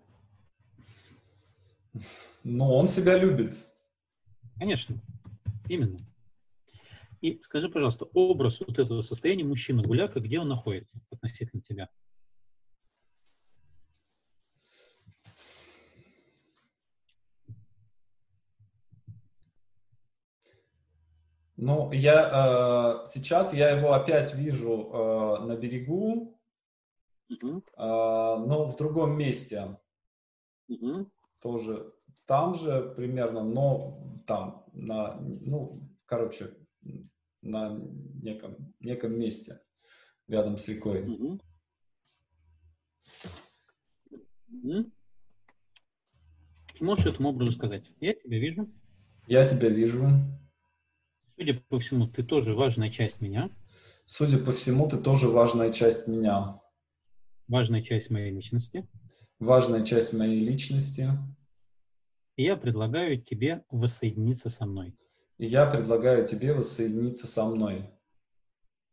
Но 2.44 2.76
он 2.80 2.88
себя 2.88 3.16
любит. 3.20 3.56
Конечно, 4.58 5.00
именно. 5.68 6.00
И 7.22 7.40
скажи, 7.44 7.70
пожалуйста, 7.70 8.06
образ 8.06 8.60
вот 8.60 8.80
этого 8.80 9.04
состояния 9.04 9.44
мужчины-гуляка, 9.44 10.20
где 10.20 10.40
он 10.40 10.48
находится 10.48 11.00
относительно 11.12 11.62
тебя? 11.62 11.90
Ну, 21.62 21.92
я 21.92 23.02
э, 23.04 23.06
сейчас 23.06 23.54
я 23.54 23.72
его 23.72 23.94
опять 23.94 24.34
вижу 24.34 24.92
э, 24.92 25.46
на 25.46 25.56
берегу, 25.56 26.40
uh-huh. 27.32 27.64
э, 27.78 28.46
но 28.46 28.66
в 28.66 28.78
другом 28.78 29.18
месте. 29.18 29.78
Uh-huh 30.70 31.06
тоже 31.40 31.94
там 32.26 32.54
же 32.54 32.94
примерно, 32.96 33.44
но 33.44 34.22
там, 34.28 34.66
на, 34.74 35.16
ну, 35.20 35.90
короче, 36.06 36.50
на 37.42 37.80
неком, 38.22 38.74
неком 38.80 39.18
месте 39.18 39.62
рядом 40.28 40.58
с 40.58 40.68
рекой. 40.68 41.06
Mm-hmm. 41.06 41.42
Mm-hmm. 44.52 44.92
Можешь 46.82 47.06
этому 47.06 47.30
образу 47.30 47.52
сказать? 47.54 47.84
Я 48.00 48.14
тебя 48.14 48.40
вижу. 48.40 48.70
Я 49.28 49.48
тебя 49.48 49.70
вижу. 49.70 50.08
Судя 51.40 51.54
по 51.70 51.80
всему, 51.80 52.08
ты 52.08 52.22
тоже 52.22 52.54
важная 52.54 52.92
часть 52.92 53.22
меня. 53.22 53.50
Судя 54.06 54.38
по 54.38 54.52
всему, 54.52 54.90
ты 54.90 54.98
тоже 54.98 55.30
важная 55.30 55.72
часть 55.72 56.08
меня. 56.08 56.60
Важная 57.48 57.82
часть 57.82 58.10
моей 58.10 58.32
личности 58.32 58.86
важная 59.40 59.86
часть 59.86 60.14
моей 60.14 60.42
личности. 60.46 61.10
И 62.36 62.44
я 62.44 62.56
предлагаю 62.56 63.22
тебе 63.22 63.66
воссоединиться 63.70 64.50
со 64.50 64.66
мной. 64.66 64.96
И 65.38 65.46
я 65.46 65.66
предлагаю 65.66 66.28
тебе 66.28 66.54
воссоединиться 66.54 67.28
со 67.28 67.46
мной. 67.46 67.90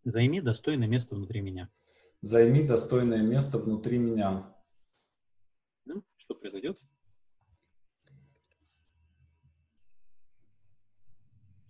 Займи 0.04 0.40
достойное 0.40 0.88
место 0.88 1.16
внутри 1.16 1.40
меня. 1.40 1.68
Займи 2.20 2.62
достойное 2.62 3.22
место 3.22 3.58
внутри 3.58 3.98
меня. 3.98 4.54
Ну, 5.84 6.02
что 6.16 6.34
произойдет? 6.34 6.80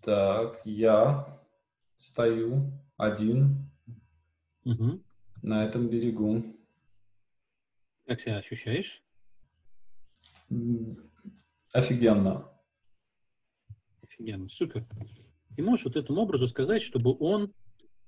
Так, 0.06 0.64
я 0.64 1.26
стою 1.96 2.70
один 2.96 3.68
угу. 4.64 5.02
на 5.42 5.64
этом 5.64 5.88
берегу. 5.88 6.44
Как 8.06 8.20
себя 8.20 8.36
ощущаешь? 8.36 9.02
Офигенно. 11.72 12.48
Офигенно, 14.00 14.48
супер. 14.48 14.86
И 15.56 15.62
можешь 15.62 15.86
вот 15.86 15.96
этому 15.96 16.20
образу 16.20 16.46
сказать, 16.46 16.82
чтобы 16.82 17.16
он 17.18 17.52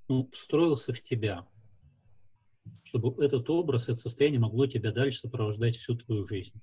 ну, 0.06 0.30
встроился 0.30 0.92
в 0.92 1.02
тебя, 1.02 1.48
чтобы 2.84 3.12
этот 3.24 3.50
образ, 3.50 3.88
это 3.88 3.96
состояние 3.96 4.38
могло 4.38 4.68
тебя 4.68 4.92
дальше 4.92 5.18
сопровождать 5.18 5.74
всю 5.74 5.96
твою 5.96 6.28
жизнь. 6.28 6.62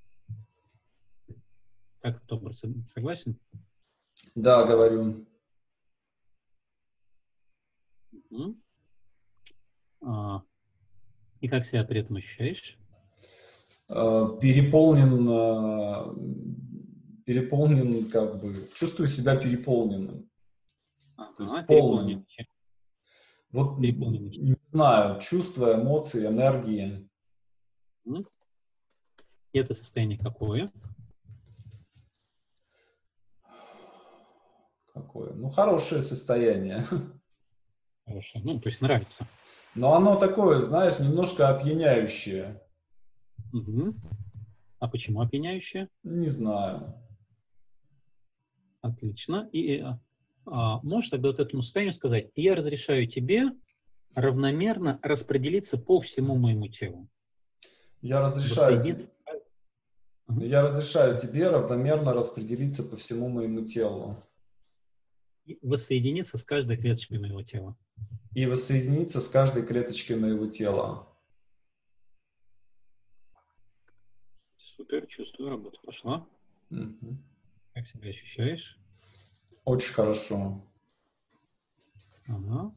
Как 1.99 2.19
этот 2.19 2.31
образ? 2.31 2.63
Согласен? 2.93 3.37
Да, 4.33 4.63
говорю. 4.63 5.25
Угу. 8.29 8.55
А, 10.01 10.43
и 11.41 11.47
как 11.47 11.65
себя 11.65 11.83
при 11.83 12.01
этом 12.01 12.15
ощущаешь? 12.15 12.77
Э, 13.89 14.25
переполнен, 14.41 15.29
э, 15.29 16.15
переполнен, 17.25 18.09
как 18.09 18.41
бы, 18.41 18.53
чувствую 18.73 19.07
себя 19.07 19.35
переполненным. 19.35 20.29
Ага, 21.17 21.33
То 21.37 21.43
есть 21.43 21.67
полным. 21.67 22.25
Вот, 23.51 23.79
не 23.79 24.57
знаю, 24.71 25.21
чувства, 25.21 25.75
эмоции, 25.75 26.25
энергии. 26.27 27.07
И 29.53 29.59
это 29.59 29.73
состояние 29.73 30.19
какое? 30.19 30.69
Какое? 34.95 35.33
Ну, 35.33 35.49
хорошее 35.49 36.01
состояние. 36.01 36.81
Хорошее. 38.05 38.45
Ну, 38.45 38.61
то 38.61 38.69
есть 38.69 38.79
нравится. 38.79 39.27
Но 39.75 39.93
оно 39.93 40.15
такое, 40.15 40.59
знаешь, 40.59 40.99
немножко 40.99 41.49
опьяняющее. 41.49 42.61
Угу. 43.51 43.95
А 44.79 44.87
почему 44.87 45.19
опьяняющее? 45.19 45.89
Не 46.03 46.29
знаю. 46.29 46.95
Отлично. 48.79 49.49
И 49.51 49.83
а, 50.45 50.79
можешь 50.81 51.09
тогда 51.09 51.27
вот 51.29 51.41
этому 51.41 51.61
состоянию 51.61 51.93
сказать, 51.93 52.29
я 52.35 52.55
разрешаю 52.55 53.05
тебе 53.05 53.51
равномерно 54.13 54.97
распределиться 55.01 55.77
по 55.77 55.99
всему 55.99 56.35
моему 56.35 56.69
телу. 56.69 57.09
Я 58.01 58.21
разрешаю, 58.21 58.81
тебе, 58.81 59.09
я 60.29 60.61
разрешаю 60.61 61.19
тебе 61.19 61.49
равномерно 61.49 62.13
распределиться 62.13 62.83
по 62.83 62.95
всему 62.95 63.27
моему 63.27 63.65
телу. 63.65 64.15
И 65.45 65.59
воссоединиться 65.61 66.37
с 66.37 66.43
каждой 66.43 66.77
клеточкой 66.77 67.19
моего 67.19 67.43
тела. 67.43 67.77
И 68.33 68.45
воссоединиться 68.45 69.21
с 69.21 69.29
каждой 69.29 69.65
клеточкой 69.65 70.17
моего 70.17 70.47
тела. 70.47 71.07
Супер, 74.57 75.05
чувствую, 75.07 75.49
работа 75.49 75.79
пошла. 75.83 76.27
Угу. 76.71 77.17
Как 77.73 77.87
себя 77.87 78.09
ощущаешь? 78.09 78.79
Очень 79.63 79.93
хорошо. 79.93 80.65
Ага. 82.27 82.73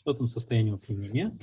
Что 0.00 0.12
там 0.12 0.28
состояние 0.28 0.74
опьянения? 0.74 1.36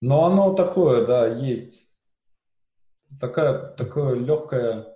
Но 0.00 0.24
оно 0.24 0.54
такое, 0.54 1.06
да, 1.06 1.26
есть. 1.26 1.94
Такая, 3.20 3.72
такое 3.74 4.14
легкое, 4.14 4.89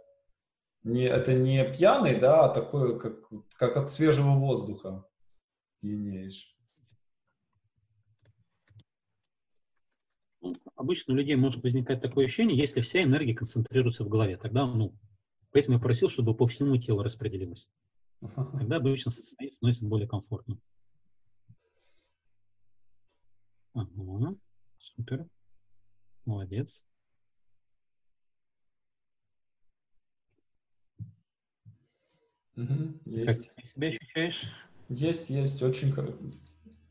не, 0.85 1.05
это 1.05 1.32
не 1.35 1.64
пьяный, 1.64 2.20
да, 2.20 2.45
а 2.45 2.55
такое, 2.55 2.99
как, 2.99 3.28
как 3.57 3.76
от 3.76 3.91
свежего 3.91 4.32
воздуха 4.32 5.07
пьянеешь. 5.80 6.55
Ну, 10.43 10.55
обычно 10.76 11.14
у 11.14 11.16
людей 11.16 11.37
может 11.37 11.62
возникать 11.62 12.03
такое 12.03 12.26
ощущение, 12.26 12.57
если 12.59 12.82
вся 12.82 13.03
энергия 13.03 13.35
концентрируется 13.35 14.05
в 14.05 14.11
голове. 14.11 14.37
Тогда, 14.37 14.66
ну, 14.66 14.95
поэтому 15.53 15.78
я 15.78 15.82
просил, 15.82 16.11
чтобы 16.11 16.37
по 16.37 16.47
всему 16.47 16.76
телу 16.76 17.03
распределилось. 17.03 17.66
Тогда 18.20 18.76
обычно 18.76 19.11
состояние 19.11 19.55
становится 19.55 19.87
более 19.87 20.07
комфортным. 20.07 20.61
Ага. 23.72 24.37
Супер. 24.78 25.26
Молодец. 26.26 26.85
Угу, 32.57 33.01
есть. 33.07 33.49
Как 33.49 33.65
ты 33.65 33.69
себя 33.69 33.89
ощущаешь? 33.89 34.43
Есть, 34.89 35.31
есть. 35.31 35.63
Очень, 35.63 35.93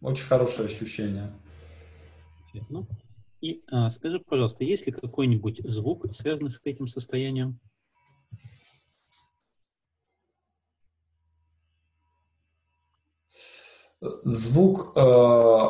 очень 0.01 0.25
хорошее 0.25 0.67
ощущение. 0.67 1.31
И 3.41 3.63
а, 3.71 3.89
скажи, 3.89 4.19
пожалуйста, 4.19 4.63
есть 4.63 4.85
ли 4.85 4.91
какой-нибудь 4.91 5.61
звук, 5.65 6.13
связанный 6.13 6.49
с 6.49 6.61
этим 6.63 6.87
состоянием? 6.87 7.59
Звук 13.99 14.97
э, 14.97 15.69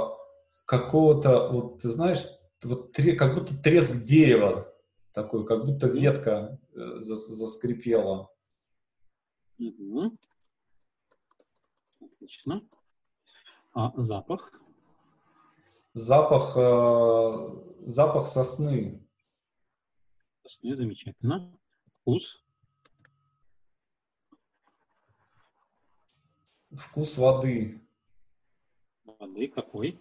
какого-то, 0.66 1.50
вот 1.50 1.82
ты 1.82 1.90
знаешь, 1.90 2.26
вот 2.64 2.96
как 3.18 3.36
будто 3.36 3.56
треск 3.56 4.04
дерева 4.06 4.66
такой, 5.14 5.46
как 5.46 5.66
будто 5.66 5.88
ветка 5.88 6.60
э, 6.74 7.00
заскрипела. 7.00 8.33
Угу. 9.70 10.18
Отлично. 12.02 12.68
А 13.74 13.94
запах? 13.96 14.52
Запах, 15.94 16.58
э, 16.58 17.88
запах 17.88 18.28
сосны. 18.28 19.08
Сосны, 20.44 20.76
замечательно. 20.76 21.58
Вкус? 21.92 22.44
Вкус 26.72 27.18
воды. 27.18 27.82
Воды 29.06 29.48
какой? 29.48 30.00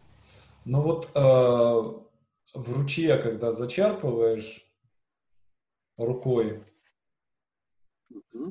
Ну 0.65 0.81
вот 0.81 1.11
э, 1.15 1.21
в 1.21 2.73
ручье, 2.73 3.19
когда 3.19 3.53
зачерпываешь 3.53 4.67
рукой, 5.97 6.65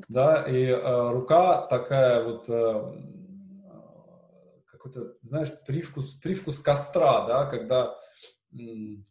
да, 0.08 0.42
и 0.48 0.64
э, 0.66 1.10
рука 1.10 1.66
такая 1.66 2.24
вот 2.24 2.48
э, 2.48 2.94
какой-то, 4.66 5.14
знаешь, 5.20 5.50
привкус, 5.66 6.14
привкус 6.14 6.58
костра, 6.58 7.26
да, 7.26 7.46
когда 7.46 7.96
mm-hmm. 8.52 9.06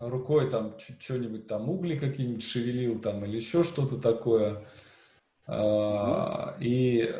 рукой 0.00 0.50
там 0.50 0.78
что-нибудь 0.78 1.46
там 1.46 1.68
угли 1.68 1.98
какие-нибудь 1.98 2.44
шевелил 2.44 3.00
там 3.00 3.24
или 3.24 3.36
еще 3.36 3.64
что-то 3.64 3.98
такое. 3.98 4.62
Mm-hmm. 5.46 6.56
И 6.60 7.14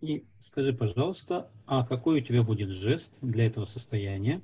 И 0.00 0.26
скажи, 0.40 0.72
пожалуйста, 0.72 1.50
а 1.66 1.86
какой 1.86 2.20
у 2.20 2.24
тебя 2.24 2.42
будет 2.42 2.70
жест 2.70 3.14
для 3.22 3.46
этого 3.46 3.64
состояния? 3.64 4.42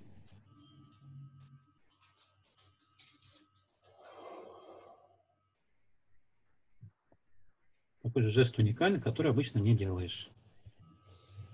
Такой 8.03 8.22
же 8.22 8.30
жест 8.30 8.59
уникальный, 8.59 9.01
который 9.01 9.30
обычно 9.30 9.59
не 9.59 9.76
делаешь. 9.76 10.30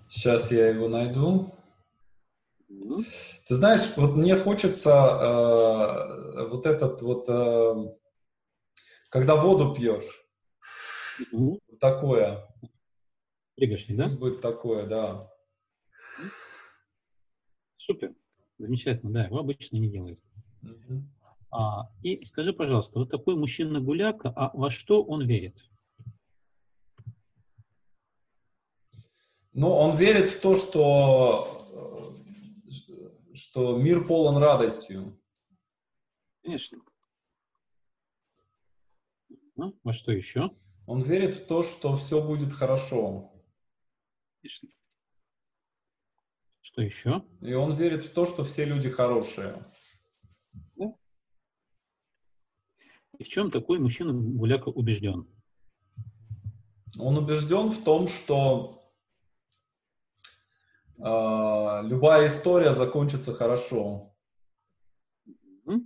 Сейчас 0.09 0.51
я 0.51 0.69
его 0.69 0.87
найду. 0.87 1.53
Mm-hmm. 2.69 3.05
Ты 3.47 3.55
знаешь, 3.55 3.95
вот 3.97 4.15
мне 4.15 4.35
хочется 4.35 4.91
э, 4.91 6.47
вот 6.47 6.65
этот 6.65 7.01
вот, 7.01 7.25
э, 7.27 7.95
когда 9.09 9.35
воду 9.35 9.75
пьешь, 9.75 10.25
mm-hmm. 11.31 11.59
Такое. 11.79 12.47
Пригоршни, 13.55 13.95
да? 13.95 14.05
Пусть 14.05 14.19
будет 14.19 14.41
такое, 14.41 14.85
да. 14.87 15.31
Супер. 17.77 18.13
Замечательно, 18.57 19.11
да, 19.11 19.25
его 19.25 19.39
обычно 19.39 19.77
не 19.77 19.89
делают. 19.89 20.21
Угу. 20.61 21.03
А, 21.51 21.91
и 22.03 22.23
скажи, 22.23 22.53
пожалуйста, 22.53 22.99
вот 22.99 23.09
такой 23.09 23.35
мужчина-гуляка, 23.35 24.31
а 24.35 24.51
во 24.55 24.69
что 24.69 25.03
он 25.03 25.25
верит? 25.25 25.65
Ну, 29.53 29.71
он 29.71 29.97
верит 29.97 30.29
в 30.29 30.41
то, 30.41 30.55
что, 30.55 32.15
что 33.33 33.77
мир 33.77 34.05
полон 34.05 34.37
радостью. 34.37 35.19
Конечно. 36.43 36.79
Ну, 39.55 39.77
во 39.83 39.91
что 39.91 40.11
еще? 40.11 40.51
Он 40.89 41.03
верит 41.03 41.35
в 41.35 41.45
то, 41.45 41.61
что 41.61 41.95
все 41.97 42.19
будет 42.19 42.51
хорошо. 42.51 43.31
Что 46.61 46.81
еще? 46.81 47.23
И 47.41 47.53
он 47.53 47.75
верит 47.75 48.05
в 48.05 48.11
то, 48.11 48.25
что 48.25 48.43
все 48.43 48.65
люди 48.65 48.89
хорошие. 48.89 49.63
Да. 50.77 50.91
И 53.19 53.23
в 53.23 53.27
чем 53.27 53.51
такой 53.51 53.77
мужчина 53.77 54.13
гуляка 54.13 54.69
убежден? 54.69 55.27
Он 56.97 57.19
убежден 57.19 57.69
в 57.69 57.83
том, 57.83 58.07
что 58.07 58.81
э, 60.97 61.87
любая 61.87 62.29
история 62.29 62.73
закончится 62.73 63.31
хорошо. 63.31 64.15
В 65.65 65.81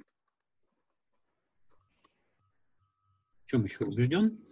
чем 3.47 3.65
еще 3.65 3.83
убежден? 3.83 4.42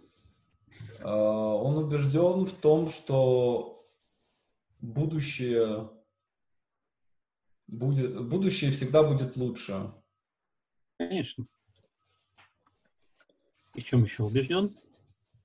Э, 1.00 1.08
он 1.08 1.78
убежден 1.78 2.46
в 2.46 2.52
том, 2.52 2.90
что 2.90 3.84
будущее 4.80 5.90
будет, 7.66 8.28
будущее 8.28 8.70
всегда 8.70 9.02
будет 9.02 9.36
лучше. 9.36 9.92
Конечно. 10.98 11.46
И 13.74 13.80
в 13.80 13.84
чем 13.84 14.04
еще 14.04 14.24
убежден? 14.24 14.70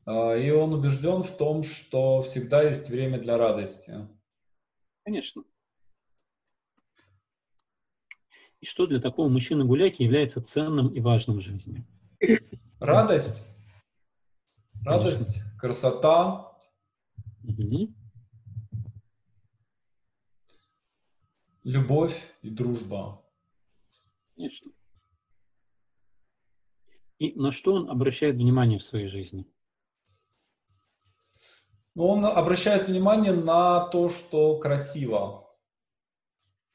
А, 0.05 0.35
и 0.35 0.49
он 0.51 0.73
убежден 0.73 1.23
в 1.23 1.35
том, 1.37 1.63
что 1.63 2.21
всегда 2.21 2.63
есть 2.63 2.89
время 2.89 3.19
для 3.19 3.37
радости. 3.37 4.07
Конечно. 5.03 5.43
И 8.59 8.65
что 8.65 8.87
для 8.87 8.99
такого 8.99 9.29
мужчины-гуляки 9.29 10.03
является 10.03 10.41
ценным 10.41 10.89
и 10.89 10.99
важным 10.99 11.37
в 11.37 11.41
жизни? 11.41 11.85
Радость. 12.79 13.56
Радость, 14.85 15.39
Конечно. 15.39 15.59
красота. 15.59 16.57
Угу. 17.43 17.93
Любовь 21.63 22.35
и 22.41 22.49
дружба. 22.49 23.21
Конечно. 24.35 24.71
И 27.19 27.33
на 27.33 27.51
что 27.51 27.73
он 27.73 27.89
обращает 27.89 28.35
внимание 28.35 28.79
в 28.79 28.83
своей 28.83 29.07
жизни? 29.07 29.45
Ну, 31.95 32.07
он 32.07 32.25
обращает 32.25 32.87
внимание 32.87 33.33
на 33.33 33.87
то, 33.87 34.07
что 34.07 34.59
красиво. 34.59 35.49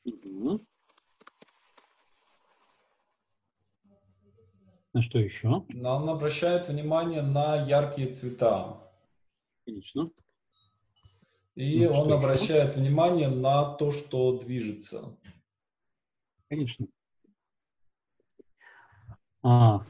Угу. 0.04 0.66
На 4.92 5.00
что 5.00 5.18
еще? 5.18 5.48
Он 5.48 6.08
обращает 6.08 6.68
внимание 6.68 7.22
на 7.22 7.56
яркие 7.56 8.12
цвета. 8.12 8.78
Конечно. 9.64 10.06
И 11.54 11.86
ну, 11.86 11.92
он 11.92 12.12
обращает 12.12 12.72
еще? 12.72 12.80
внимание 12.80 13.28
на 13.28 13.74
то, 13.74 13.90
что 13.92 14.38
движется. 14.38 15.16
Конечно. 16.48 16.86
А. 19.42 19.84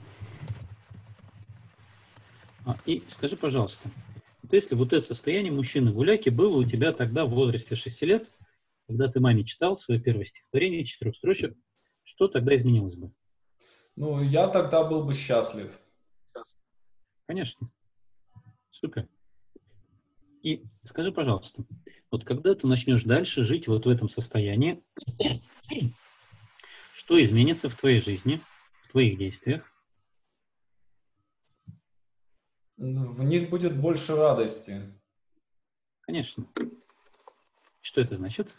а 2.64 2.76
и 2.86 3.02
скажи, 3.08 3.36
пожалуйста, 3.36 3.90
вот 4.42 4.52
если 4.52 4.74
вот 4.74 4.92
это 4.92 5.04
состояние 5.04 5.52
мужчины-гуляки 5.52 6.30
было 6.30 6.56
у 6.58 6.64
тебя 6.64 6.92
тогда 6.92 7.26
в 7.26 7.30
возрасте 7.30 7.74
6 7.74 8.02
лет, 8.02 8.32
когда 8.86 9.08
ты 9.08 9.20
маме 9.20 9.44
читал 9.44 9.76
свое 9.76 10.00
первое 10.00 10.24
стихотворение, 10.24 10.84
четырех 10.84 11.16
строчек, 11.16 11.56
что 12.02 12.28
тогда 12.28 12.56
изменилось 12.56 12.96
бы? 12.96 13.12
Ну, 13.96 14.22
я 14.22 14.48
тогда 14.48 14.84
был 14.84 15.04
бы 15.04 15.14
счастлив. 15.14 15.78
Конечно. 17.26 17.70
Супер. 18.70 19.08
И 20.42 20.64
скажи, 20.82 21.12
пожалуйста, 21.12 21.64
вот 22.10 22.24
когда 22.24 22.54
ты 22.54 22.66
начнешь 22.66 23.04
дальше 23.04 23.44
жить 23.44 23.68
вот 23.68 23.86
в 23.86 23.88
этом 23.88 24.08
состоянии, 24.08 24.82
что 26.94 27.22
изменится 27.22 27.68
в 27.68 27.74
твоей 27.74 28.00
жизни, 28.00 28.40
в 28.84 28.92
твоих 28.92 29.18
действиях? 29.18 29.70
В 32.76 33.22
них 33.22 33.50
будет 33.50 33.80
больше 33.80 34.16
радости. 34.16 34.82
Конечно. 36.00 36.46
Что 37.80 38.00
это 38.00 38.16
значит? 38.16 38.58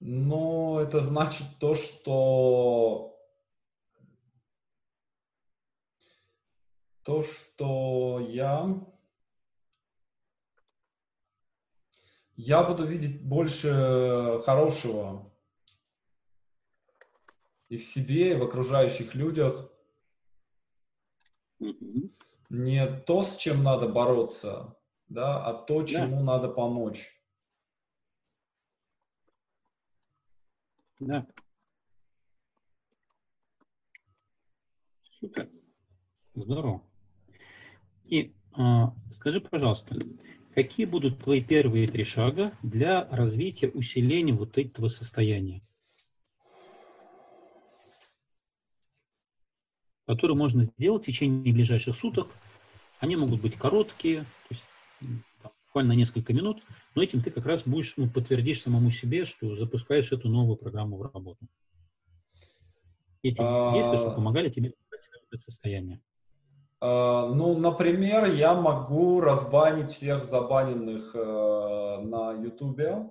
Ну, 0.00 0.78
это 0.80 1.00
значит 1.00 1.46
то, 1.58 1.74
что 1.74 3.13
то, 7.04 7.22
что 7.22 8.18
я 8.18 8.82
я 12.36 12.64
буду 12.64 12.84
видеть 12.86 13.22
больше 13.22 14.40
хорошего 14.44 15.32
и 17.68 17.76
в 17.76 17.84
себе, 17.84 18.32
и 18.32 18.36
в 18.36 18.42
окружающих 18.42 19.14
людях. 19.14 19.70
Mm-hmm. 21.60 22.10
Не 22.50 23.00
то, 23.00 23.22
с 23.22 23.36
чем 23.36 23.62
надо 23.62 23.88
бороться, 23.88 24.76
да, 25.08 25.44
а 25.44 25.54
то, 25.54 25.84
чему 25.84 26.18
да. 26.18 26.22
надо 26.22 26.48
помочь. 26.48 27.20
Да. 31.00 31.26
Супер. 35.02 35.50
Здорово. 36.34 36.93
И 38.04 38.32
а, 38.52 38.94
скажи, 39.10 39.40
пожалуйста, 39.40 39.96
какие 40.54 40.86
будут 40.86 41.18
твои 41.18 41.42
первые 41.42 41.88
три 41.88 42.04
шага 42.04 42.52
для 42.62 43.08
развития, 43.10 43.68
усиления 43.68 44.32
вот 44.32 44.58
этого 44.58 44.88
состояния? 44.88 45.60
которые 50.06 50.36
можно 50.36 50.64
сделать 50.64 51.02
в 51.02 51.06
течение 51.06 51.52
ближайших 51.52 51.96
суток. 51.96 52.28
Они 53.00 53.16
могут 53.16 53.40
быть 53.40 53.56
короткие, 53.56 54.20
то 54.20 54.50
есть 54.50 54.64
там, 55.42 55.52
буквально 55.66 55.92
несколько 55.92 56.32
минут, 56.32 56.62
но 56.94 57.02
этим 57.02 57.22
ты 57.22 57.30
как 57.30 57.46
раз 57.46 57.62
будешь, 57.66 57.96
ну, 57.96 58.08
подтвердишь 58.08 58.62
самому 58.62 58.90
себе, 58.90 59.24
что 59.24 59.56
запускаешь 59.56 60.12
эту 60.12 60.28
новую 60.28 60.56
программу 60.56 60.96
в 60.96 61.02
работу. 61.02 61.46
Эти 63.22 63.38
а... 63.38 63.74
действия, 63.74 63.98
что 63.98 64.10
помогали 64.10 64.50
тебе 64.50 64.74
это 65.30 65.42
состояние. 65.42 66.00
Э, 66.84 67.32
ну, 67.34 67.56
например, 67.58 68.26
я 68.26 68.54
могу 68.54 69.20
разбанить 69.20 69.88
всех 69.88 70.22
забаненных 70.22 71.14
э, 71.14 71.98
на 72.02 72.32
Ютубе. 72.32 73.10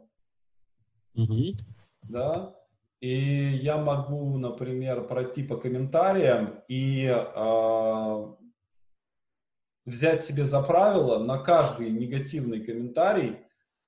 Угу. 1.16 1.56
Да. 2.04 2.56
И 3.00 3.10
я 3.64 3.78
могу, 3.78 4.38
например, 4.38 5.08
пройти 5.08 5.42
по 5.42 5.58
комментариям 5.58 6.62
и 6.68 7.08
э, 7.08 8.34
взять 9.86 10.24
себе 10.24 10.46
за 10.46 10.62
правило 10.62 11.18
на 11.18 11.40
каждый 11.40 11.90
негативный 11.90 12.64
комментарий 12.64 13.40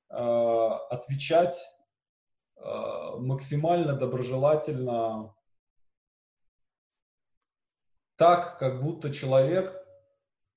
э, 0.10 0.70
отвечать 0.90 1.62
э, 2.58 2.62
максимально 3.20 3.94
доброжелательно 3.94 5.36
так, 8.16 8.58
как 8.60 8.82
будто 8.84 9.14
человек 9.14 9.76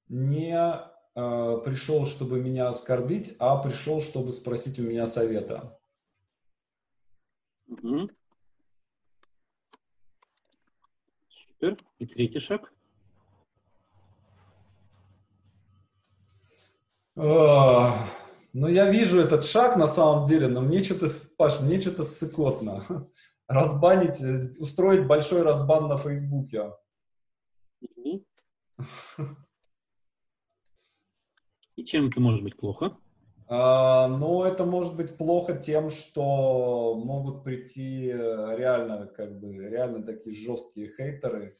не 0.08 0.54
э, 0.54 1.60
пришел, 1.64 2.06
чтобы 2.06 2.40
меня 2.40 2.68
оскорбить, 2.68 3.36
а 3.38 3.56
пришел, 3.56 4.00
чтобы 4.00 4.32
спросить 4.32 4.78
у 4.78 4.82
меня 4.82 5.06
совета. 5.06 5.78
Угу. 7.66 8.08
Супер. 11.28 11.76
И 11.98 12.06
третий 12.06 12.40
шаг. 12.40 12.72
Uh, 17.16 17.92
ну, 18.52 18.68
я 18.68 18.88
вижу 18.88 19.20
этот 19.20 19.44
шаг 19.44 19.76
на 19.76 19.88
самом 19.88 20.24
деле, 20.24 20.46
но 20.46 20.60
мне 20.60 20.84
что-то, 20.84 21.08
Паш, 21.36 21.60
мне 21.60 21.80
что-то 21.80 22.04
ссыкотно. 22.04 22.84
Разбанить, 23.48 24.20
устроить 24.60 25.06
большой 25.06 25.42
разбан 25.42 25.88
на 25.88 25.96
Фейсбуке. 25.96 26.72
И 31.76 31.84
чем 31.84 32.08
это 32.08 32.20
может 32.20 32.42
быть 32.42 32.56
плохо? 32.56 32.96
А, 33.46 34.08
ну, 34.08 34.42
это 34.42 34.64
может 34.66 34.96
быть 34.96 35.16
плохо 35.16 35.56
тем, 35.56 35.90
что 35.90 36.94
могут 37.02 37.44
прийти 37.44 38.08
э, 38.08 38.56
реально, 38.56 39.06
как 39.06 39.38
бы, 39.40 39.54
реально 39.68 40.02
такие 40.02 40.34
жесткие 40.34 40.92
хейтеры 40.94 41.54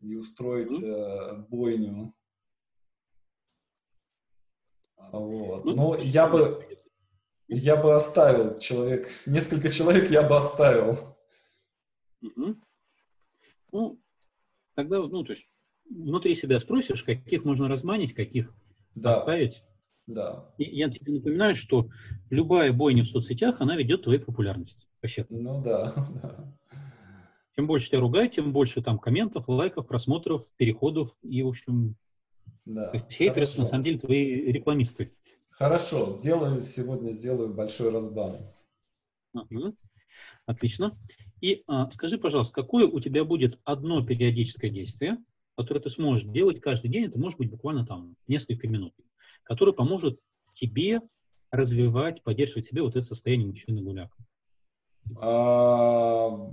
и 0.00 0.14
устроить 0.14 0.72
mm-hmm. 0.72 1.48
бойню. 1.48 2.14
Вот. 5.12 5.64
Ну, 5.64 5.74
Но 5.74 5.96
я 5.96 6.28
бы, 6.28 6.64
я 7.48 7.76
бы 7.76 7.94
оставил 7.94 8.58
человек, 8.58 9.08
несколько 9.26 9.68
человек 9.68 10.10
я 10.10 10.22
бы 10.22 10.36
оставил. 10.36 10.98
Угу. 12.22 12.56
Ну, 13.72 14.00
тогда, 14.80 14.98
ну, 15.00 15.22
то 15.22 15.32
есть, 15.32 15.46
внутри 15.90 16.34
себя 16.34 16.58
спросишь, 16.58 17.02
каких 17.02 17.44
можно 17.44 17.68
разманить, 17.68 18.14
каких 18.14 18.50
да. 18.94 19.10
оставить. 19.10 19.62
Да. 20.06 20.50
И 20.56 20.64
я 20.64 20.88
тебе 20.88 21.12
напоминаю, 21.12 21.54
что 21.54 21.90
любая 22.30 22.72
бойня 22.72 23.04
в 23.04 23.08
соцсетях, 23.08 23.60
она 23.60 23.76
ведет 23.76 24.04
твоей 24.04 24.20
популярности. 24.20 24.86
Вообще. 25.02 25.26
Ну 25.28 25.62
да, 25.62 25.92
да. 26.22 26.54
Чем 27.54 27.66
больше 27.66 27.88
тебя 27.88 28.00
ругают, 28.00 28.32
тем 28.32 28.52
больше 28.52 28.80
там 28.82 28.98
комментов, 28.98 29.48
лайков, 29.48 29.86
просмотров, 29.86 30.42
переходов 30.56 31.14
и, 31.22 31.42
в 31.42 31.48
общем, 31.48 31.96
да. 32.64 32.90
хейтеры, 33.10 33.46
на 33.58 33.66
самом 33.66 33.84
деле, 33.84 33.98
твои 33.98 34.50
рекламисты. 34.50 35.12
Хорошо, 35.50 36.18
делаю 36.22 36.62
сегодня, 36.62 37.12
сделаю 37.12 37.52
большой 37.52 37.92
разбан. 37.92 38.34
Угу. 39.34 39.76
Отлично. 40.46 40.98
И 41.40 41.62
а, 41.66 41.90
скажи, 41.90 42.18
пожалуйста, 42.18 42.54
какое 42.54 42.86
у 42.86 43.00
тебя 43.00 43.24
будет 43.24 43.58
одно 43.64 44.04
периодическое 44.04 44.70
действие, 44.70 45.18
которое 45.56 45.80
ты 45.80 45.90
сможешь 45.90 46.28
делать 46.28 46.60
каждый 46.60 46.90
день, 46.90 47.06
это 47.06 47.18
может 47.18 47.38
быть 47.38 47.50
буквально 47.50 47.86
там 47.86 48.16
несколько 48.26 48.68
минут, 48.68 48.94
которое 49.42 49.72
поможет 49.72 50.18
тебе 50.52 51.00
развивать, 51.50 52.22
поддерживать 52.22 52.66
себе 52.66 52.82
вот 52.82 52.96
это 52.96 53.02
состояние 53.02 53.48
мужчины 53.48 53.82
гуляка? 53.82 54.16
А, 55.20 56.50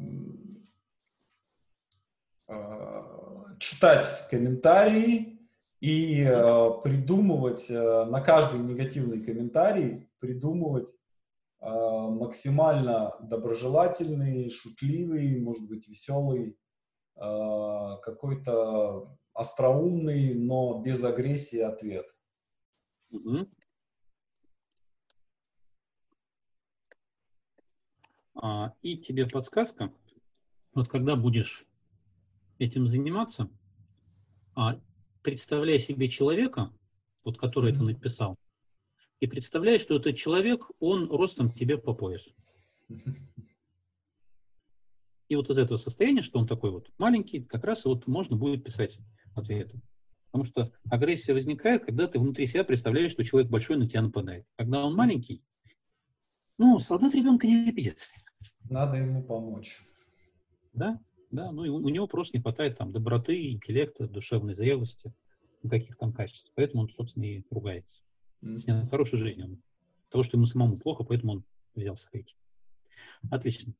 а, 2.47 3.55
читать 3.59 4.07
комментарии 4.31 5.39
и 5.81 6.23
а, 6.23 6.71
придумывать 6.71 7.69
на 7.69 8.21
каждый 8.21 8.61
негативный 8.61 9.21
комментарий, 9.21 10.07
придумывать 10.19 10.93
максимально 11.59 13.15
доброжелательный, 13.21 14.49
шутливый, 14.49 15.41
может 15.41 15.67
быть, 15.67 15.87
веселый, 15.87 16.57
какой-то 17.15 19.17
остроумный, 19.33 20.35
но 20.35 20.81
без 20.81 21.03
агрессии 21.03 21.59
ответ. 21.59 22.05
Угу. 23.11 23.47
А, 28.35 28.73
и 28.81 28.97
тебе 28.97 29.27
подсказка, 29.27 29.91
вот 30.73 30.89
когда 30.89 31.15
будешь 31.15 31.65
этим 32.59 32.87
заниматься, 32.87 33.49
а, 34.55 34.79
представляй 35.23 35.79
себе 35.79 36.07
человека, 36.07 36.71
вот 37.23 37.39
который 37.39 37.71
это 37.71 37.83
написал, 37.83 38.37
и 39.19 39.27
представляй, 39.27 39.79
что 39.79 39.95
этот 39.95 40.15
человек, 40.15 40.69
он 40.79 41.09
ростом 41.09 41.51
тебе 41.51 41.77
по 41.77 41.93
пояс. 41.93 42.33
И 45.29 45.35
вот 45.35 45.49
из 45.49 45.57
этого 45.57 45.77
состояния, 45.77 46.21
что 46.21 46.39
он 46.39 46.47
такой 46.47 46.71
вот 46.71 46.89
маленький, 46.97 47.43
как 47.43 47.63
раз 47.65 47.83
вот 47.85 48.07
можно 48.07 48.37
будет 48.37 48.63
писать 48.63 48.99
ответы. 49.35 49.81
Потому 50.31 50.43
что 50.43 50.71
агрессия 50.89 51.33
возникает, 51.33 51.85
когда 51.85 52.07
ты 52.07 52.19
внутри 52.19 52.47
себя 52.47 52.63
представляешь, 52.63 53.11
что 53.11 53.23
человек 53.23 53.49
большой 53.49 53.77
на 53.77 53.89
тебя 53.89 54.01
нападает. 54.03 54.45
Когда 54.55 54.85
он 54.85 54.95
маленький, 54.95 55.43
ну, 56.57 56.79
солдат 56.79 57.13
ребенка 57.13 57.47
не 57.47 57.69
обидится. 57.69 58.11
Надо 58.69 58.97
ему 58.97 59.23
помочь. 59.23 59.79
Да, 60.73 60.99
да, 61.31 61.51
ну 61.51 61.65
и 61.65 61.69
у, 61.69 61.75
у 61.75 61.89
него 61.89 62.07
просто 62.07 62.37
не 62.37 62.41
хватает 62.41 62.77
там 62.77 62.91
доброты, 62.91 63.51
интеллекта, 63.51 64.07
душевной 64.07 64.53
зрелости, 64.53 65.13
каких 65.67 65.97
там 65.97 66.13
качеств. 66.13 66.51
Поэтому 66.55 66.83
он, 66.83 66.89
собственно, 66.89 67.25
и 67.25 67.43
ругается. 67.49 68.01
С 68.41 68.89
хорошей 68.89 69.17
жизнью. 69.17 69.47
Он, 69.47 69.61
того, 70.09 70.23
что 70.23 70.37
ему 70.37 70.45
самому 70.45 70.77
плохо, 70.77 71.03
поэтому 71.03 71.33
он 71.33 71.43
взялся 71.75 72.09
хейтить. 72.09 72.37
Отлично. 73.31 73.73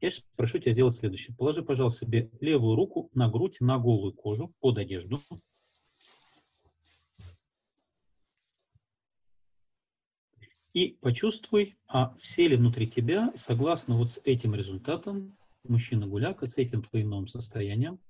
Я 0.00 0.10
сейчас 0.10 0.24
прошу 0.36 0.58
тебя 0.58 0.72
сделать 0.72 0.94
следующее. 0.94 1.36
Положи, 1.36 1.62
пожалуйста, 1.62 2.06
себе 2.06 2.30
левую 2.40 2.74
руку 2.74 3.08
на 3.14 3.30
грудь, 3.30 3.60
на 3.60 3.78
голую 3.78 4.12
кожу, 4.12 4.52
под 4.60 4.78
одежду. 4.78 5.20
И 10.72 10.96
почувствуй, 11.00 11.76
а 11.86 12.14
все 12.16 12.48
ли 12.48 12.56
внутри 12.56 12.88
тебя, 12.88 13.30
согласно 13.36 13.94
вот 13.94 14.10
с 14.10 14.20
этим 14.24 14.54
результатом, 14.54 15.36
мужчина-гуляка, 15.64 16.46
с 16.46 16.56
этим 16.56 16.82
твоим 16.82 17.10
новым 17.10 17.26
состоянием? 17.28 18.00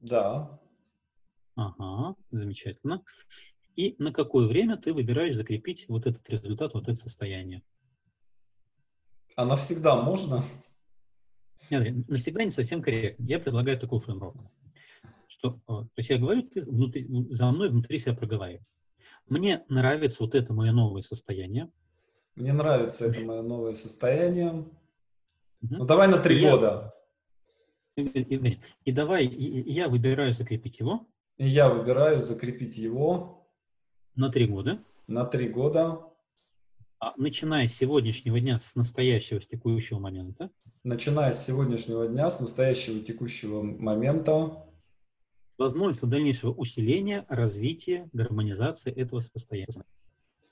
Да. 0.00 0.60
Ага, 1.56 2.14
замечательно. 2.30 3.02
И 3.76 3.96
на 3.98 4.12
какое 4.12 4.46
время 4.46 4.76
ты 4.76 4.92
выбираешь 4.92 5.34
закрепить 5.34 5.86
вот 5.88 6.06
этот 6.06 6.28
результат, 6.28 6.74
вот 6.74 6.88
это 6.88 6.94
состояние? 6.94 7.62
А 9.34 9.44
навсегда 9.44 10.00
можно? 10.00 10.44
Нет, 11.70 12.08
навсегда 12.08 12.44
не 12.44 12.50
совсем 12.50 12.82
корректно. 12.82 13.24
Я 13.24 13.38
предлагаю 13.38 13.78
такую 13.78 14.00
формулировку. 14.00 14.50
Что, 15.26 15.60
э, 15.66 15.66
то 15.66 15.90
есть 15.96 16.10
я 16.10 16.18
говорю, 16.18 16.42
ты 16.42 16.60
внутри, 16.60 17.06
за 17.30 17.50
мной 17.50 17.70
внутри 17.70 17.98
себя 17.98 18.14
проговаривай. 18.14 18.64
Мне 19.28 19.64
нравится 19.68 20.22
вот 20.22 20.34
это 20.34 20.52
мое 20.52 20.72
новое 20.72 21.00
состояние. 21.00 21.70
Мне 22.34 22.52
нравится 22.52 23.06
это 23.06 23.20
мое 23.20 23.42
новое 23.42 23.72
состояние. 23.72 24.50
Угу. 25.62 25.76
Ну, 25.76 25.84
давай 25.86 26.08
на 26.08 26.18
три 26.18 26.40
года. 26.42 26.90
И, 27.96 28.02
и, 28.02 28.58
и 28.84 28.92
давай, 28.92 29.26
и, 29.26 29.60
и 29.60 29.72
я 29.72 29.88
выбираю 29.88 30.32
закрепить 30.32 30.80
его. 30.80 31.06
И 31.38 31.48
я 31.48 31.68
выбираю 31.68 32.20
закрепить 32.20 32.76
его. 32.76 33.41
На 34.14 34.30
три 34.30 34.46
года. 34.46 34.78
На 35.08 35.24
три 35.24 35.48
года. 35.48 36.00
А, 36.98 37.14
начиная 37.16 37.66
с 37.66 37.74
сегодняшнего 37.74 38.38
дня, 38.40 38.60
с 38.60 38.74
настоящего, 38.74 39.40
с 39.40 39.46
текущего 39.46 39.98
момента. 39.98 40.50
Начиная 40.84 41.32
с 41.32 41.46
сегодняшнего 41.46 42.06
дня, 42.06 42.28
с 42.30 42.40
настоящего 42.40 43.00
текущего 43.00 43.62
момента 43.62 44.66
с 45.52 45.58
возможностью 45.58 46.08
дальнейшего 46.08 46.52
усиления, 46.52 47.26
развития, 47.28 48.08
гармонизации 48.12 48.92
этого 48.92 49.20
состояния. 49.20 49.84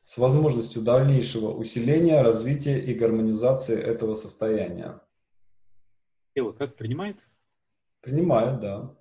С 0.03 0.19
возможностью 0.19 0.82
дальнейшего 0.82 1.53
усиления, 1.53 2.23
развития 2.23 2.78
и 2.78 2.95
гармонизации 2.95 3.81
этого 3.81 4.15
состояния. 4.15 5.01
Тело 6.35 6.53
как 6.53 6.77
принимает? 6.77 7.16
Принимает, 8.01 8.61
да. 8.61 8.95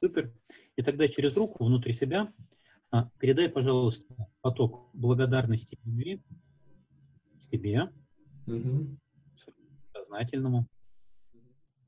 Супер. 0.00 0.32
И 0.76 0.82
тогда 0.82 1.08
через 1.08 1.36
руку 1.36 1.64
внутри 1.64 1.94
себя 1.94 2.32
передай, 3.18 3.48
пожалуйста, 3.48 4.14
поток 4.40 4.90
благодарности 4.92 5.78
любви 5.84 6.22
себе, 7.38 7.92
угу. 8.46 8.96
сознательному, 9.92 10.68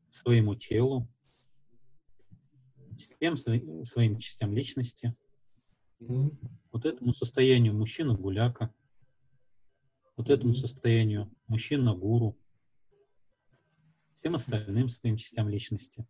своему 0.09 0.55
телу, 0.55 1.09
всем 2.97 3.37
своим, 3.37 3.85
своим 3.85 4.19
частям 4.19 4.55
личности, 4.55 5.15
mm-hmm. 6.01 6.37
вот 6.73 6.85
этому 6.85 7.13
состоянию 7.13 7.75
мужчина-гуляка, 7.75 8.73
вот 10.17 10.31
этому 10.31 10.55
состоянию 10.55 11.31
мужчина-гуру, 11.49 12.39
всем 14.15 14.37
остальным 14.37 14.89
своим 14.89 15.17
частям 15.17 15.49
личности. 15.49 16.07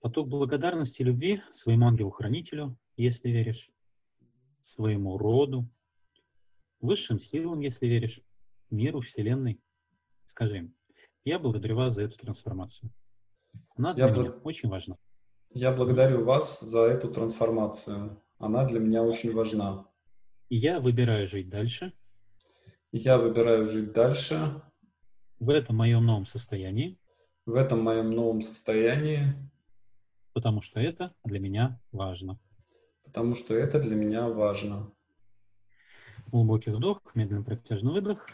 Поток 0.00 0.28
благодарности 0.28 1.02
любви 1.02 1.42
своему 1.50 1.86
ангелу-хранителю, 1.88 2.78
если 2.96 3.30
веришь, 3.30 3.70
своему 4.60 5.18
роду, 5.18 5.68
высшим 6.80 7.20
силам, 7.20 7.60
если 7.60 7.86
веришь, 7.86 8.20
миру, 8.70 9.00
Вселенной. 9.00 9.60
Скажи 10.26 10.58
им, 10.58 10.74
я 11.24 11.38
благодарю 11.38 11.76
вас 11.76 11.94
за 11.94 12.02
эту 12.02 12.18
трансформацию. 12.18 12.92
Она 13.76 13.94
для 13.94 14.06
я 14.06 14.12
меня 14.12 14.22
благ... 14.22 14.46
очень 14.46 14.68
важна. 14.68 14.96
Я 15.50 15.72
благодарю 15.72 16.24
вас 16.24 16.60
за 16.60 16.80
эту 16.80 17.10
трансформацию. 17.10 18.22
Она 18.38 18.64
для 18.64 18.80
меня 18.80 19.02
очень 19.02 19.32
важна. 19.32 19.86
Я 20.50 20.80
выбираю 20.80 21.26
жить 21.28 21.48
дальше. 21.48 21.92
Я 22.92 23.18
выбираю 23.18 23.66
жить 23.66 23.92
дальше. 23.92 24.62
В 25.38 25.50
этом 25.50 25.76
моем 25.76 26.04
новом 26.04 26.26
состоянии. 26.26 26.98
В 27.46 27.54
этом 27.54 27.82
моем 27.82 28.10
новом 28.10 28.40
состоянии. 28.42 29.34
Потому 30.32 30.60
что 30.60 30.80
это 30.80 31.14
для 31.24 31.38
меня 31.38 31.80
важно. 31.92 32.38
Потому 33.16 33.34
что 33.34 33.54
это 33.54 33.78
для 33.78 33.96
меня 33.96 34.28
важно. 34.28 34.92
Глубокий 36.26 36.68
вдох, 36.68 37.00
медленный 37.14 37.42
протяжный 37.42 37.92
выдох. 37.94 38.28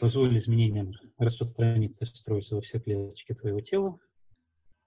Позволь 0.00 0.36
изменениям 0.36 0.90
распространиться, 1.16 2.04
строиться 2.04 2.56
во 2.56 2.62
все 2.62 2.80
клеточки 2.80 3.32
твоего 3.32 3.60
тела. 3.60 4.00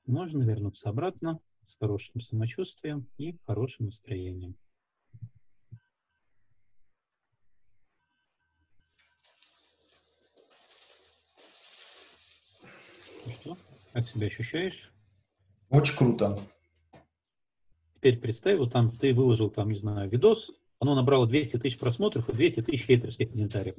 Можно 0.06 0.44
вернуться 0.44 0.90
обратно 0.90 1.40
с 1.66 1.78
хорошим 1.78 2.20
самочувствием 2.20 3.08
и 3.18 3.38
хорошим 3.48 3.86
настроением. 3.86 4.58
Ну 13.26 13.32
что, 13.32 13.58
как 13.94 14.10
себя 14.10 14.28
ощущаешь? 14.28 14.92
Очень 15.70 15.96
круто. 15.96 16.38
Теперь 18.04 18.20
представь, 18.20 18.58
вот 18.58 18.74
там 18.74 18.92
ты 18.92 19.14
выложил, 19.14 19.50
там, 19.50 19.72
не 19.72 19.80
знаю, 19.80 20.10
видос, 20.10 20.52
оно 20.78 20.94
набрало 20.94 21.26
200 21.26 21.60
тысяч 21.60 21.80
просмотров 21.80 22.28
и 22.28 22.34
200 22.34 22.64
тысяч 22.64 22.86
хейтерских 22.86 23.32
комментариев. 23.32 23.76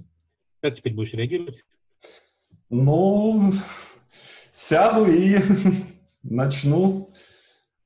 Как 0.63 0.75
теперь 0.75 0.95
будешь 0.95 1.13
реагировать? 1.13 1.63
Ну, 2.71 3.53
сяду 4.51 5.05
и 5.05 5.37
начну, 6.23 7.13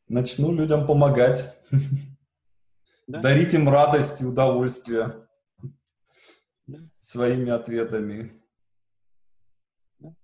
начну 0.06 0.52
людям 0.52 0.86
помогать. 0.86 1.60
Да? 3.08 3.20
Дарить 3.20 3.54
им 3.54 3.68
радость 3.68 4.22
и 4.22 4.24
удовольствие 4.24 5.26
да. 6.68 6.78
своими 7.00 7.50
ответами. 7.50 8.40
Да. 9.98 10.14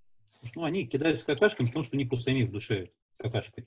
Ну, 0.55 0.63
они 0.63 0.87
кидаются 0.87 1.27
какашками, 1.27 1.67
потому 1.67 1.85
что 1.85 1.97
у 1.97 1.99
них 1.99 2.09
просто 2.09 2.31
в 2.31 2.53
душе 2.53 2.93
какашкой. 3.17 3.67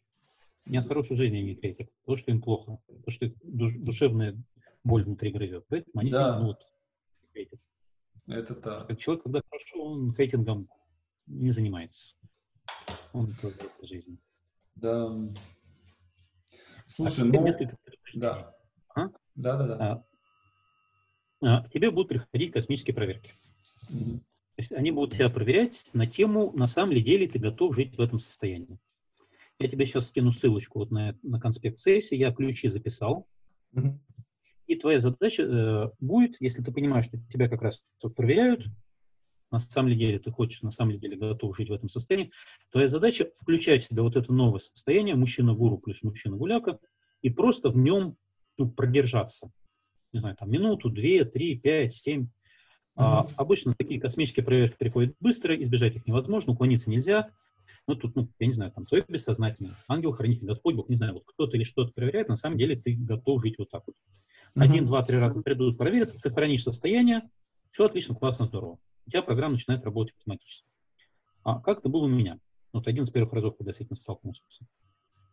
Не 0.69 0.77
от 0.77 0.87
хорошей 0.87 1.15
жизни 1.15 1.37
они 1.37 1.55
третьих. 1.55 1.87
То, 2.05 2.15
что 2.15 2.31
им 2.31 2.41
плохо. 2.41 2.79
То, 3.05 3.11
что 3.11 3.25
их 3.25 3.33
душевная 3.43 4.41
боль 4.83 5.03
внутри 5.03 5.31
грызет. 5.31 5.65
Поэтому 5.69 6.01
они 6.01 6.11
да. 6.11 6.39
ну, 6.39 6.47
вот, 6.47 6.59
хейтят. 7.33 7.59
Это 8.27 8.55
так. 8.55 8.87
Как 8.87 8.99
человек, 8.99 9.23
когда 9.23 9.41
хорошо, 9.49 9.83
он 9.83 10.13
хейтингом 10.13 10.69
не 11.25 11.51
занимается. 11.51 12.15
Он 13.13 13.29
наслаждается 13.29 13.85
жизнью. 13.85 14.17
Да. 14.75 15.15
Слушай, 16.85 17.21
а 17.21 17.25
ну... 17.25 17.55
Да. 18.15 18.55
А? 18.95 19.07
Да, 19.35 19.57
да, 19.57 19.67
да. 19.67 20.05
А, 21.41 21.63
к 21.63 21.71
тебе 21.71 21.91
будут 21.91 22.09
приходить 22.09 22.51
космические 22.51 22.95
проверки. 22.95 23.31
Mm-hmm. 23.91 24.17
То 24.17 24.61
есть 24.61 24.71
они 24.71 24.91
будут 24.91 25.13
тебя 25.13 25.29
проверять 25.29 25.89
на 25.93 26.07
тему, 26.07 26.51
на 26.53 26.65
самом 26.65 26.93
ли 26.93 27.01
деле 27.01 27.27
ты 27.27 27.37
готов 27.37 27.75
жить 27.75 27.95
в 27.95 28.01
этом 28.01 28.19
состоянии. 28.19 28.79
Я 29.59 29.67
тебе 29.67 29.85
сейчас 29.85 30.07
скину 30.07 30.31
ссылочку 30.31 30.79
вот 30.79 30.91
на, 30.91 31.17
на 31.23 31.39
конспект 31.39 31.79
сессии, 31.79 32.15
я 32.15 32.31
ключи 32.31 32.67
записал. 32.67 33.27
Mm-hmm. 33.73 33.97
И 34.67 34.75
твоя 34.75 34.99
задача 34.99 35.43
э, 35.43 35.89
будет, 35.99 36.35
если 36.39 36.61
ты 36.61 36.71
понимаешь, 36.71 37.05
что 37.05 37.17
тебя 37.31 37.49
как 37.49 37.61
раз 37.61 37.81
проверяют, 38.15 38.65
на 39.49 39.59
самом 39.59 39.97
деле 39.97 40.19
ты 40.19 40.29
хочешь, 40.29 40.61
на 40.61 40.71
самом 40.71 40.99
деле 40.99 41.15
готов 41.15 41.55
жить 41.55 41.69
в 41.69 41.73
этом 41.73 41.89
состоянии, 41.89 42.31
твоя 42.71 42.87
задача 42.87 43.31
включать 43.37 43.83
в 43.83 43.87
себя 43.87 44.03
вот 44.03 44.15
это 44.15 44.31
новое 44.31 44.59
состояние, 44.59 45.15
мужчина-гуру 45.15 45.77
плюс 45.77 46.03
мужчина-гуляка, 46.03 46.79
и 47.21 47.29
просто 47.29 47.69
в 47.69 47.77
нем 47.77 48.17
ну, 48.57 48.69
продержаться. 48.69 49.49
Не 50.13 50.19
знаю, 50.19 50.35
там 50.35 50.51
минуту, 50.51 50.89
две, 50.89 51.25
три, 51.25 51.57
пять, 51.57 51.93
семь. 51.93 52.23
Mm-hmm. 52.23 52.27
А, 52.97 53.27
обычно 53.37 53.73
такие 53.73 53.99
космические 53.99 54.45
проверки 54.45 54.75
приходят 54.77 55.15
быстро, 55.19 55.55
избежать 55.55 55.95
их 55.95 56.05
невозможно, 56.05 56.53
уклониться 56.53 56.89
нельзя. 56.89 57.31
Ну, 57.87 57.95
тут, 57.95 58.15
ну, 58.15 58.29
я 58.39 58.47
не 58.47 58.53
знаю, 58.53 58.71
там, 58.71 58.85
твое 58.85 59.05
бессознательное, 59.07 59.75
ангел-хранитель, 59.87 60.47
Господь 60.47 60.75
Бог, 60.75 60.89
не 60.89 60.95
знаю, 60.95 61.13
вот 61.13 61.23
кто-то 61.25 61.55
или 61.57 61.63
что-то 61.63 61.93
проверяет, 61.93 62.29
на 62.29 62.37
самом 62.37 62.57
деле 62.57 62.75
ты 62.75 62.95
готов 62.95 63.41
жить 63.41 63.55
вот 63.57 63.69
так 63.69 63.83
вот. 63.87 63.95
Один, 64.55 64.85
два, 64.85 65.03
три 65.03 65.17
раза 65.17 65.41
придут, 65.41 65.77
проверят, 65.77 66.15
ты 66.21 66.29
хранишь 66.29 66.63
состояние, 66.63 67.29
все 67.71 67.85
отлично, 67.85 68.15
классно, 68.15 68.47
здорово. 68.47 68.79
У 69.05 69.09
тебя 69.11 69.21
программа 69.21 69.53
начинает 69.53 69.83
работать 69.85 70.15
автоматически. 70.17 70.67
А 71.43 71.61
как 71.61 71.79
это 71.79 71.89
было 71.89 72.05
у 72.05 72.09
меня? 72.09 72.39
Вот 72.73 72.87
один 72.87 73.03
из 73.03 73.09
первых 73.09 73.33
разов, 73.33 73.55
когда 73.57 73.71
с 73.71 73.79
этим 73.79 73.95
столкнулся. 73.95 74.43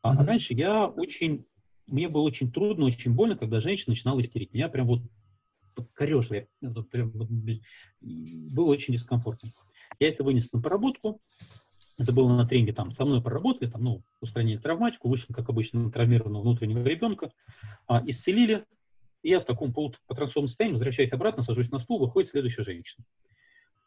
А 0.02 0.14
mm-hmm. 0.14 0.26
раньше 0.26 0.54
я 0.54 0.86
очень, 0.86 1.46
мне 1.86 2.08
было 2.08 2.22
очень 2.22 2.52
трудно, 2.52 2.84
очень 2.84 3.14
больно, 3.14 3.36
когда 3.36 3.60
женщина 3.60 3.92
начинала 3.92 4.20
истерить. 4.20 4.52
Меня 4.52 4.68
прям 4.68 4.86
вот 4.86 5.00
подкорежило, 5.74 6.46
прям, 6.90 7.12
было 8.00 8.66
очень 8.66 8.94
дискомфортно. 8.94 9.48
Я 9.98 10.08
это 10.08 10.22
вынес 10.22 10.52
на 10.52 10.60
проработку, 10.60 11.20
это 11.98 12.12
было 12.12 12.28
на 12.34 12.46
тренинге, 12.46 12.72
там, 12.72 12.92
со 12.92 13.04
мной 13.04 13.22
проработали, 13.22 13.70
там, 13.70 13.82
ну, 13.82 14.02
устранили 14.20 14.58
травматику, 14.58 15.08
вышли, 15.08 15.32
как 15.32 15.48
обычно, 15.48 15.90
травмированного 15.90 16.42
внутреннего 16.42 16.86
ребенка, 16.86 17.32
а, 17.86 18.02
исцелили, 18.06 18.64
и 19.22 19.30
я 19.30 19.40
в 19.40 19.44
таком 19.44 19.72
полупотрансовом 19.72 20.48
состоянии 20.48 20.74
возвращаюсь 20.74 21.12
обратно, 21.12 21.42
сажусь 21.42 21.70
на 21.70 21.78
стул, 21.78 22.00
выходит 22.00 22.30
следующая 22.30 22.64
женщина. 22.64 23.04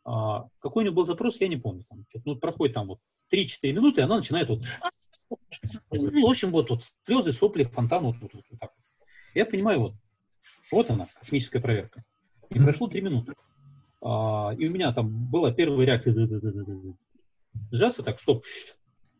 А, 0.05 0.47
какой 0.59 0.83
у 0.83 0.85
нее 0.85 0.95
был 0.95 1.05
запрос, 1.05 1.39
я 1.41 1.47
не 1.47 1.57
помню. 1.57 1.85
Там, 1.89 2.05
ну, 2.23 2.37
проходит 2.37 2.75
там 2.75 2.87
вот 2.87 2.99
3-4 3.31 3.73
минуты, 3.73 4.01
и 4.01 4.03
она 4.03 4.17
начинает 4.17 4.49
вот... 4.49 4.63
Ну, 5.29 5.37
в 6.27 6.29
общем, 6.29 6.51
вот, 6.51 6.69
вот 6.69 6.83
слезы, 7.03 7.33
сопли, 7.33 7.63
фонтан, 7.63 8.03
вот, 8.03 8.15
вот, 8.21 8.33
вот, 8.33 8.43
вот 8.49 8.59
так. 8.59 8.71
Я 9.33 9.45
понимаю, 9.45 9.79
вот, 9.79 9.93
вот 10.71 10.89
она, 10.89 11.05
космическая 11.05 11.59
проверка. 11.59 12.03
И 12.49 12.59
прошло 12.59 12.87
3 12.87 13.01
минуты. 13.01 13.33
А, 14.01 14.55
и 14.57 14.67
у 14.67 14.71
меня 14.71 14.93
там 14.93 15.29
была 15.29 15.51
первая 15.51 15.85
реакция 15.85 16.13
сжаться, 17.71 18.03
так, 18.03 18.19
стоп, 18.19 18.43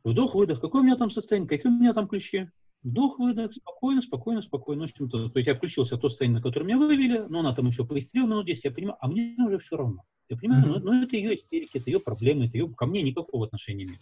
вдох-выдох, 0.03 0.59
какое 0.59 0.81
у 0.81 0.85
меня 0.85 0.95
там 0.95 1.09
состояние, 1.09 1.49
какие 1.49 1.71
у 1.71 1.75
меня 1.75 1.93
там 1.93 2.07
ключи, 2.07 2.49
Вдох, 2.83 3.19
выдох, 3.19 3.51
спокойно, 3.53 4.01
спокойно, 4.01 4.41
спокойно. 4.41 4.81
В 4.81 4.89
общем-то, 4.89 5.29
то 5.29 5.39
есть 5.39 5.47
я 5.47 5.55
включился 5.55 5.97
в 5.97 5.99
то 5.99 6.09
состояние, 6.09 6.37
на 6.37 6.43
которое 6.43 6.65
меня 6.65 6.77
вывели, 6.77 7.17
но 7.27 7.39
она 7.39 7.53
там 7.53 7.67
еще 7.67 7.85
поистерила 7.85 8.27
минут 8.27 8.45
10, 8.45 8.63
я 8.63 8.71
понимаю, 8.71 8.97
а 9.01 9.07
мне 9.07 9.35
уже 9.45 9.57
все 9.57 9.77
равно. 9.77 10.03
Я 10.29 10.37
понимаю, 10.37 10.63
mm-hmm. 10.63 10.79
ну, 10.83 10.93
ну 10.93 11.03
это 11.03 11.15
ее 11.15 11.35
истерики, 11.35 11.77
это 11.77 11.89
ее 11.89 11.99
проблемы, 11.99 12.45
это 12.45 12.57
ее, 12.57 12.73
ко 12.73 12.85
мне 12.85 13.01
никакого 13.01 13.45
отношения 13.45 13.85
нет. 13.85 13.99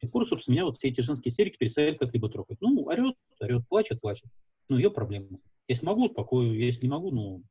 И 0.00 0.06
курс, 0.06 0.28
собственно, 0.28 0.54
меня 0.54 0.64
вот 0.64 0.76
все 0.76 0.88
эти 0.88 1.00
женские 1.00 1.30
истерики 1.30 1.56
перестали 1.58 1.96
как-либо 1.96 2.28
трогать. 2.28 2.58
Ну, 2.60 2.84
орет, 2.84 3.16
орет, 3.40 3.68
плачет, 3.68 4.00
плачет. 4.00 4.30
Ну, 4.68 4.76
ее 4.76 4.90
проблемы. 4.90 5.40
Если 5.66 5.84
могу, 5.84 6.04
успокою, 6.04 6.54
если 6.54 6.82
не 6.82 6.90
могу, 6.90 7.10
ну, 7.10 7.42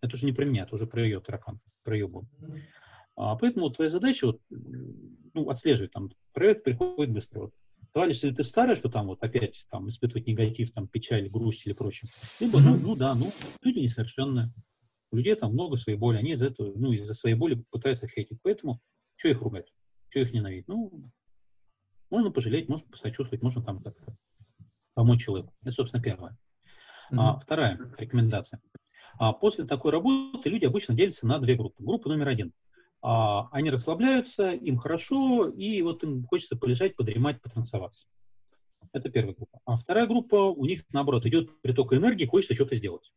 это 0.00 0.16
уже 0.16 0.26
не 0.26 0.32
про 0.32 0.44
меня, 0.44 0.62
это 0.62 0.74
уже 0.74 0.86
про 0.86 1.02
ее 1.02 1.20
таракан, 1.20 1.58
про 1.82 1.96
ее 1.96 2.06
боль. 2.06 2.26
А, 3.20 3.34
поэтому 3.34 3.68
твоя 3.70 3.90
задача 3.90 4.28
вот, 4.28 4.40
ну, 4.48 5.50
отслеживать 5.50 5.90
там, 5.90 6.08
проект 6.32 6.62
приходит 6.62 7.12
быстро. 7.12 7.40
Вот 7.40 7.54
Товарищ, 7.92 8.22
если 8.22 8.30
ты 8.30 8.44
старый, 8.44 8.76
что 8.76 8.88
там 8.88 9.08
вот 9.08 9.24
опять 9.24 9.66
там 9.70 9.88
испытывать 9.88 10.28
негатив, 10.28 10.70
там 10.70 10.86
печаль, 10.86 11.28
грусть 11.28 11.66
или 11.66 11.72
прочее, 11.72 12.08
либо, 12.38 12.60
ну, 12.60 12.76
ну 12.76 12.94
да, 12.94 13.16
ну, 13.16 13.28
люди 13.62 13.80
несовершенные. 13.80 14.52
У 15.10 15.16
людей 15.16 15.34
там 15.34 15.52
много 15.52 15.76
своей 15.76 15.98
боли, 15.98 16.18
они 16.18 16.32
из 16.32 16.42
этого, 16.42 16.72
ну, 16.76 16.92
из-за 16.92 17.14
своей 17.14 17.34
боли 17.34 17.64
пытаются 17.70 18.06
хейтить. 18.06 18.38
Поэтому, 18.42 18.80
что 19.16 19.28
их 19.28 19.40
ругать? 19.40 19.72
Что 20.10 20.20
их 20.20 20.32
ненавидеть? 20.32 20.68
Ну, 20.68 21.10
можно 22.10 22.30
пожалеть, 22.30 22.68
можно 22.68 22.86
посочувствовать, 22.86 23.42
можно 23.42 23.64
там 23.64 23.82
так 23.82 23.96
помочь 24.94 25.24
человеку. 25.24 25.52
Это, 25.62 25.72
собственно, 25.72 26.02
первое. 26.02 26.38
Mm-hmm. 27.10 27.16
А, 27.18 27.38
вторая 27.40 27.80
рекомендация. 27.98 28.60
А, 29.18 29.32
после 29.32 29.64
такой 29.64 29.90
работы 29.90 30.48
люди 30.48 30.66
обычно 30.66 30.94
делятся 30.94 31.26
на 31.26 31.40
две 31.40 31.56
группы. 31.56 31.82
Группа 31.82 32.08
номер 32.08 32.28
один– 32.28 32.52
а, 33.00 33.48
они 33.52 33.70
расслабляются, 33.70 34.50
им 34.50 34.76
хорошо, 34.76 35.48
и 35.48 35.80
вот 35.82 36.02
им 36.02 36.24
хочется 36.24 36.56
полежать, 36.56 36.96
подремать, 36.96 37.40
потанцеваться. 37.40 38.06
Это 38.92 39.10
первая 39.10 39.34
группа. 39.34 39.60
А 39.64 39.76
вторая 39.76 40.06
группа, 40.06 40.36
у 40.36 40.64
них, 40.64 40.82
наоборот, 40.90 41.26
идет 41.26 41.60
приток 41.60 41.92
энергии, 41.92 42.26
хочется 42.26 42.54
что-то 42.54 42.76
сделать. 42.76 43.12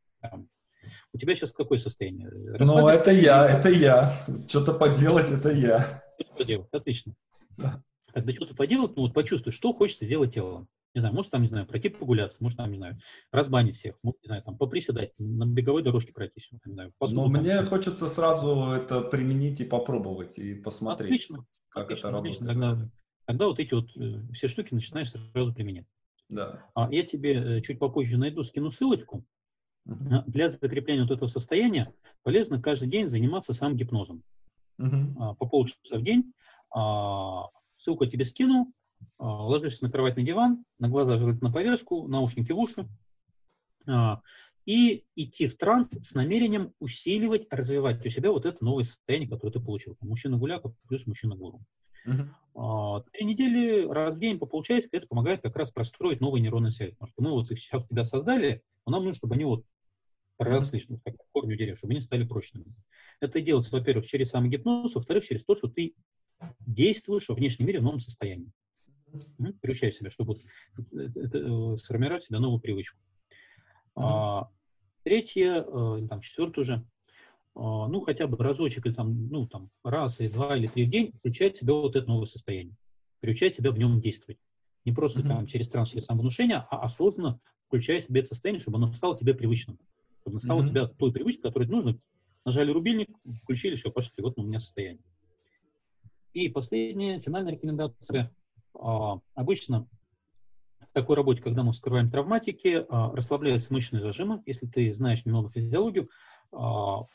У 1.13 1.17
тебя 1.17 1.35
сейчас 1.35 1.51
какое 1.51 1.79
состояние? 1.79 2.29
Ну, 2.59 2.87
это 2.87 3.11
я, 3.11 3.47
это 3.47 3.69
я. 3.69 4.17
Что-то 4.47 4.73
поделать, 4.73 5.29
это 5.31 5.51
я. 5.51 6.03
Что-то 6.19 6.35
поделать, 6.37 6.69
отлично. 6.71 7.13
Да. 7.57 7.83
Когда 8.13 8.33
что-то 8.33 8.55
поделать, 8.55 8.95
ну 8.95 9.03
вот 9.03 9.13
почувствуй, 9.13 9.53
что 9.53 9.73
хочется 9.73 10.05
сделать 10.05 10.33
телом 10.33 10.67
не 10.93 10.99
знаю, 10.99 11.15
может 11.15 11.31
там, 11.31 11.41
не 11.41 11.47
знаю, 11.47 11.65
пройти 11.65 11.89
прогуляться, 11.89 12.43
может 12.43 12.57
там, 12.57 12.71
не 12.71 12.77
знаю, 12.77 12.97
разбанить 13.31 13.75
всех, 13.75 13.95
может, 14.03 14.21
не 14.23 14.27
знаю, 14.27 14.43
там 14.43 14.57
поприседать, 14.57 15.13
на 15.17 15.45
беговой 15.45 15.83
дорожке 15.83 16.11
пройтись, 16.11 16.49
не 16.65 16.73
знаю. 16.73 16.93
Но 16.99 17.07
там. 17.07 17.31
мне 17.31 17.63
хочется 17.63 18.07
сразу 18.07 18.71
это 18.71 19.01
применить 19.01 19.61
и 19.61 19.65
попробовать, 19.65 20.37
и 20.37 20.53
посмотреть, 20.53 21.07
отлично, 21.07 21.45
как 21.69 21.85
отлично, 21.85 22.07
это 22.07 22.17
отлично. 22.17 22.47
работает. 22.47 22.77
Тогда, 22.77 22.91
тогда 23.25 23.47
вот 23.47 23.59
эти 23.59 23.73
вот 23.73 23.89
э, 23.95 24.33
все 24.33 24.47
штуки 24.47 24.73
начинаешь 24.73 25.11
сразу 25.11 25.53
применять. 25.53 25.85
Да. 26.31 26.65
А, 26.75 26.91
я 26.91 27.03
тебе 27.03 27.57
э, 27.57 27.61
чуть 27.61 27.79
попозже 27.79 28.17
найду, 28.17 28.43
скину 28.43 28.71
ссылочку. 28.71 29.25
Uh-huh. 29.87 30.23
Для 30.27 30.47
закрепления 30.47 31.01
вот 31.01 31.11
этого 31.11 31.27
состояния 31.27 31.93
полезно 32.23 32.61
каждый 32.61 32.87
день 32.87 33.07
заниматься 33.07 33.53
сам 33.53 33.75
гипнозом. 33.75 34.23
Uh-huh. 34.79 35.13
А, 35.19 35.33
по 35.35 35.47
полчаса 35.47 35.97
в 35.97 36.03
день. 36.03 36.33
А, 36.73 37.47
ссылку 37.77 38.05
тебе 38.05 38.23
скину. 38.23 38.71
А, 39.17 39.45
ложишься 39.45 39.83
на 39.83 39.91
кровать, 39.91 40.17
на 40.17 40.23
диван, 40.23 40.65
на 40.79 40.89
глаза 40.89 41.17
на 41.17 41.51
повязку, 41.51 42.07
наушники 42.07 42.51
в 42.51 42.57
уши, 42.57 42.87
а, 43.87 44.21
и 44.65 45.05
идти 45.15 45.47
в 45.47 45.57
транс 45.57 45.89
с 45.89 46.13
намерением 46.13 46.73
усиливать, 46.79 47.47
развивать 47.51 48.05
у 48.05 48.09
себя 48.09 48.31
вот 48.31 48.45
это 48.45 48.63
новое 48.63 48.83
состояние, 48.83 49.29
которое 49.29 49.53
ты 49.53 49.59
получил. 49.59 49.97
Мужчина-гуляка 50.01 50.73
плюс 50.87 51.05
мужчина-гуру. 51.07 51.61
Uh-huh. 52.07 53.03
Три 53.11 53.25
недели 53.25 53.87
раз 53.87 54.15
в 54.15 54.19
день 54.19 54.39
по 54.39 54.45
полчасика, 54.45 54.97
это 54.97 55.07
помогает 55.07 55.41
как 55.41 55.55
раз 55.55 55.71
простроить 55.71 56.19
новые 56.19 56.41
нейронные 56.41 56.71
связи. 56.71 56.93
Потому 56.93 57.09
что 57.11 57.21
мы 57.21 57.31
вот 57.31 57.51
их 57.51 57.59
сейчас 57.59 57.87
тебя 57.87 58.05
создали, 58.05 58.63
но 58.85 58.93
нам 58.93 59.03
нужно, 59.03 59.17
чтобы 59.17 59.35
они 59.35 59.45
вот 59.45 59.65
проросли, 60.37 60.79
uh-huh. 60.79 60.99
как 61.05 61.15
корни 61.31 61.55
деревьев, 61.55 61.77
чтобы 61.77 61.93
они 61.93 62.01
стали 62.01 62.25
прочными. 62.25 62.65
Это 63.19 63.41
делается, 63.41 63.75
во-первых, 63.75 64.05
через 64.05 64.29
самогипноз, 64.29 64.95
во-вторых, 64.95 65.23
через 65.23 65.43
то, 65.43 65.55
что 65.55 65.67
ты 65.67 65.95
действуешь 66.59 67.29
во 67.29 67.35
внешнем 67.35 67.67
мире 67.67 67.79
в 67.79 67.83
новом 67.83 67.99
состоянии. 67.99 68.51
Приучай 69.61 69.91
себя, 69.91 70.09
чтобы 70.09 70.33
э, 70.33 71.77
сформировать 71.77 72.23
себе 72.23 72.39
новую 72.39 72.59
привычку. 72.59 72.97
А, 73.95 74.49
третье, 75.03 75.65
э, 75.67 76.07
там, 76.07 76.21
четвертое 76.21 76.61
уже, 76.61 76.85
а, 77.55 77.87
ну, 77.87 78.01
хотя 78.01 78.27
бы 78.27 78.37
разочек 78.37 78.85
или 78.85 78.93
там, 78.93 79.27
ну, 79.27 79.47
там, 79.47 79.69
раз 79.83 80.21
или 80.21 80.29
два 80.29 80.55
или 80.55 80.67
три 80.67 80.85
в 80.85 80.89
день 80.89 81.11
включать 81.13 81.57
себя 81.57 81.73
вот 81.73 81.95
это 81.95 82.07
новое 82.07 82.25
состояние. 82.25 82.75
Приучать 83.19 83.55
себя 83.55 83.71
в 83.71 83.77
нем 83.77 83.99
действовать. 83.99 84.39
Не 84.85 84.93
просто 84.93 85.21
mm-hmm. 85.21 85.27
там 85.27 85.45
через 85.45 85.67
транс, 85.67 85.89
через 85.89 86.05
самовнушение, 86.05 86.65
а 86.69 86.81
осознанно 86.81 87.39
включая 87.67 88.01
себе 88.01 88.19
это 88.19 88.29
состояние, 88.29 88.59
чтобы 88.59 88.77
оно 88.77 88.91
стало 88.91 89.15
тебе 89.15 89.33
привычным. 89.33 89.79
Чтобы 90.19 90.35
оно 90.35 90.39
стало 90.39 90.61
mm-hmm. 90.61 90.67
тебя 90.67 90.87
той 90.87 91.13
привычкой, 91.13 91.43
которой 91.43 91.69
нужно. 91.69 91.97
Нажали 92.43 92.71
рубильник, 92.71 93.09
включили, 93.43 93.75
все, 93.75 93.91
пошли, 93.91 94.11
вот 94.17 94.37
у 94.37 94.43
меня 94.43 94.59
состояние. 94.59 95.03
И 96.33 96.49
последняя, 96.49 97.21
финальная 97.21 97.53
рекомендация. 97.53 98.33
А, 98.73 99.19
обычно 99.35 99.87
в 100.79 100.93
такой 100.93 101.15
работе, 101.15 101.41
когда 101.41 101.63
мы 101.63 101.71
вскрываем 101.71 102.09
травматики, 102.09 102.85
а, 102.89 103.11
расслабляются 103.11 103.73
мышечные 103.73 104.01
зажимы. 104.01 104.41
Если 104.45 104.67
ты 104.67 104.91
знаешь 104.93 105.25
немного 105.25 105.49
физиологию, 105.49 106.09
а, 106.51 107.05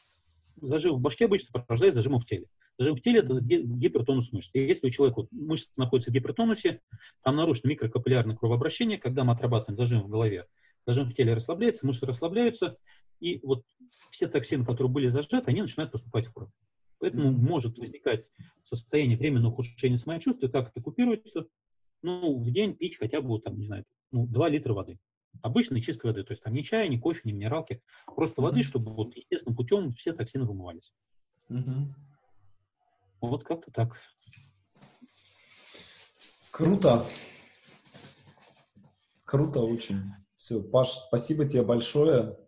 зажим 0.60 0.96
в 0.96 1.00
башке 1.00 1.26
обычно 1.26 1.60
порождает 1.60 1.94
зажимы 1.94 2.18
в 2.18 2.26
теле. 2.26 2.46
Зажим 2.78 2.96
в 2.96 3.00
теле– 3.00 3.20
это 3.20 3.40
гипертонус 3.40 4.32
мышц. 4.32 4.50
И 4.52 4.60
если 4.60 4.86
у 4.86 4.90
человека 4.90 5.26
мышца 5.30 5.70
находится 5.76 6.10
в 6.10 6.14
гипертонусе, 6.14 6.82
там 7.22 7.36
нарушено 7.36 7.70
микрокапиллярное 7.70 8.36
кровообращение, 8.36 8.98
когда 8.98 9.24
мы 9.24 9.32
отрабатываем 9.32 9.78
зажим 9.78 10.02
в 10.02 10.08
голове, 10.08 10.46
зажим 10.86 11.08
в 11.08 11.14
теле 11.14 11.34
расслабляется, 11.34 11.86
мышцы 11.86 12.04
расслабляются, 12.04 12.76
и 13.18 13.40
вот 13.42 13.64
все 14.10 14.28
токсины, 14.28 14.64
которые 14.64 14.90
были 14.90 15.08
зажаты, 15.08 15.50
они 15.50 15.62
начинают 15.62 15.92
поступать 15.92 16.26
в 16.26 16.32
кровь. 16.32 16.50
Поэтому 16.98 17.30
mm-hmm. 17.30 17.48
может 17.48 17.78
возникать 17.78 18.30
состояние 18.62 19.16
временного 19.16 19.52
ухудшения 19.52 19.98
самочувствия, 19.98 20.48
как 20.48 20.70
это 20.70 20.80
купируется, 20.80 21.46
ну, 22.02 22.38
в 22.38 22.50
день 22.50 22.74
пить 22.74 22.96
хотя 22.96 23.20
бы, 23.20 23.38
там, 23.40 23.58
не 23.58 23.66
знаю, 23.66 23.84
ну, 24.12 24.26
2 24.26 24.48
литра 24.48 24.72
воды. 24.72 24.98
Обычной 25.42 25.80
чистой 25.80 26.06
воды, 26.06 26.24
то 26.24 26.32
есть 26.32 26.42
там 26.42 26.54
ни 26.54 26.62
чая, 26.62 26.88
ни 26.88 26.96
кофе, 26.96 27.20
ни 27.24 27.32
минералки, 27.32 27.82
просто 28.06 28.40
mm-hmm. 28.40 28.44
воды, 28.44 28.62
чтобы 28.62 28.94
вот 28.94 29.14
естественным 29.14 29.56
путем 29.56 29.92
все 29.92 30.12
токсины 30.12 30.44
вымывались. 30.44 30.94
Mm-hmm. 31.50 31.84
Вот 33.20 33.44
как-то 33.44 33.70
так. 33.70 34.00
Круто. 36.50 37.04
Круто 39.26 39.60
очень. 39.60 40.00
Все, 40.36 40.62
Паш, 40.62 40.90
спасибо 40.90 41.44
тебе 41.44 41.62
большое. 41.62 42.38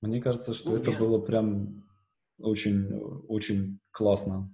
Мне 0.00 0.20
кажется, 0.20 0.54
что 0.54 0.70
ну, 0.70 0.76
это 0.78 0.90
я... 0.90 0.98
было 0.98 1.18
прям 1.18 1.84
очень, 2.38 2.88
очень 3.28 3.78
классно. 3.90 4.50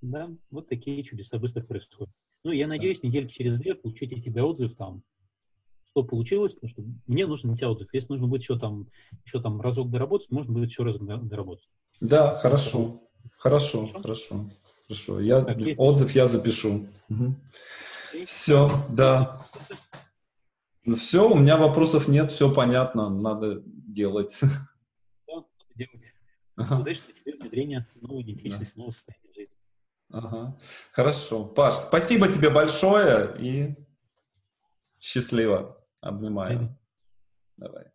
Да, 0.00 0.30
вот 0.50 0.68
такие 0.68 1.02
чудеса 1.04 1.38
быстро 1.38 1.62
происходят. 1.62 2.12
Ну, 2.44 2.50
я 2.50 2.66
надеюсь, 2.66 3.00
да. 3.00 3.08
недельки 3.08 3.32
через 3.32 3.58
две 3.58 3.74
получить 3.74 4.12
от 4.12 4.24
тебя 4.24 4.44
отзыв 4.44 4.76
там, 4.76 5.04
что 5.90 6.02
получилось, 6.02 6.52
потому 6.54 6.70
что 6.70 6.82
мне 7.06 7.26
нужен 7.26 7.50
у 7.50 7.56
тебя 7.56 7.70
отзыв. 7.70 7.88
Если 7.92 8.08
нужно 8.12 8.26
будет 8.26 8.42
еще 8.42 8.58
там, 8.58 8.88
еще 9.24 9.40
там 9.40 9.60
разок 9.60 9.90
доработать, 9.90 10.30
можно 10.30 10.52
будет 10.52 10.70
еще 10.70 10.82
раз 10.82 10.96
доработать. 10.98 11.68
Да, 12.00 12.36
хорошо. 12.38 13.00
Хорошо, 13.36 13.86
хорошо, 13.86 14.02
хорошо. 14.02 14.50
хорошо. 14.88 15.20
Я, 15.20 15.42
так, 15.42 15.58
отзыв 15.76 16.10
я 16.16 16.26
запишу. 16.26 16.88
Угу. 17.08 17.36
Все, 18.26 18.70
да. 18.90 19.40
Все, 20.96 21.30
у 21.30 21.36
меня 21.36 21.56
вопросов 21.56 22.08
нет, 22.08 22.30
все 22.32 22.52
понятно, 22.52 23.08
надо 23.08 23.62
делать. 23.64 24.40
Ага. 26.56 26.80
Удачного 26.80 27.12
тебе 27.14 27.36
внедрения 27.36 27.86
новой 28.00 28.22
идентичности, 28.22 28.74
да. 28.74 28.78
нового 28.78 28.92
состояния 28.92 29.32
жизни. 29.34 29.56
Ага. 30.10 30.58
Хорошо. 30.92 31.44
Паш, 31.46 31.74
спасибо 31.74 32.28
тебе 32.30 32.50
большое 32.50 33.34
и 33.38 33.74
счастливо. 34.98 35.76
Обнимаю. 36.00 36.78
Давай. 37.56 37.91